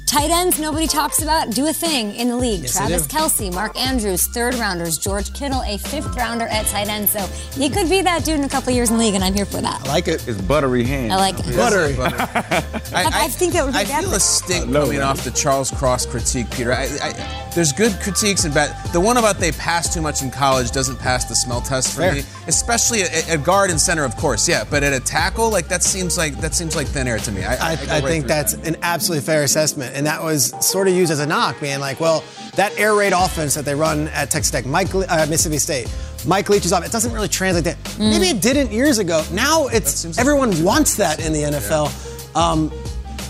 tight 0.09 0.31
ends 0.31 0.59
nobody 0.59 0.87
talks 0.87 1.23
about 1.23 1.51
do 1.51 1.67
a 1.67 1.73
thing 1.73 2.15
in 2.15 2.29
the 2.29 2.37
league. 2.37 2.63
Yes, 2.63 2.77
Travis. 2.77 3.07
Kelce, 3.07 3.53
Mark 3.53 3.79
Andrews, 3.79 4.27
third 4.27 4.55
rounders, 4.55 4.97
George 4.97 5.33
Kittle, 5.35 5.61
a 5.63 5.77
fifth 5.77 6.17
rounder 6.17 6.47
at 6.47 6.67
tight 6.67 6.89
end. 6.89 7.09
So 7.09 7.21
he 7.61 7.69
could 7.69 7.91
be 7.91 8.01
that 8.03 8.25
dude 8.25 8.39
in 8.39 8.45
a 8.45 8.49
couple 8.49 8.73
years 8.73 8.91
in 8.91 8.97
the 8.97 9.05
league, 9.05 9.15
and 9.15 9.23
I'm 9.23 9.35
here 9.35 9.45
for 9.45 9.61
that. 9.61 9.83
I 9.85 9.89
like 9.89 10.09
it. 10.09 10.27
It's 10.27 10.41
buttery 10.41 10.85
hands. 10.85 11.13
I 11.13 11.17
like 11.17 11.39
it. 11.39 11.55
Buttery. 11.55 11.95
I, 12.01 13.25
I 13.25 13.29
think 13.29 13.53
that 13.53 13.65
would 13.65 13.73
be 13.75 13.79
I 13.81 13.85
bad. 13.85 14.05
feel 14.05 14.15
a 14.15 14.21
stink 14.21 14.67
love 14.67 14.87
coming 14.87 15.03
off 15.03 15.25
the 15.25 15.31
Charles 15.31 15.71
Cross 15.71 16.07
critique, 16.07 16.51
Peter. 16.53 16.73
I, 16.73 16.89
I, 17.03 17.51
there's 17.55 17.73
good 17.73 17.93
critiques 18.01 18.45
and 18.45 18.55
bad. 18.55 18.75
The 18.93 19.01
one 19.01 19.19
about 19.19 19.37
they 19.39 19.53
pass 19.53 19.93
too 19.93 20.01
much 20.01 20.23
in 20.23 20.31
college 20.31 20.71
doesn't 20.71 20.99
pass 20.99 21.27
the 21.27 21.35
smell 21.35 21.61
test 21.61 21.95
for 21.95 22.03
Fair. 22.03 22.15
me, 22.15 22.23
especially 22.47 23.03
at, 23.03 23.29
at 23.29 23.45
guard 23.45 23.71
and 23.71 23.81
center, 23.81 24.05
of 24.05 24.17
course. 24.17 24.49
Yeah, 24.49 24.65
but 24.65 24.83
at 24.83 24.95
a 24.95 25.01
tackle, 25.01 25.51
like 25.51 25.69
that 25.69 25.83
seems 25.83 26.17
like 26.17 26.41
that 26.41 26.55
seems 26.55 26.75
like 26.75 26.87
thin 26.87 27.07
air 27.07 27.19
to 27.19 27.33
me. 27.33 27.45
I, 27.45 27.55
I, 27.55 27.73
I, 27.73 27.77
go 27.77 27.83
I 27.83 27.95
right 28.01 28.05
think 28.05 28.27
that's 28.27 28.55
that. 28.55 28.67
an 28.67 28.77
absolutely 28.83 29.27
fair 29.27 29.43
assessment. 29.43 29.97
And 29.99 30.07
that 30.07 30.23
was 30.23 30.55
sort 30.65 30.87
of 30.87 30.95
used 30.95 31.11
as 31.11 31.19
a 31.19 31.27
knock, 31.27 31.61
being 31.61 31.81
like, 31.81 31.99
well, 31.99 32.23
that 32.55 32.73
air 32.79 32.95
raid 32.95 33.13
offense 33.13 33.57
that 33.57 33.65
they 33.65 33.75
run 33.75 34.07
at 34.09 34.31
Texas 34.31 34.53
Tech, 34.53 34.65
Mike, 34.65 34.95
uh, 34.95 35.27
Mississippi 35.29 35.59
State, 35.59 35.93
Mike 36.25 36.49
Leach's 36.49 36.73
off, 36.73 36.85
it 36.87 36.93
doesn't 36.93 37.13
really 37.13 37.27
translate 37.27 37.65
that. 37.65 37.77
Maybe 37.99 38.29
it 38.29 38.41
didn't 38.41 38.71
years 38.71 39.01
ago. 39.01 39.25
Now 39.33 39.67
it's 39.67 39.91
seems 39.91 40.17
like- 40.17 40.21
everyone 40.25 40.63
wants 40.63 40.95
that 40.99 41.19
in 41.19 41.33
the 41.33 41.43
NFL. 41.43 41.91
Um, 42.37 42.71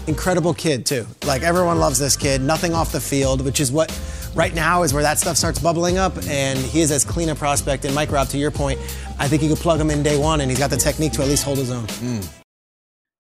incredible 0.07 0.53
kid, 0.53 0.85
too. 0.85 1.07
Like, 1.25 1.41
everyone 1.43 1.79
loves 1.79 1.99
this 1.99 2.19
kid. 2.19 2.43
Nothing 2.43 2.75
off 2.75 2.93
the 2.93 3.01
field, 3.01 3.41
which 3.41 3.61
is 3.61 3.73
what 3.73 3.91
right 4.35 4.55
now 4.55 4.83
is 4.83 4.93
where 4.93 5.03
that 5.03 5.19
stuff 5.19 5.39
starts 5.39 5.59
bubbling 5.59 5.97
up. 5.97 6.13
And 6.29 6.59
he 6.59 6.83
is 6.83 6.91
as 6.91 7.03
clean 7.03 7.31
a 7.31 7.35
prospect. 7.35 7.87
And 7.87 7.95
Mike 7.95 8.13
Rob, 8.13 8.29
to 8.29 8.37
your 8.37 8.51
point, 8.51 8.79
I 9.19 9.27
think 9.27 9.43
you 9.43 9.49
could 9.49 9.57
plug 9.59 9.81
him 9.81 9.89
in 9.91 10.03
day 10.03 10.19
one, 10.19 10.43
and 10.43 10.51
he's 10.51 10.59
got 10.59 10.69
the 10.69 10.77
technique 10.77 11.13
to 11.13 11.23
at 11.23 11.29
least 11.29 11.45
hold 11.45 11.57
his 11.57 11.71
own. 11.71 11.87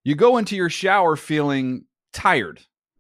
You 0.05 0.15
go 0.17 0.37
into 0.37 0.55
your 0.55 0.69
shower 0.69 1.17
feeling 1.17 1.85
tired, 2.13 2.61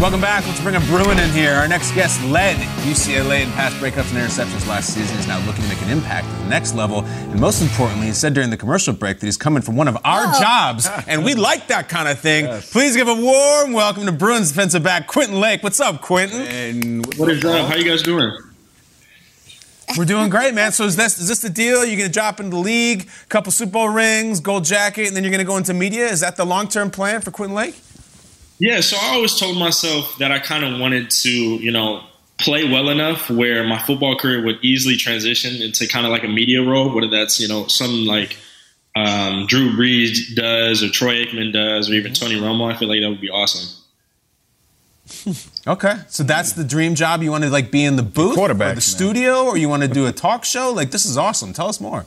Welcome 0.00 0.20
back. 0.20 0.44
Let's 0.46 0.60
bring 0.60 0.74
a 0.74 0.80
Bruin 0.80 1.18
in 1.20 1.30
here. 1.30 1.52
Our 1.52 1.68
next 1.68 1.92
guest 1.94 2.20
led 2.24 2.56
UCLA 2.84 3.42
in 3.42 3.50
pass 3.52 3.72
breakups 3.74 4.12
and 4.12 4.18
interceptions 4.18 4.66
last 4.66 4.92
season. 4.92 5.16
Is 5.16 5.28
now 5.28 5.38
looking 5.46 5.62
to 5.62 5.68
make 5.68 5.80
an 5.82 5.90
impact 5.90 6.26
at 6.26 6.38
the 6.42 6.48
next 6.48 6.74
level. 6.74 7.04
And 7.04 7.38
most 7.38 7.62
importantly, 7.62 8.08
he 8.08 8.12
said 8.12 8.34
during 8.34 8.50
the 8.50 8.56
commercial 8.56 8.94
break 8.94 9.20
that 9.20 9.26
he's 9.26 9.36
coming 9.36 9.62
from 9.62 9.76
one 9.76 9.86
of 9.86 9.96
our 10.04 10.24
Oh. 10.26 10.40
jobs, 10.40 10.88
and 11.06 11.24
we 11.24 11.34
like 11.34 11.68
that 11.68 11.88
kind 11.88 12.08
of 12.08 12.18
thing. 12.18 12.48
Please 12.72 12.96
give 12.96 13.06
a 13.06 13.14
warm 13.14 13.72
welcome 13.72 14.04
to 14.06 14.12
Bruins 14.12 14.48
defensive 14.48 14.82
back 14.82 15.06
Quentin 15.06 15.38
Lake. 15.38 15.62
What's 15.62 15.78
up, 15.78 16.00
Quentin? 16.02 17.02
What 17.16 17.30
is 17.30 17.44
up? 17.44 17.68
How 17.68 17.76
you 17.76 17.84
guys 17.84 18.02
doing? 18.02 18.32
We're 19.96 20.04
doing 20.06 20.30
great, 20.30 20.52
man. 20.54 20.72
So 20.72 20.84
is 20.84 20.96
this 20.96 21.18
is 21.20 21.28
this 21.28 21.40
the 21.40 21.50
deal? 21.50 21.84
You're 21.84 21.98
gonna 21.98 22.08
drop 22.08 22.40
into 22.40 22.50
the 22.50 22.56
league, 22.62 23.08
couple 23.28 23.52
Super 23.52 23.72
Bowl 23.72 23.88
rings, 23.90 24.40
gold 24.40 24.64
jacket, 24.64 25.06
and 25.06 25.14
then 25.14 25.22
you're 25.22 25.30
gonna 25.30 25.44
go 25.44 25.58
into 25.58 25.74
media? 25.74 26.06
Is 26.08 26.20
that 26.20 26.36
the 26.36 26.44
long 26.46 26.66
term 26.66 26.90
plan 26.90 27.20
for 27.20 27.30
Quentin 27.30 27.54
Lake? 27.54 27.76
Yeah, 28.62 28.78
so 28.78 28.96
I 28.96 29.14
always 29.14 29.34
told 29.34 29.58
myself 29.58 30.18
that 30.18 30.30
I 30.30 30.38
kind 30.38 30.64
of 30.64 30.78
wanted 30.78 31.10
to, 31.10 31.28
you 31.28 31.72
know, 31.72 32.04
play 32.38 32.62
well 32.62 32.90
enough 32.90 33.28
where 33.28 33.64
my 33.64 33.76
football 33.80 34.16
career 34.16 34.40
would 34.44 34.60
easily 34.62 34.94
transition 34.94 35.60
into 35.60 35.88
kind 35.88 36.06
of 36.06 36.12
like 36.12 36.22
a 36.22 36.28
media 36.28 36.62
role, 36.62 36.94
whether 36.94 37.08
that's, 37.08 37.40
you 37.40 37.48
know, 37.48 37.66
something 37.66 38.06
like 38.06 38.36
um, 38.94 39.46
Drew 39.48 39.70
Brees 39.70 40.36
does 40.36 40.80
or 40.80 40.90
Troy 40.90 41.24
Aikman 41.24 41.52
does 41.52 41.90
or 41.90 41.94
even 41.94 42.14
Tony 42.14 42.36
Romo. 42.36 42.72
I 42.72 42.78
feel 42.78 42.86
like 42.86 43.00
that 43.00 43.08
would 43.08 43.20
be 43.20 43.30
awesome. 43.30 43.82
Okay, 45.64 45.94
so 46.08 46.24
that's 46.24 46.54
the 46.54 46.64
dream 46.64 46.96
job. 46.96 47.22
You 47.22 47.30
want 47.30 47.44
to 47.44 47.50
like 47.50 47.70
be 47.70 47.84
in 47.84 47.94
the 47.94 48.02
booth, 48.02 48.34
quarterback, 48.34 48.72
or 48.72 48.74
the 48.74 48.80
studio, 48.80 49.44
or 49.44 49.56
you 49.56 49.68
want 49.68 49.82
to 49.82 49.88
do 49.88 50.06
a 50.06 50.12
talk 50.12 50.44
show? 50.44 50.72
Like 50.72 50.90
this 50.90 51.04
is 51.04 51.16
awesome. 51.16 51.52
Tell 51.52 51.68
us 51.68 51.80
more. 51.80 52.04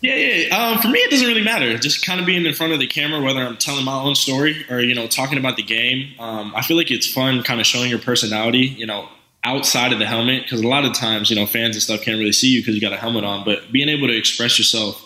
Yeah, 0.00 0.14
yeah. 0.14 0.56
Um, 0.56 0.78
for 0.78 0.88
me, 0.88 0.98
it 0.98 1.10
doesn't 1.10 1.26
really 1.26 1.42
matter. 1.42 1.76
Just 1.78 2.04
kind 2.04 2.20
of 2.20 2.26
being 2.26 2.44
in 2.44 2.54
front 2.54 2.72
of 2.72 2.78
the 2.78 2.86
camera, 2.86 3.20
whether 3.20 3.40
I'm 3.40 3.56
telling 3.56 3.84
my 3.84 3.94
own 3.94 4.14
story 4.14 4.64
or 4.68 4.80
you 4.80 4.94
know 4.94 5.06
talking 5.06 5.38
about 5.38 5.56
the 5.56 5.62
game. 5.62 6.14
Um, 6.18 6.52
I 6.54 6.62
feel 6.62 6.76
like 6.76 6.90
it's 6.90 7.10
fun, 7.10 7.42
kind 7.42 7.60
of 7.60 7.66
showing 7.66 7.90
your 7.90 7.98
personality. 7.98 8.58
You 8.60 8.86
know, 8.86 9.08
outside 9.44 9.92
of 9.92 9.98
the 9.98 10.06
helmet, 10.06 10.42
because 10.42 10.60
a 10.60 10.68
lot 10.68 10.84
of 10.84 10.92
times, 10.92 11.30
you 11.30 11.36
know, 11.36 11.46
fans 11.46 11.76
and 11.76 11.82
stuff 11.82 12.02
can't 12.02 12.18
really 12.18 12.32
see 12.32 12.48
you 12.48 12.60
because 12.60 12.74
you 12.74 12.80
got 12.80 12.92
a 12.92 12.98
helmet 12.98 13.24
on. 13.24 13.44
But 13.44 13.72
being 13.72 13.88
able 13.88 14.06
to 14.08 14.16
express 14.16 14.58
yourself, 14.58 15.02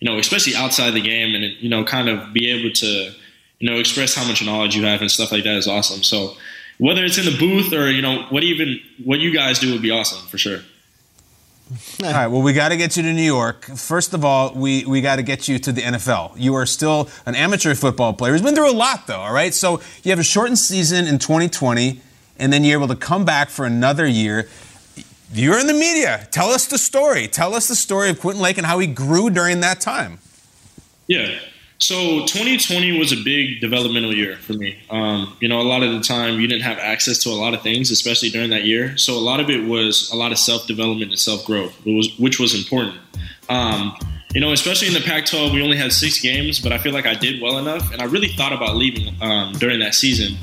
you 0.00 0.08
know, 0.08 0.18
especially 0.18 0.54
outside 0.54 0.90
the 0.92 1.00
game, 1.00 1.34
and 1.34 1.44
you 1.60 1.70
know, 1.70 1.84
kind 1.84 2.08
of 2.08 2.32
be 2.32 2.50
able 2.50 2.72
to, 2.74 2.86
you 3.60 3.70
know, 3.70 3.78
express 3.78 4.14
how 4.14 4.26
much 4.26 4.44
knowledge 4.44 4.76
you 4.76 4.84
have 4.84 5.00
and 5.00 5.10
stuff 5.10 5.32
like 5.32 5.44
that 5.44 5.56
is 5.56 5.66
awesome. 5.66 6.02
So 6.02 6.36
whether 6.78 7.04
it's 7.04 7.18
in 7.18 7.24
the 7.24 7.36
booth 7.38 7.72
or 7.72 7.90
you 7.90 8.02
know 8.02 8.24
what 8.30 8.42
even 8.42 8.78
what 9.04 9.20
you 9.20 9.32
guys 9.32 9.58
do 9.58 9.72
would 9.72 9.82
be 9.82 9.90
awesome 9.90 10.26
for 10.28 10.38
sure. 10.38 10.60
All 12.02 12.12
right. 12.12 12.26
Well, 12.26 12.42
we 12.42 12.52
got 12.52 12.68
to 12.68 12.76
get 12.76 12.96
you 12.96 13.02
to 13.02 13.12
New 13.12 13.22
York. 13.22 13.64
First 13.64 14.12
of 14.12 14.24
all, 14.24 14.52
we, 14.54 14.84
we 14.84 15.00
got 15.00 15.16
to 15.16 15.22
get 15.22 15.48
you 15.48 15.58
to 15.60 15.72
the 15.72 15.80
NFL. 15.80 16.32
You 16.36 16.54
are 16.54 16.66
still 16.66 17.08
an 17.24 17.34
amateur 17.34 17.74
football 17.74 18.12
player. 18.12 18.32
He's 18.32 18.42
been 18.42 18.54
through 18.54 18.70
a 18.70 18.72
lot, 18.72 19.06
though. 19.06 19.20
All 19.20 19.32
right. 19.32 19.54
So 19.54 19.80
you 20.02 20.10
have 20.10 20.18
a 20.18 20.24
shortened 20.24 20.58
season 20.58 21.06
in 21.06 21.18
2020, 21.18 22.00
and 22.38 22.52
then 22.52 22.64
you're 22.64 22.78
able 22.78 22.88
to 22.88 22.96
come 22.96 23.24
back 23.24 23.48
for 23.48 23.64
another 23.64 24.06
year. 24.06 24.48
You're 25.32 25.58
in 25.58 25.66
the 25.66 25.74
media. 25.74 26.28
Tell 26.30 26.50
us 26.50 26.66
the 26.66 26.78
story. 26.78 27.28
Tell 27.28 27.54
us 27.54 27.66
the 27.66 27.74
story 27.74 28.10
of 28.10 28.20
Quentin 28.20 28.42
Lake 28.42 28.58
and 28.58 28.66
how 28.66 28.78
he 28.78 28.86
grew 28.86 29.30
during 29.30 29.60
that 29.60 29.80
time. 29.80 30.18
Yeah. 31.06 31.38
So 31.84 32.20
2020 32.20 32.98
was 32.98 33.12
a 33.12 33.22
big 33.22 33.60
developmental 33.60 34.14
year 34.14 34.36
for 34.36 34.54
me. 34.54 34.78
Um, 34.88 35.36
you 35.40 35.48
know, 35.48 35.60
a 35.60 35.68
lot 35.68 35.82
of 35.82 35.92
the 35.92 36.00
time 36.00 36.40
you 36.40 36.46
didn't 36.46 36.62
have 36.62 36.78
access 36.78 37.18
to 37.24 37.28
a 37.28 37.36
lot 37.36 37.52
of 37.52 37.60
things, 37.60 37.90
especially 37.90 38.30
during 38.30 38.48
that 38.50 38.64
year. 38.64 38.96
So 38.96 39.12
a 39.12 39.20
lot 39.20 39.38
of 39.38 39.50
it 39.50 39.68
was 39.68 40.10
a 40.10 40.16
lot 40.16 40.32
of 40.32 40.38
self 40.38 40.66
development 40.66 41.10
and 41.10 41.20
self 41.20 41.44
growth, 41.44 41.78
which 41.84 42.40
was 42.40 42.54
important. 42.54 42.96
Um, 43.50 43.94
you 44.34 44.40
know, 44.40 44.52
especially 44.52 44.88
in 44.88 44.94
the 44.94 45.02
Pac-12, 45.02 45.52
we 45.52 45.60
only 45.60 45.76
had 45.76 45.92
six 45.92 46.18
games, 46.20 46.58
but 46.58 46.72
I 46.72 46.78
feel 46.78 46.94
like 46.94 47.04
I 47.04 47.16
did 47.16 47.42
well 47.42 47.58
enough, 47.58 47.92
and 47.92 48.00
I 48.00 48.06
really 48.06 48.28
thought 48.28 48.54
about 48.54 48.76
leaving 48.76 49.14
um, 49.20 49.52
during 49.52 49.78
that 49.80 49.94
season. 49.94 50.38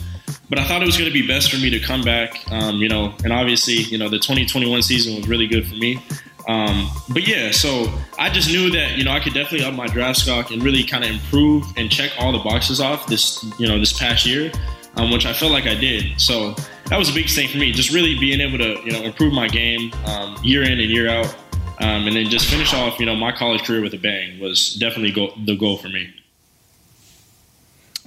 But 0.48 0.60
I 0.60 0.68
thought 0.68 0.84
it 0.84 0.86
was 0.86 0.96
going 0.96 1.10
to 1.10 1.14
be 1.14 1.26
best 1.26 1.50
for 1.50 1.58
me 1.58 1.72
to 1.72 1.80
come 1.80 2.04
back. 2.04 2.40
Um, 2.52 2.76
you 2.76 2.88
know, 2.88 3.16
and 3.24 3.34
obviously, 3.34 3.78
you 3.78 3.98
know, 3.98 4.10
the 4.10 4.20
2021 4.20 4.84
season 4.84 5.16
was 5.16 5.28
really 5.28 5.48
good 5.48 5.66
for 5.66 5.76
me. 5.76 6.00
Um, 6.48 6.90
but 7.10 7.28
yeah, 7.28 7.52
so 7.52 7.88
I 8.18 8.30
just 8.30 8.50
knew 8.50 8.72
that 8.72 8.98
you 8.98 9.04
know 9.04 9.12
I 9.12 9.20
could 9.20 9.34
definitely 9.34 9.66
up 9.66 9.74
my 9.74 9.88
draft 9.88 10.20
stock 10.20 10.52
and 10.52 10.64
really 10.64 10.84
kind 10.84 11.04
of 11.04 11.12
improve 11.12 11.66
and 11.78 11.92
check 11.92 12.12
all 12.20 12.32
the 12.32 12.40
boxes 12.40 12.80
off 12.80 13.08
this 13.08 13.44
you 13.60 13.68
know 13.68 13.80
this 13.80 13.98
past 13.98 14.26
year, 14.26 14.52
um, 14.96 15.12
which 15.12 15.26
I 15.26 15.34
felt 15.34 15.52
like 15.52 15.66
I 15.66 15.76
did. 15.76 16.20
So 16.20 16.56
that 16.86 16.98
was 16.98 17.10
a 17.10 17.14
big 17.14 17.30
thing 17.30 17.48
for 17.48 17.58
me, 17.58 17.72
just 17.72 17.92
really 17.92 18.18
being 18.18 18.42
able 18.42 18.58
to 18.58 18.82
you 18.84 18.92
know 18.92 19.02
improve 19.02 19.34
my 19.34 19.48
game 19.48 19.92
um, 20.06 20.38
year 20.44 20.64
in 20.64 20.80
and 20.80 20.90
year 20.90 21.10
out, 21.10 21.34
um, 21.80 22.08
and 22.08 22.16
then 22.16 22.26
just 22.26 22.50
finish 22.50 22.74
off 22.74 23.00
you 23.00 23.06
know 23.06 23.16
my 23.16 23.32
college 23.32 23.64
career 23.64 23.82
with 23.82 23.94
a 23.94 23.98
bang 23.98 24.40
was 24.40 24.76
definitely 24.76 25.12
go- 25.12 25.34
the 25.46 25.56
goal 25.56 25.78
for 25.78 25.90
me. 25.90 26.14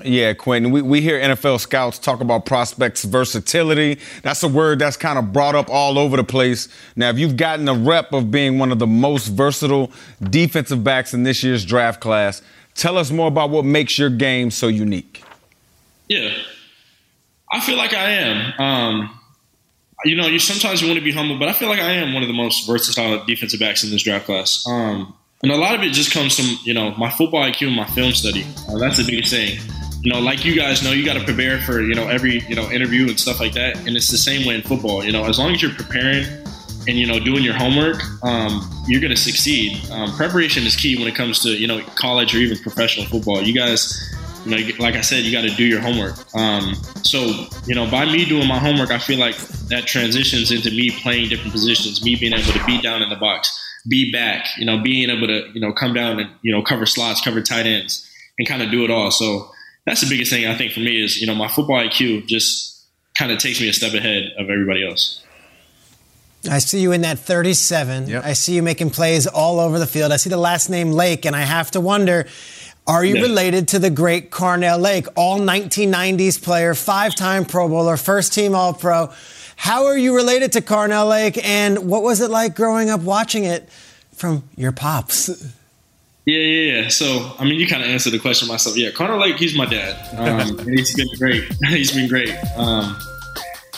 Yeah, 0.03 0.33
Quentin. 0.33 0.73
We, 0.73 0.83
we 0.83 1.01
hear 1.01 1.21
NFL 1.21 1.61
scouts 1.61 1.99
talk 1.99 2.21
about 2.21 2.47
prospects' 2.47 3.05
versatility. 3.05 4.01
That's 4.23 4.43
a 4.43 4.49
word 4.49 4.81
that's 4.81 4.97
kind 4.97 5.19
of 5.19 5.33
brought 5.33 5.55
up 5.55 5.71
all 5.71 5.99
over 5.99 6.17
the 6.17 6.25
place. 6.25 6.69
Now, 6.97 7.11
if 7.11 7.19
you've 7.19 7.37
gotten 7.37 7.69
a 7.69 7.75
rep 7.75 8.13
of 8.13 8.31
being 8.31 8.59
one 8.59 8.73
of 8.73 8.81
the 8.81 8.89
most 8.89 9.29
versatile 9.29 9.93
defensive 10.21 10.83
backs 10.83 11.15
in 11.15 11.23
this 11.23 11.45
year's 11.45 11.65
draft 11.65 12.01
class, 12.01 12.43
tell 12.75 12.99
us 12.99 13.13
more 13.13 13.29
about 13.29 13.51
what 13.51 13.65
makes 13.65 13.97
your 13.97 14.11
game 14.11 14.51
so 14.51 14.67
unique. 14.67 15.23
Yeah, 16.09 16.35
I 17.53 17.61
feel 17.61 17.77
like 17.77 17.95
I 17.95 18.11
am. 18.11 18.61
Um, 18.61 19.21
you 20.05 20.17
know, 20.17 20.27
you 20.27 20.41
sometimes 20.41 20.83
you 20.83 20.89
want 20.89 20.99
to 20.99 21.05
be 21.05 21.13
humble, 21.13 21.39
but 21.39 21.49
I 21.49 21.53
feel 21.53 21.69
like 21.69 21.79
I 21.79 21.93
am 21.93 22.13
one 22.13 22.23
of 22.23 22.29
the 22.29 22.35
most 22.35 22.67
versatile 22.67 23.25
defensive 23.25 23.61
backs 23.61 23.85
in 23.85 23.91
this 23.91 24.03
draft 24.03 24.27
class. 24.27 24.67
Um, 24.69 25.15
and 25.43 25.53
a 25.53 25.57
lot 25.57 25.75
of 25.77 25.83
it 25.83 25.93
just 25.93 26.13
comes 26.13 26.37
from 26.37 26.47
you 26.65 26.75
know 26.75 26.91
my 26.97 27.11
football 27.11 27.43
IQ 27.45 27.69
and 27.69 27.77
my 27.77 27.87
film 27.87 28.13
study. 28.13 28.45
Uh, 28.69 28.77
that's 28.79 28.97
the 28.97 29.05
biggest 29.05 29.31
thing 29.31 29.59
you 30.05 30.13
know, 30.13 30.21
like 30.21 30.45
you 30.45 30.55
guys 30.55 30.85
know, 30.85 30.93
you 30.93 31.03
got 31.03 31.15
to 31.15 31.25
prepare 31.25 31.59
for 31.61 31.81
you 31.81 31.95
know 31.95 32.09
every 32.09 32.41
you 32.47 32.55
know 32.55 32.71
interview 32.71 33.09
and 33.09 33.19
stuff 33.19 33.41
like 33.41 33.55
that. 33.55 33.79
And 33.87 33.97
it's 33.97 34.11
the 34.11 34.19
same 34.19 34.47
way 34.47 34.55
in 34.55 34.61
football. 34.61 35.03
You 35.03 35.13
know, 35.13 35.25
as 35.25 35.39
long 35.39 35.53
as 35.53 35.63
you're 35.63 35.73
preparing 35.73 36.27
and 36.87 36.99
you 36.99 37.07
know 37.07 37.19
doing 37.19 37.43
your 37.43 37.55
homework, 37.55 38.03
um, 38.23 38.71
you're 38.87 39.01
going 39.01 39.15
to 39.15 39.21
succeed. 39.21 39.83
Um, 39.91 40.15
preparation 40.15 40.65
is 40.65 40.77
key 40.77 40.99
when 40.99 41.09
it 41.09 41.15
comes 41.15 41.43
to 41.45 41.49
you 41.49 41.67
know 41.67 41.81
college 41.95 42.35
or 42.35 42.39
even 42.39 42.59
professional 42.59 43.07
football. 43.07 43.41
You 43.41 43.55
guys, 43.55 44.15
you 44.45 44.51
know, 44.51 44.75
like 44.79 44.95
I 44.95 45.01
said, 45.01 45.25
you 45.25 45.33
got 45.33 45.49
to 45.49 45.57
do 45.57 45.65
your 45.65 45.81
homework. 45.81 46.17
Um, 46.35 46.75
so 47.03 47.47
you 47.65 47.75
know, 47.75 47.91
by 47.91 48.05
me 48.05 48.27
doing 48.27 48.47
my 48.47 48.59
homework, 48.59 48.91
I 48.91 48.99
feel 48.99 49.19
like 49.19 49.39
that 49.69 49.87
transitions 49.87 50.53
into 50.53 50.71
me 50.71 50.91
playing 51.01 51.31
different 51.31 51.53
positions, 51.53 52.05
me 52.05 52.15
being 52.15 52.35
able 52.35 52.53
to 52.53 52.65
be 52.67 52.79
down 52.83 53.01
in 53.01 53.09
the 53.09 53.17
box, 53.17 53.59
be 53.89 54.13
back, 54.13 54.49
you 54.59 54.67
know, 54.67 54.83
being 54.83 55.09
able 55.09 55.29
to 55.29 55.49
you 55.55 55.63
know 55.63 55.73
come 55.73 55.95
down 55.95 56.21
and 56.21 56.29
you 56.43 56.53
know 56.53 56.61
cover 56.61 56.85
slots, 56.85 57.23
cover 57.23 57.41
tight 57.41 57.65
ends, 57.65 58.07
and 58.39 58.47
kind 58.47 58.61
of 58.61 58.71
do 58.71 58.85
it 58.85 58.91
all. 58.91 59.11
So 59.11 59.51
that's 59.87 60.01
the 60.01 60.09
biggest 60.09 60.31
thing 60.31 60.47
I 60.47 60.57
think 60.57 60.73
for 60.73 60.81
me 60.81 61.03
is 61.03 61.21
you 61.21 61.27
know 61.27 61.35
my 61.35 61.49
football 61.49 61.77
IQ 61.77 62.27
just 62.27 62.87
kind 63.19 63.31
of 63.31 63.39
takes 63.39 63.61
me 63.61 63.69
a 63.69 63.73
step 63.73 63.95
ahead 63.95 64.33
of 64.39 64.51
everybody 64.51 64.87
else. 64.87 65.23
I 66.51 66.59
see 66.59 66.81
you 66.81 66.93
in 66.93 67.03
that 67.03 67.19
37. 67.19 68.09
Yep. 68.09 68.25
I 68.25 68.33
see 68.35 68.55
you 68.55 68.63
making 68.63 68.91
plays 68.91 69.27
all 69.27 69.61
over 69.61 69.79
the 69.79 69.87
field. 69.87 70.13
I 70.13 70.17
see 70.17 70.29
the 70.29 70.37
last 70.37 70.69
name 70.69 70.91
Lake, 70.91 71.25
and 71.25 71.35
I 71.35 71.41
have 71.41 71.71
to 71.73 71.81
wonder. 71.81 72.27
Are 72.87 73.03
you 73.03 73.17
yeah. 73.17 73.23
related 73.23 73.69
to 73.69 73.79
the 73.79 73.89
great 73.89 74.31
Carnell 74.31 74.79
Lake, 74.79 75.07
all 75.17 75.39
1990s 75.39 76.43
player, 76.43 76.75
five 76.75 77.15
time 77.15 77.47
Pro 77.47 77.67
Bowler, 77.67 77.97
first 77.97 78.35
team 78.35 78.55
All 78.55 78.75
Pro? 78.75 79.11
How 79.57 79.87
are 79.87 79.97
you 79.97 80.15
related 80.15 80.53
to 80.53 80.61
Carnell 80.61 81.09
Lake, 81.09 81.43
and 81.43 81.89
what 81.89 82.03
was 82.03 82.21
it 82.21 82.31
like 82.31 82.55
growing 82.55 82.91
up 82.91 83.01
watching 83.01 83.45
it 83.45 83.71
from 84.13 84.43
your 84.57 84.73
pops? 84.73 85.31
Yeah, 86.27 86.39
yeah, 86.39 86.73
yeah. 86.73 86.89
So, 86.89 87.33
I 87.39 87.45
mean, 87.45 87.61
you 87.61 87.67
kind 87.67 87.83
of 87.83 87.89
answered 87.89 88.13
the 88.13 88.19
question 88.19 88.49
myself. 88.49 88.77
Yeah, 88.77 88.91
Connor 88.91 89.19
Lake, 89.19 89.37
he's 89.37 89.55
my 89.55 89.67
dad. 89.67 89.95
Um, 90.17 90.59
he's 90.69 90.95
been 90.95 91.09
great. 91.19 91.45
he's 91.69 91.93
been 91.93 92.09
great. 92.09 92.35
Um, 92.57 92.99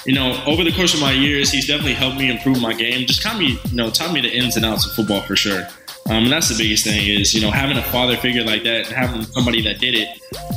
you 0.05 0.14
know, 0.14 0.40
over 0.47 0.62
the 0.62 0.70
course 0.70 0.94
of 0.94 1.01
my 1.01 1.11
years, 1.11 1.51
he's 1.51 1.66
definitely 1.66 1.94
helped 1.94 2.16
me 2.16 2.30
improve 2.30 2.62
my 2.62 2.72
game. 2.72 3.07
Just 3.07 3.24
kind 3.24 3.42
of, 3.42 3.72
you 3.72 3.76
know, 3.76 3.90
taught 3.90 4.12
me 4.12 4.20
the 4.20 4.32
ins 4.32 4.57
and 4.57 4.64
outs 4.64 4.86
of 4.86 4.92
football 4.92 5.22
for 5.22 5.34
sure. 5.34 5.66
Um, 6.09 6.24
and 6.24 6.32
that's 6.32 6.49
the 6.49 6.57
biggest 6.57 6.84
thing 6.84 7.09
is, 7.09 7.34
you 7.34 7.40
know, 7.40 7.51
having 7.51 7.76
a 7.76 7.82
father 7.82 8.16
figure 8.16 8.44
like 8.44 8.62
that 8.62 8.86
and 8.86 8.94
having 8.94 9.22
somebody 9.22 9.61
that 9.62 9.80
did 9.80 9.97
it, 9.97 10.09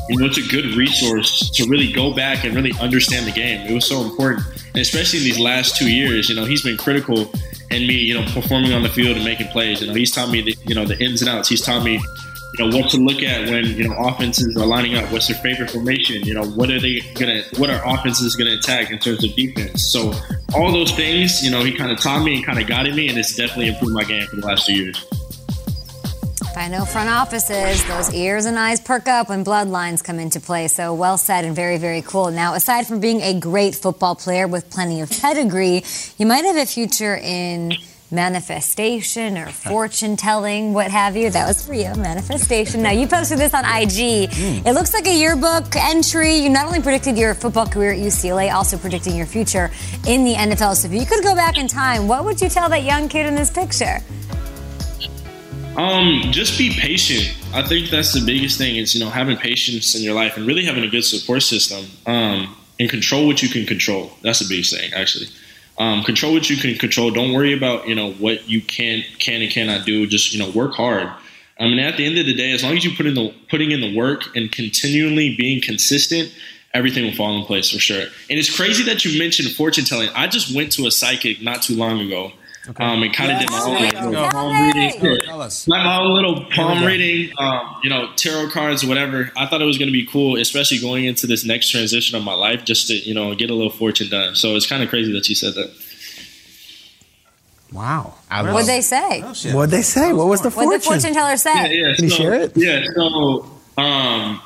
you 0.08 0.20
know, 0.20 0.28
it's 0.28 0.38
a 0.38 0.48
good 0.48 0.76
resource 0.76 1.50
to 1.56 1.68
really 1.68 1.92
go 1.92 2.14
back 2.14 2.46
and 2.46 2.54
really 2.54 2.74
understand 2.80 3.26
the 3.26 3.32
game. 3.32 3.66
It 3.66 3.74
was 3.74 3.88
so 3.88 4.02
important. 4.02 4.46
And 4.68 4.78
especially 4.78 5.20
in 5.20 5.26
these 5.26 5.40
last 5.40 5.76
two 5.76 5.92
years, 5.92 6.30
you 6.30 6.36
know, 6.36 6.46
he's 6.46 6.62
been 6.62 6.78
critical 6.78 7.32
in 7.72 7.88
me, 7.88 7.96
you 7.96 8.14
know, 8.14 8.26
performing 8.32 8.74
on 8.74 8.84
the 8.84 8.90
field 8.90 9.16
and 9.16 9.26
making 9.26 9.48
plays. 9.48 9.82
You 9.82 9.88
know, 9.88 9.94
he's 9.94 10.12
taught 10.12 10.30
me 10.30 10.42
the, 10.42 10.56
you 10.66 10.76
know, 10.76 10.86
the 10.86 10.98
ins 11.04 11.22
and 11.22 11.30
outs. 11.30 11.50
He's 11.50 11.62
taught 11.62 11.84
me, 11.84 11.94
you 12.58 12.66
know, 12.66 12.76
what 12.76 12.90
to 12.92 12.98
look 12.98 13.22
at 13.22 13.50
when, 13.50 13.66
you 13.66 13.88
know, 13.88 13.96
offenses 13.98 14.58
are 14.58 14.66
lining 14.66 14.96
up. 14.96 15.12
What's 15.12 15.28
their 15.28 15.38
favorite 15.38 15.70
formation? 15.70 16.24
You 16.24 16.34
know, 16.34 16.46
what 16.46 16.72
are 16.72 16.80
they 16.80 17.02
going 17.16 17.44
to, 17.44 17.60
what 17.60 17.70
are 17.70 17.82
offenses 17.86 18.36
going 18.36 18.52
to 18.52 18.58
attack 18.58 18.90
in 18.92 18.98
terms 19.00 19.24
of 19.24 19.36
defense? 19.36 19.84
So 19.84 20.14
all 20.56 20.72
those 20.72 20.92
things, 20.92 21.44
you 21.44 21.52
know, 21.52 21.64
he 21.64 21.72
kind 21.72 21.92
of 21.92 22.00
taught 22.00 22.24
me 22.24 22.38
and 22.38 22.46
kind 22.46 22.60
of 22.60 22.68
guided 22.68 22.96
me, 22.96 23.08
and 23.08 23.18
it's 23.18 23.36
definitely 23.36 23.68
improved 23.68 23.94
my 23.94 24.04
game 24.04 24.26
for 24.28 24.38
the 24.38 24.46
last 24.48 24.66
two 24.66 24.74
years. 24.74 25.06
I 26.60 26.68
know 26.68 26.84
front 26.84 27.10
offices, 27.10 27.88
those 27.88 28.14
ears 28.14 28.46
and 28.46 28.60
eyes 28.60 28.82
perk 28.82 29.08
up 29.08 29.30
when 29.30 29.46
bloodlines 29.46 30.04
come 30.04 30.20
into 30.20 30.42
play. 30.42 30.68
So 30.68 30.94
well 30.94 31.18
said 31.18 31.46
and 31.46 31.56
very, 31.56 31.78
very 31.78 32.02
cool. 32.02 32.32
Now, 32.32 32.54
aside 32.54 32.86
from 32.86 33.00
being 33.00 33.22
a 33.22 33.40
great 33.40 33.76
football 33.76 34.14
player 34.14 34.46
with 34.46 34.70
plenty 34.70 35.00
of 35.00 35.10
pedigree, 35.10 35.86
you 36.18 36.26
might 36.26 36.44
have 36.44 36.58
a 36.58 36.66
future 36.66 37.16
in 37.16 37.72
manifestation 38.12 39.38
or 39.38 39.48
fortune 39.48 40.18
telling, 40.18 40.74
what 40.74 40.92
have 40.92 41.16
you. 41.16 41.30
That 41.30 41.48
was 41.48 41.66
for 41.66 41.74
you, 41.74 41.96
manifestation. 41.96 42.82
Now, 42.84 42.92
you 42.92 43.08
posted 43.08 43.38
this 43.38 43.54
on 43.54 43.64
IG. 43.64 44.30
Mm. 44.30 44.66
It 44.66 44.74
looks 44.74 44.94
like 44.94 45.08
a 45.08 45.18
yearbook 45.18 45.78
entry. 45.78 46.36
You 46.40 46.50
not 46.50 46.66
only 46.66 46.82
predicted 46.82 47.18
your 47.18 47.36
football 47.36 47.68
career 47.68 47.94
at 47.94 48.00
UCLA, 48.00 48.54
also 48.54 48.78
predicting 48.78 49.16
your 49.16 49.28
future 49.28 49.72
in 50.06 50.26
the 50.26 50.34
NFL. 50.34 50.76
So 50.76 50.90
if 50.90 50.94
you 50.94 51.06
could 51.06 51.24
go 51.24 51.36
back 51.36 51.58
in 51.58 51.70
time, 51.70 52.10
what 52.10 52.26
would 52.26 52.42
you 52.42 52.50
tell 52.50 52.68
that 52.68 52.84
young 52.84 53.08
kid 53.08 53.28
in 53.28 53.36
this 53.36 53.50
picture? 53.50 54.00
Um, 55.78 56.22
just 56.32 56.58
be 56.58 56.72
patient. 56.72 57.36
I 57.54 57.64
think 57.64 57.90
that's 57.90 58.14
the 58.14 58.26
biggest 58.26 58.58
thing 58.58 58.76
is, 58.76 58.94
you 58.94 59.04
know, 59.04 59.10
having 59.10 59.38
patience 59.38 59.96
in 59.96 60.04
your 60.04 60.14
life 60.14 60.38
and 60.38 60.46
really 60.46 60.66
having 60.66 60.84
a 60.84 60.90
good 60.90 61.04
support 61.04 61.44
system. 61.44 61.86
Um, 62.06 62.56
and 62.80 62.90
control 62.90 63.28
what 63.28 63.44
you 63.44 63.50
can 63.50 63.66
control. 63.66 64.12
That's 64.22 64.40
the 64.40 64.48
biggest 64.48 64.76
thing, 64.76 64.92
actually. 64.94 65.28
Um, 65.78 66.04
control 66.04 66.34
what 66.34 66.50
you 66.50 66.58
can 66.58 66.76
control. 66.78 67.12
Don't 67.12 67.34
worry 67.34 67.54
about, 67.54 67.88
you 67.88 67.96
know, 67.96 68.12
what 68.14 68.50
you 68.50 68.62
can 68.62 69.04
can 69.20 69.42
and 69.42 69.52
cannot 69.52 69.86
do. 69.86 70.08
Just, 70.08 70.34
you 70.34 70.40
know, 70.40 70.50
work 70.52 70.74
hard. 70.74 71.10
I 71.60 71.66
mean, 71.66 71.80
at 71.80 71.98
the 71.98 72.06
end 72.06 72.18
of 72.18 72.26
the 72.26 72.34
day, 72.34 72.52
as 72.52 72.64
long 72.64 72.78
as 72.78 72.86
you 72.86 72.96
put 72.96 73.06
in 73.06 73.16
the 73.16 73.34
putting 73.50 73.72
in 73.72 73.82
the 73.82 73.96
work 73.96 74.36
and 74.36 74.52
continually 74.52 75.36
being 75.36 75.62
consistent, 75.62 76.34
everything 76.74 77.06
will 77.06 77.14
fall 77.14 77.38
in 77.38 77.46
place 77.46 77.70
for 77.70 77.80
sure. 77.80 78.02
And 78.02 78.40
it's 78.40 78.54
crazy 78.54 78.84
that 78.84 79.04
you 79.04 79.18
mentioned 79.20 79.52
fortune 79.52 79.86
telling. 79.86 80.10
I 80.16 80.28
just 80.28 80.54
went 80.56 80.72
to 80.74 80.86
a 80.86 80.92
psychic 80.92 81.42
not 81.42 81.62
too 81.62 81.76
long 81.76 82.00
ago 82.00 82.32
Okay. 82.68 82.84
Um, 82.84 83.02
and 83.02 83.14
kind 83.14 83.32
of 83.32 83.40
did 83.40 83.50
my 83.50 83.62
own 83.62 83.74
like, 83.74 83.94
little 83.94 84.30
palm 84.30 84.62
reading, 84.62 85.02
like 85.02 85.84
my 85.84 86.00
own 86.00 86.14
little 86.14 86.46
palm 86.52 86.84
reading, 86.84 87.32
um, 87.40 87.78
you 87.84 87.90
know, 87.90 88.12
tarot 88.16 88.50
cards, 88.50 88.86
whatever. 88.86 89.32
I 89.38 89.48
thought 89.48 89.62
it 89.62 89.66
was 89.66 89.78
going 89.78 89.88
to 89.88 89.94
be 89.94 90.06
cool, 90.06 90.36
especially 90.36 90.80
going 90.80 91.06
into 91.06 91.26
this 91.26 91.46
next 91.46 91.70
transition 91.70 92.18
of 92.18 92.24
my 92.24 92.34
life, 92.34 92.66
just 92.66 92.88
to 92.88 92.96
you 92.96 93.14
know 93.14 93.34
get 93.34 93.50
a 93.50 93.56
little 93.56 93.72
fortune 93.72 94.10
done. 94.10 94.36
So 94.36 94.56
it's 94.56 94.68
kind 94.68 94.84
of 94.84 94.90
crazy 94.90 95.12
that 95.14 95.28
you 95.30 95.36
said 95.36 95.56
that. 95.56 95.72
Wow. 97.72 98.16
What'd 98.30 98.68
they 98.68 98.82
say? 98.82 99.22
Oh, 99.24 99.34
What'd 99.56 99.72
they 99.72 99.82
say? 99.82 100.12
What 100.12 100.28
was 100.28 100.42
the 100.42 100.52
fortune? 100.52 100.70
What 100.70 100.82
the 100.82 100.86
fortune 100.86 101.14
teller 101.14 101.38
say? 101.38 101.54
Yeah, 101.54 101.88
yeah, 101.88 101.96
Can 101.96 101.98
so, 101.98 102.04
you 102.04 102.10
share 102.10 102.34
it? 102.34 102.52
Yeah. 102.56 102.84
So 102.96 103.46
um, 103.78 104.42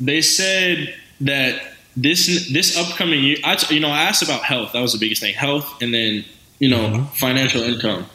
they 0.00 0.20
said 0.20 0.94
that 1.20 1.62
this 1.96 2.50
this 2.52 2.76
upcoming 2.76 3.22
year, 3.22 3.36
I, 3.44 3.56
you 3.70 3.80
know, 3.80 3.88
I 3.88 4.02
asked 4.02 4.22
about 4.22 4.42
health. 4.42 4.72
That 4.72 4.82
was 4.82 4.92
the 4.92 4.98
biggest 4.98 5.20
thing, 5.20 5.34
health, 5.34 5.80
and 5.80 5.94
then 5.94 6.24
you 6.64 6.70
know, 6.70 6.88
mm-hmm. 6.88 7.04
financial 7.16 7.62
income. 7.62 8.06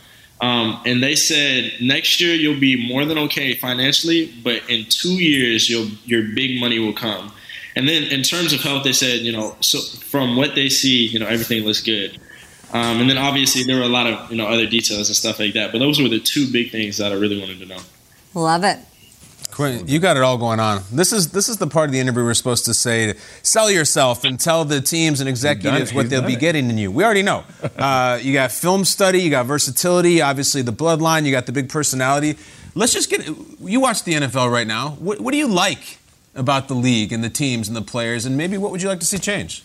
Um, 0.42 0.82
and 0.84 1.04
they 1.04 1.14
said 1.14 1.74
next 1.80 2.20
year 2.20 2.34
you'll 2.34 2.60
be 2.60 2.88
more 2.88 3.06
than 3.06 3.20
okay 3.20 3.54
financially, 3.54 4.34
but 4.44 4.68
in 4.68 4.86
two 4.90 5.22
years 5.22 5.70
your 5.70 5.86
your 6.06 6.24
big 6.34 6.60
money 6.60 6.80
will 6.80 6.94
come. 6.94 7.32
And 7.76 7.88
then 7.88 8.04
in 8.04 8.24
terms 8.24 8.52
of 8.52 8.62
health, 8.62 8.84
they 8.84 8.94
said 8.94 9.20
you 9.20 9.32
know 9.32 9.56
so 9.60 9.80
from 10.00 10.36
what 10.36 10.56
they 10.56 10.68
see, 10.68 11.06
you 11.06 11.20
know 11.20 11.28
everything 11.28 11.64
looks 11.64 11.84
good. 11.84 12.18
Um, 12.74 13.02
and 13.02 13.10
then 13.10 13.20
obviously 13.20 13.64
there 13.64 13.78
were 13.78 13.86
a 13.86 13.96
lot 14.00 14.08
of 14.08 14.32
you 14.32 14.38
know 14.38 14.48
other 14.48 14.66
details 14.66 15.10
and 15.10 15.16
stuff 15.16 15.38
like 15.38 15.54
that. 15.54 15.72
But 15.72 15.78
those 15.78 16.02
were 16.02 16.10
the 16.10 16.20
two 16.20 16.52
big 16.52 16.72
things 16.72 16.98
that 16.98 17.12
I 17.12 17.16
really 17.16 17.40
wanted 17.40 17.60
to 17.60 17.68
know. 17.68 17.82
Love 18.34 18.64
it. 18.64 18.80
Quinn, 19.60 19.86
you 19.90 20.00
got 20.00 20.16
it 20.16 20.24
all 20.24 20.38
going 20.38 20.62
on. 20.62 20.84
This 20.90 21.12
is 21.12 21.34
this 21.34 21.50
is 21.50 21.58
the 21.58 21.68
part 21.68 21.90
of 21.90 21.92
the 21.92 22.00
interview 22.00 22.24
we're 22.24 22.34
supposed 22.34 22.64
to 22.64 22.74
say: 22.74 23.16
sell 23.44 23.70
yourself 23.70 24.24
and 24.24 24.40
tell 24.40 24.64
the 24.64 24.80
teams 24.80 25.20
and 25.20 25.28
executives 25.28 25.94
what 25.94 26.10
they'll 26.10 26.26
be 26.26 26.36
it. 26.36 26.40
getting 26.40 26.70
in 26.70 26.78
you. 26.78 26.90
We 26.90 27.04
already 27.04 27.24
know. 27.24 27.44
Uh, 27.80 28.20
you 28.22 28.34
got 28.34 28.52
film 28.52 28.84
study, 28.84 29.22
you 29.22 29.30
got 29.30 29.46
versatility, 29.46 30.22
obviously 30.22 30.62
the 30.62 30.74
bloodline, 30.74 31.26
you 31.26 31.32
got 31.32 31.46
the 31.46 31.52
big 31.52 31.70
personality. 31.70 32.38
Let's 32.76 32.94
just 32.94 33.10
get. 33.10 33.26
You 33.62 33.80
watch 33.80 34.04
the 34.04 34.14
NFL 34.14 34.52
right 34.52 34.68
now. 34.68 34.92
What, 35.00 35.22
what 35.22 35.32
do 35.32 35.38
you 35.38 35.48
like 35.48 35.98
about 36.36 36.68
the 36.68 36.74
league 36.74 37.14
and 37.14 37.24
the 37.24 37.30
teams 37.30 37.68
and 37.68 37.78
the 37.78 37.82
players, 37.82 38.26
and 38.26 38.36
maybe 38.38 38.58
what 38.58 38.72
would 38.72 38.82
you 38.82 38.90
like 38.90 39.00
to 39.00 39.06
see 39.06 39.18
change? 39.18 39.64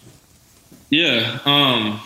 Yeah. 0.90 1.40
Um, 1.44 2.00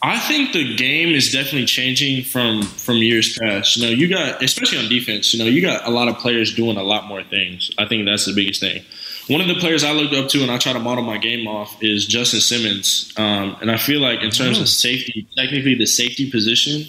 I 0.00 0.18
think 0.20 0.52
the 0.52 0.76
game 0.76 1.08
is 1.08 1.32
definitely 1.32 1.66
changing 1.66 2.24
from 2.24 2.62
from 2.62 2.96
years 2.98 3.36
past. 3.36 3.76
You 3.76 3.84
know, 3.84 3.90
you 3.90 4.08
got 4.08 4.42
especially 4.42 4.78
on 4.78 4.88
defense. 4.88 5.34
You 5.34 5.42
know, 5.42 5.50
you 5.50 5.60
got 5.60 5.86
a 5.86 5.90
lot 5.90 6.08
of 6.08 6.16
players 6.18 6.54
doing 6.54 6.76
a 6.76 6.84
lot 6.84 7.06
more 7.06 7.24
things. 7.24 7.72
I 7.78 7.86
think 7.86 8.06
that's 8.06 8.24
the 8.24 8.34
biggest 8.34 8.60
thing. 8.60 8.84
One 9.28 9.40
of 9.40 9.48
the 9.48 9.56
players 9.56 9.84
I 9.84 9.92
looked 9.92 10.14
up 10.14 10.28
to 10.30 10.42
and 10.42 10.50
I 10.50 10.56
try 10.56 10.72
to 10.72 10.78
model 10.78 11.04
my 11.04 11.18
game 11.18 11.46
off 11.46 11.82
is 11.82 12.06
Justin 12.06 12.40
Simmons. 12.40 13.12
Um, 13.16 13.56
and 13.60 13.70
I 13.70 13.76
feel 13.76 14.00
like 14.00 14.22
in 14.22 14.30
terms 14.30 14.58
of 14.58 14.64
mm. 14.64 14.68
safety, 14.68 15.28
technically 15.36 15.74
the 15.74 15.84
safety 15.84 16.30
position, 16.30 16.86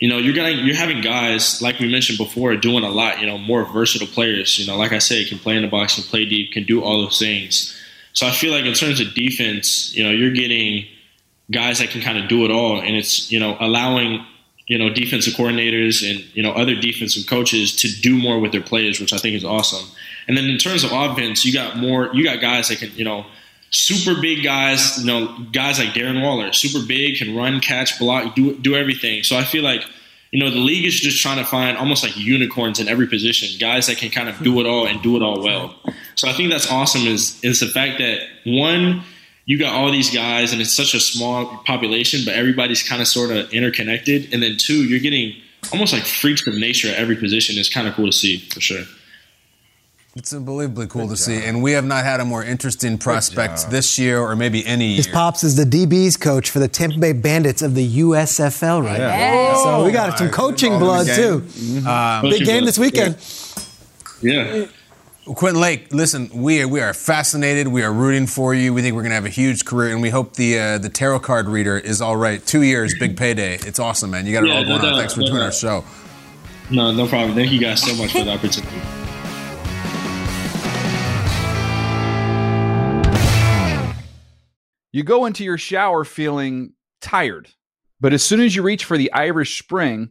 you 0.00 0.08
know, 0.08 0.18
you're 0.18 0.34
getting 0.34 0.66
you're 0.66 0.76
having 0.76 1.00
guys 1.00 1.62
like 1.62 1.78
we 1.78 1.90
mentioned 1.90 2.18
before 2.18 2.56
doing 2.56 2.82
a 2.82 2.90
lot. 2.90 3.20
You 3.20 3.26
know, 3.26 3.38
more 3.38 3.64
versatile 3.64 4.08
players. 4.08 4.58
You 4.58 4.66
know, 4.66 4.76
like 4.76 4.92
I 4.92 4.98
said, 4.98 5.28
can 5.28 5.38
play 5.38 5.54
in 5.54 5.62
the 5.62 5.68
box, 5.68 5.94
can 5.94 6.04
play 6.04 6.24
deep, 6.24 6.52
can 6.52 6.64
do 6.64 6.82
all 6.82 7.00
those 7.02 7.20
things. 7.20 7.80
So 8.12 8.26
I 8.26 8.32
feel 8.32 8.52
like 8.52 8.64
in 8.64 8.74
terms 8.74 9.00
of 9.00 9.14
defense, 9.14 9.94
you 9.96 10.02
know, 10.02 10.10
you're 10.10 10.32
getting 10.32 10.86
guys 11.50 11.78
that 11.78 11.90
can 11.90 12.00
kind 12.00 12.18
of 12.18 12.28
do 12.28 12.44
it 12.44 12.50
all, 12.50 12.80
and 12.80 12.96
it's 12.96 13.30
you 13.30 13.40
know 13.40 13.56
allowing 13.60 14.24
you 14.66 14.78
know 14.78 14.88
defensive 14.88 15.34
coordinators 15.34 16.08
and 16.08 16.24
you 16.34 16.42
know 16.42 16.52
other 16.52 16.74
defensive 16.74 17.26
coaches 17.26 17.74
to 17.76 17.88
do 18.00 18.16
more 18.16 18.38
with 18.38 18.52
their 18.52 18.62
players, 18.62 19.00
which 19.00 19.12
I 19.12 19.18
think 19.18 19.36
is 19.36 19.44
awesome. 19.44 19.86
And 20.26 20.36
then 20.36 20.44
in 20.44 20.58
terms 20.58 20.84
of 20.84 20.92
offense, 20.92 21.44
you 21.44 21.52
got 21.52 21.76
more, 21.76 22.10
you 22.14 22.24
got 22.24 22.40
guys 22.40 22.68
that 22.68 22.78
can 22.78 22.90
you 22.94 23.04
know 23.04 23.26
super 23.70 24.20
big 24.20 24.42
guys, 24.42 24.98
you 24.98 25.06
know 25.06 25.36
guys 25.52 25.78
like 25.78 25.90
Darren 25.90 26.22
Waller, 26.22 26.52
super 26.52 26.84
big, 26.86 27.18
can 27.18 27.36
run, 27.36 27.60
catch, 27.60 27.98
block, 27.98 28.34
do 28.34 28.56
do 28.56 28.74
everything. 28.74 29.22
So 29.22 29.36
I 29.36 29.44
feel 29.44 29.62
like 29.62 29.84
you 30.34 30.40
know, 30.40 30.50
the 30.50 30.58
league 30.58 30.84
is 30.84 30.98
just 30.98 31.22
trying 31.22 31.38
to 31.38 31.44
find 31.44 31.78
almost 31.78 32.02
like 32.02 32.16
unicorns 32.16 32.80
in 32.80 32.88
every 32.88 33.06
position, 33.06 33.56
guys 33.60 33.86
that 33.86 33.98
can 33.98 34.10
kind 34.10 34.28
of 34.28 34.42
do 34.42 34.58
it 34.58 34.66
all 34.66 34.84
and 34.84 35.00
do 35.00 35.14
it 35.14 35.22
all 35.22 35.40
well. 35.40 35.76
So 36.16 36.28
I 36.28 36.32
think 36.32 36.50
that's 36.50 36.68
awesome 36.68 37.02
is 37.02 37.38
is 37.44 37.60
the 37.60 37.68
fact 37.68 37.98
that 37.98 38.18
one, 38.44 39.04
you 39.46 39.58
got 39.58 39.74
all 39.74 39.90
these 39.90 40.10
guys 40.12 40.52
and 40.52 40.60
it's 40.60 40.72
such 40.72 40.94
a 40.94 41.00
small 41.00 41.58
population, 41.66 42.20
but 42.24 42.34
everybody's 42.34 42.82
kind 42.82 43.02
of 43.02 43.08
sort 43.08 43.30
of 43.30 43.52
interconnected. 43.52 44.32
And 44.32 44.42
then 44.42 44.56
two, 44.56 44.84
you're 44.84 45.00
getting 45.00 45.34
almost 45.72 45.92
like 45.92 46.04
freaks 46.04 46.46
of 46.46 46.54
nature 46.56 46.88
at 46.88 46.96
every 46.96 47.16
position. 47.16 47.56
It's 47.58 47.72
kind 47.72 47.86
of 47.86 47.94
cool 47.94 48.06
to 48.06 48.12
see 48.12 48.38
for 48.38 48.60
sure. 48.60 48.84
It's 50.16 50.32
unbelievably 50.32 50.86
cool 50.86 51.08
Good 51.08 51.16
to 51.16 51.22
job. 51.32 51.42
see, 51.42 51.44
and 51.44 51.60
we 51.60 51.72
have 51.72 51.84
not 51.84 52.04
had 52.04 52.20
a 52.20 52.24
more 52.24 52.44
interesting 52.44 52.98
prospect 52.98 53.68
this 53.70 53.98
year 53.98 54.20
or 54.20 54.36
maybe 54.36 54.64
any 54.64 54.88
year. 54.88 54.96
His 54.98 55.08
pops 55.08 55.42
is 55.42 55.56
the 55.56 55.64
DBs 55.64 56.20
coach 56.20 56.50
for 56.50 56.60
the 56.60 56.68
Tampa 56.68 56.98
Bay 56.98 57.12
Bandits 57.12 57.62
of 57.62 57.74
the 57.74 57.98
USFL 57.98 58.84
right 58.84 59.00
yeah. 59.00 59.32
now. 59.32 59.54
So 59.64 59.84
we 59.84 59.90
got 59.90 60.16
some 60.16 60.30
coaching 60.30 60.78
blood 60.78 61.06
too. 61.06 61.40
Mm-hmm. 61.40 61.86
Um, 61.86 62.30
Big 62.30 62.44
game 62.44 62.64
this 62.64 62.78
weekend. 62.78 63.16
Yeah. 64.22 64.66
Quentin 65.24 65.58
Lake, 65.58 65.90
listen, 65.90 66.28
we 66.34 66.60
are, 66.60 66.68
we 66.68 66.82
are 66.82 66.92
fascinated. 66.92 67.68
We 67.68 67.82
are 67.82 67.90
rooting 67.90 68.26
for 68.26 68.52
you. 68.52 68.74
We 68.74 68.82
think 68.82 68.94
we're 68.94 69.00
going 69.02 69.12
to 69.12 69.14
have 69.14 69.24
a 69.24 69.30
huge 69.30 69.64
career, 69.64 69.90
and 69.90 70.02
we 70.02 70.10
hope 70.10 70.34
the 70.34 70.58
uh, 70.58 70.78
the 70.78 70.90
tarot 70.90 71.20
card 71.20 71.48
reader 71.48 71.78
is 71.78 72.02
all 72.02 72.16
right. 72.16 72.44
Two 72.44 72.60
years, 72.62 72.94
big 72.98 73.16
payday. 73.16 73.54
It's 73.54 73.78
awesome, 73.78 74.10
man. 74.10 74.26
You 74.26 74.34
got 74.34 74.44
it 74.44 74.48
yeah, 74.48 74.56
all 74.56 74.64
going 74.64 74.82
no, 74.82 74.88
on. 74.88 74.98
Thanks 74.98 75.14
for 75.14 75.20
no, 75.20 75.28
doing 75.28 75.38
no. 75.38 75.44
our 75.46 75.52
show. 75.52 75.82
No, 76.70 76.92
no 76.92 77.06
problem. 77.06 77.34
Thank 77.34 77.52
you 77.52 77.58
guys 77.58 77.80
so 77.80 77.94
much 77.94 78.12
for 78.12 78.22
the 78.22 78.32
opportunity. 78.32 78.76
You 84.92 85.04
go 85.04 85.24
into 85.24 85.42
your 85.42 85.56
shower 85.56 86.04
feeling 86.04 86.74
tired, 87.00 87.48
but 87.98 88.12
as 88.12 88.22
soon 88.22 88.40
as 88.40 88.54
you 88.54 88.62
reach 88.62 88.84
for 88.84 88.98
the 88.98 89.10
Irish 89.12 89.58
Spring, 89.58 90.10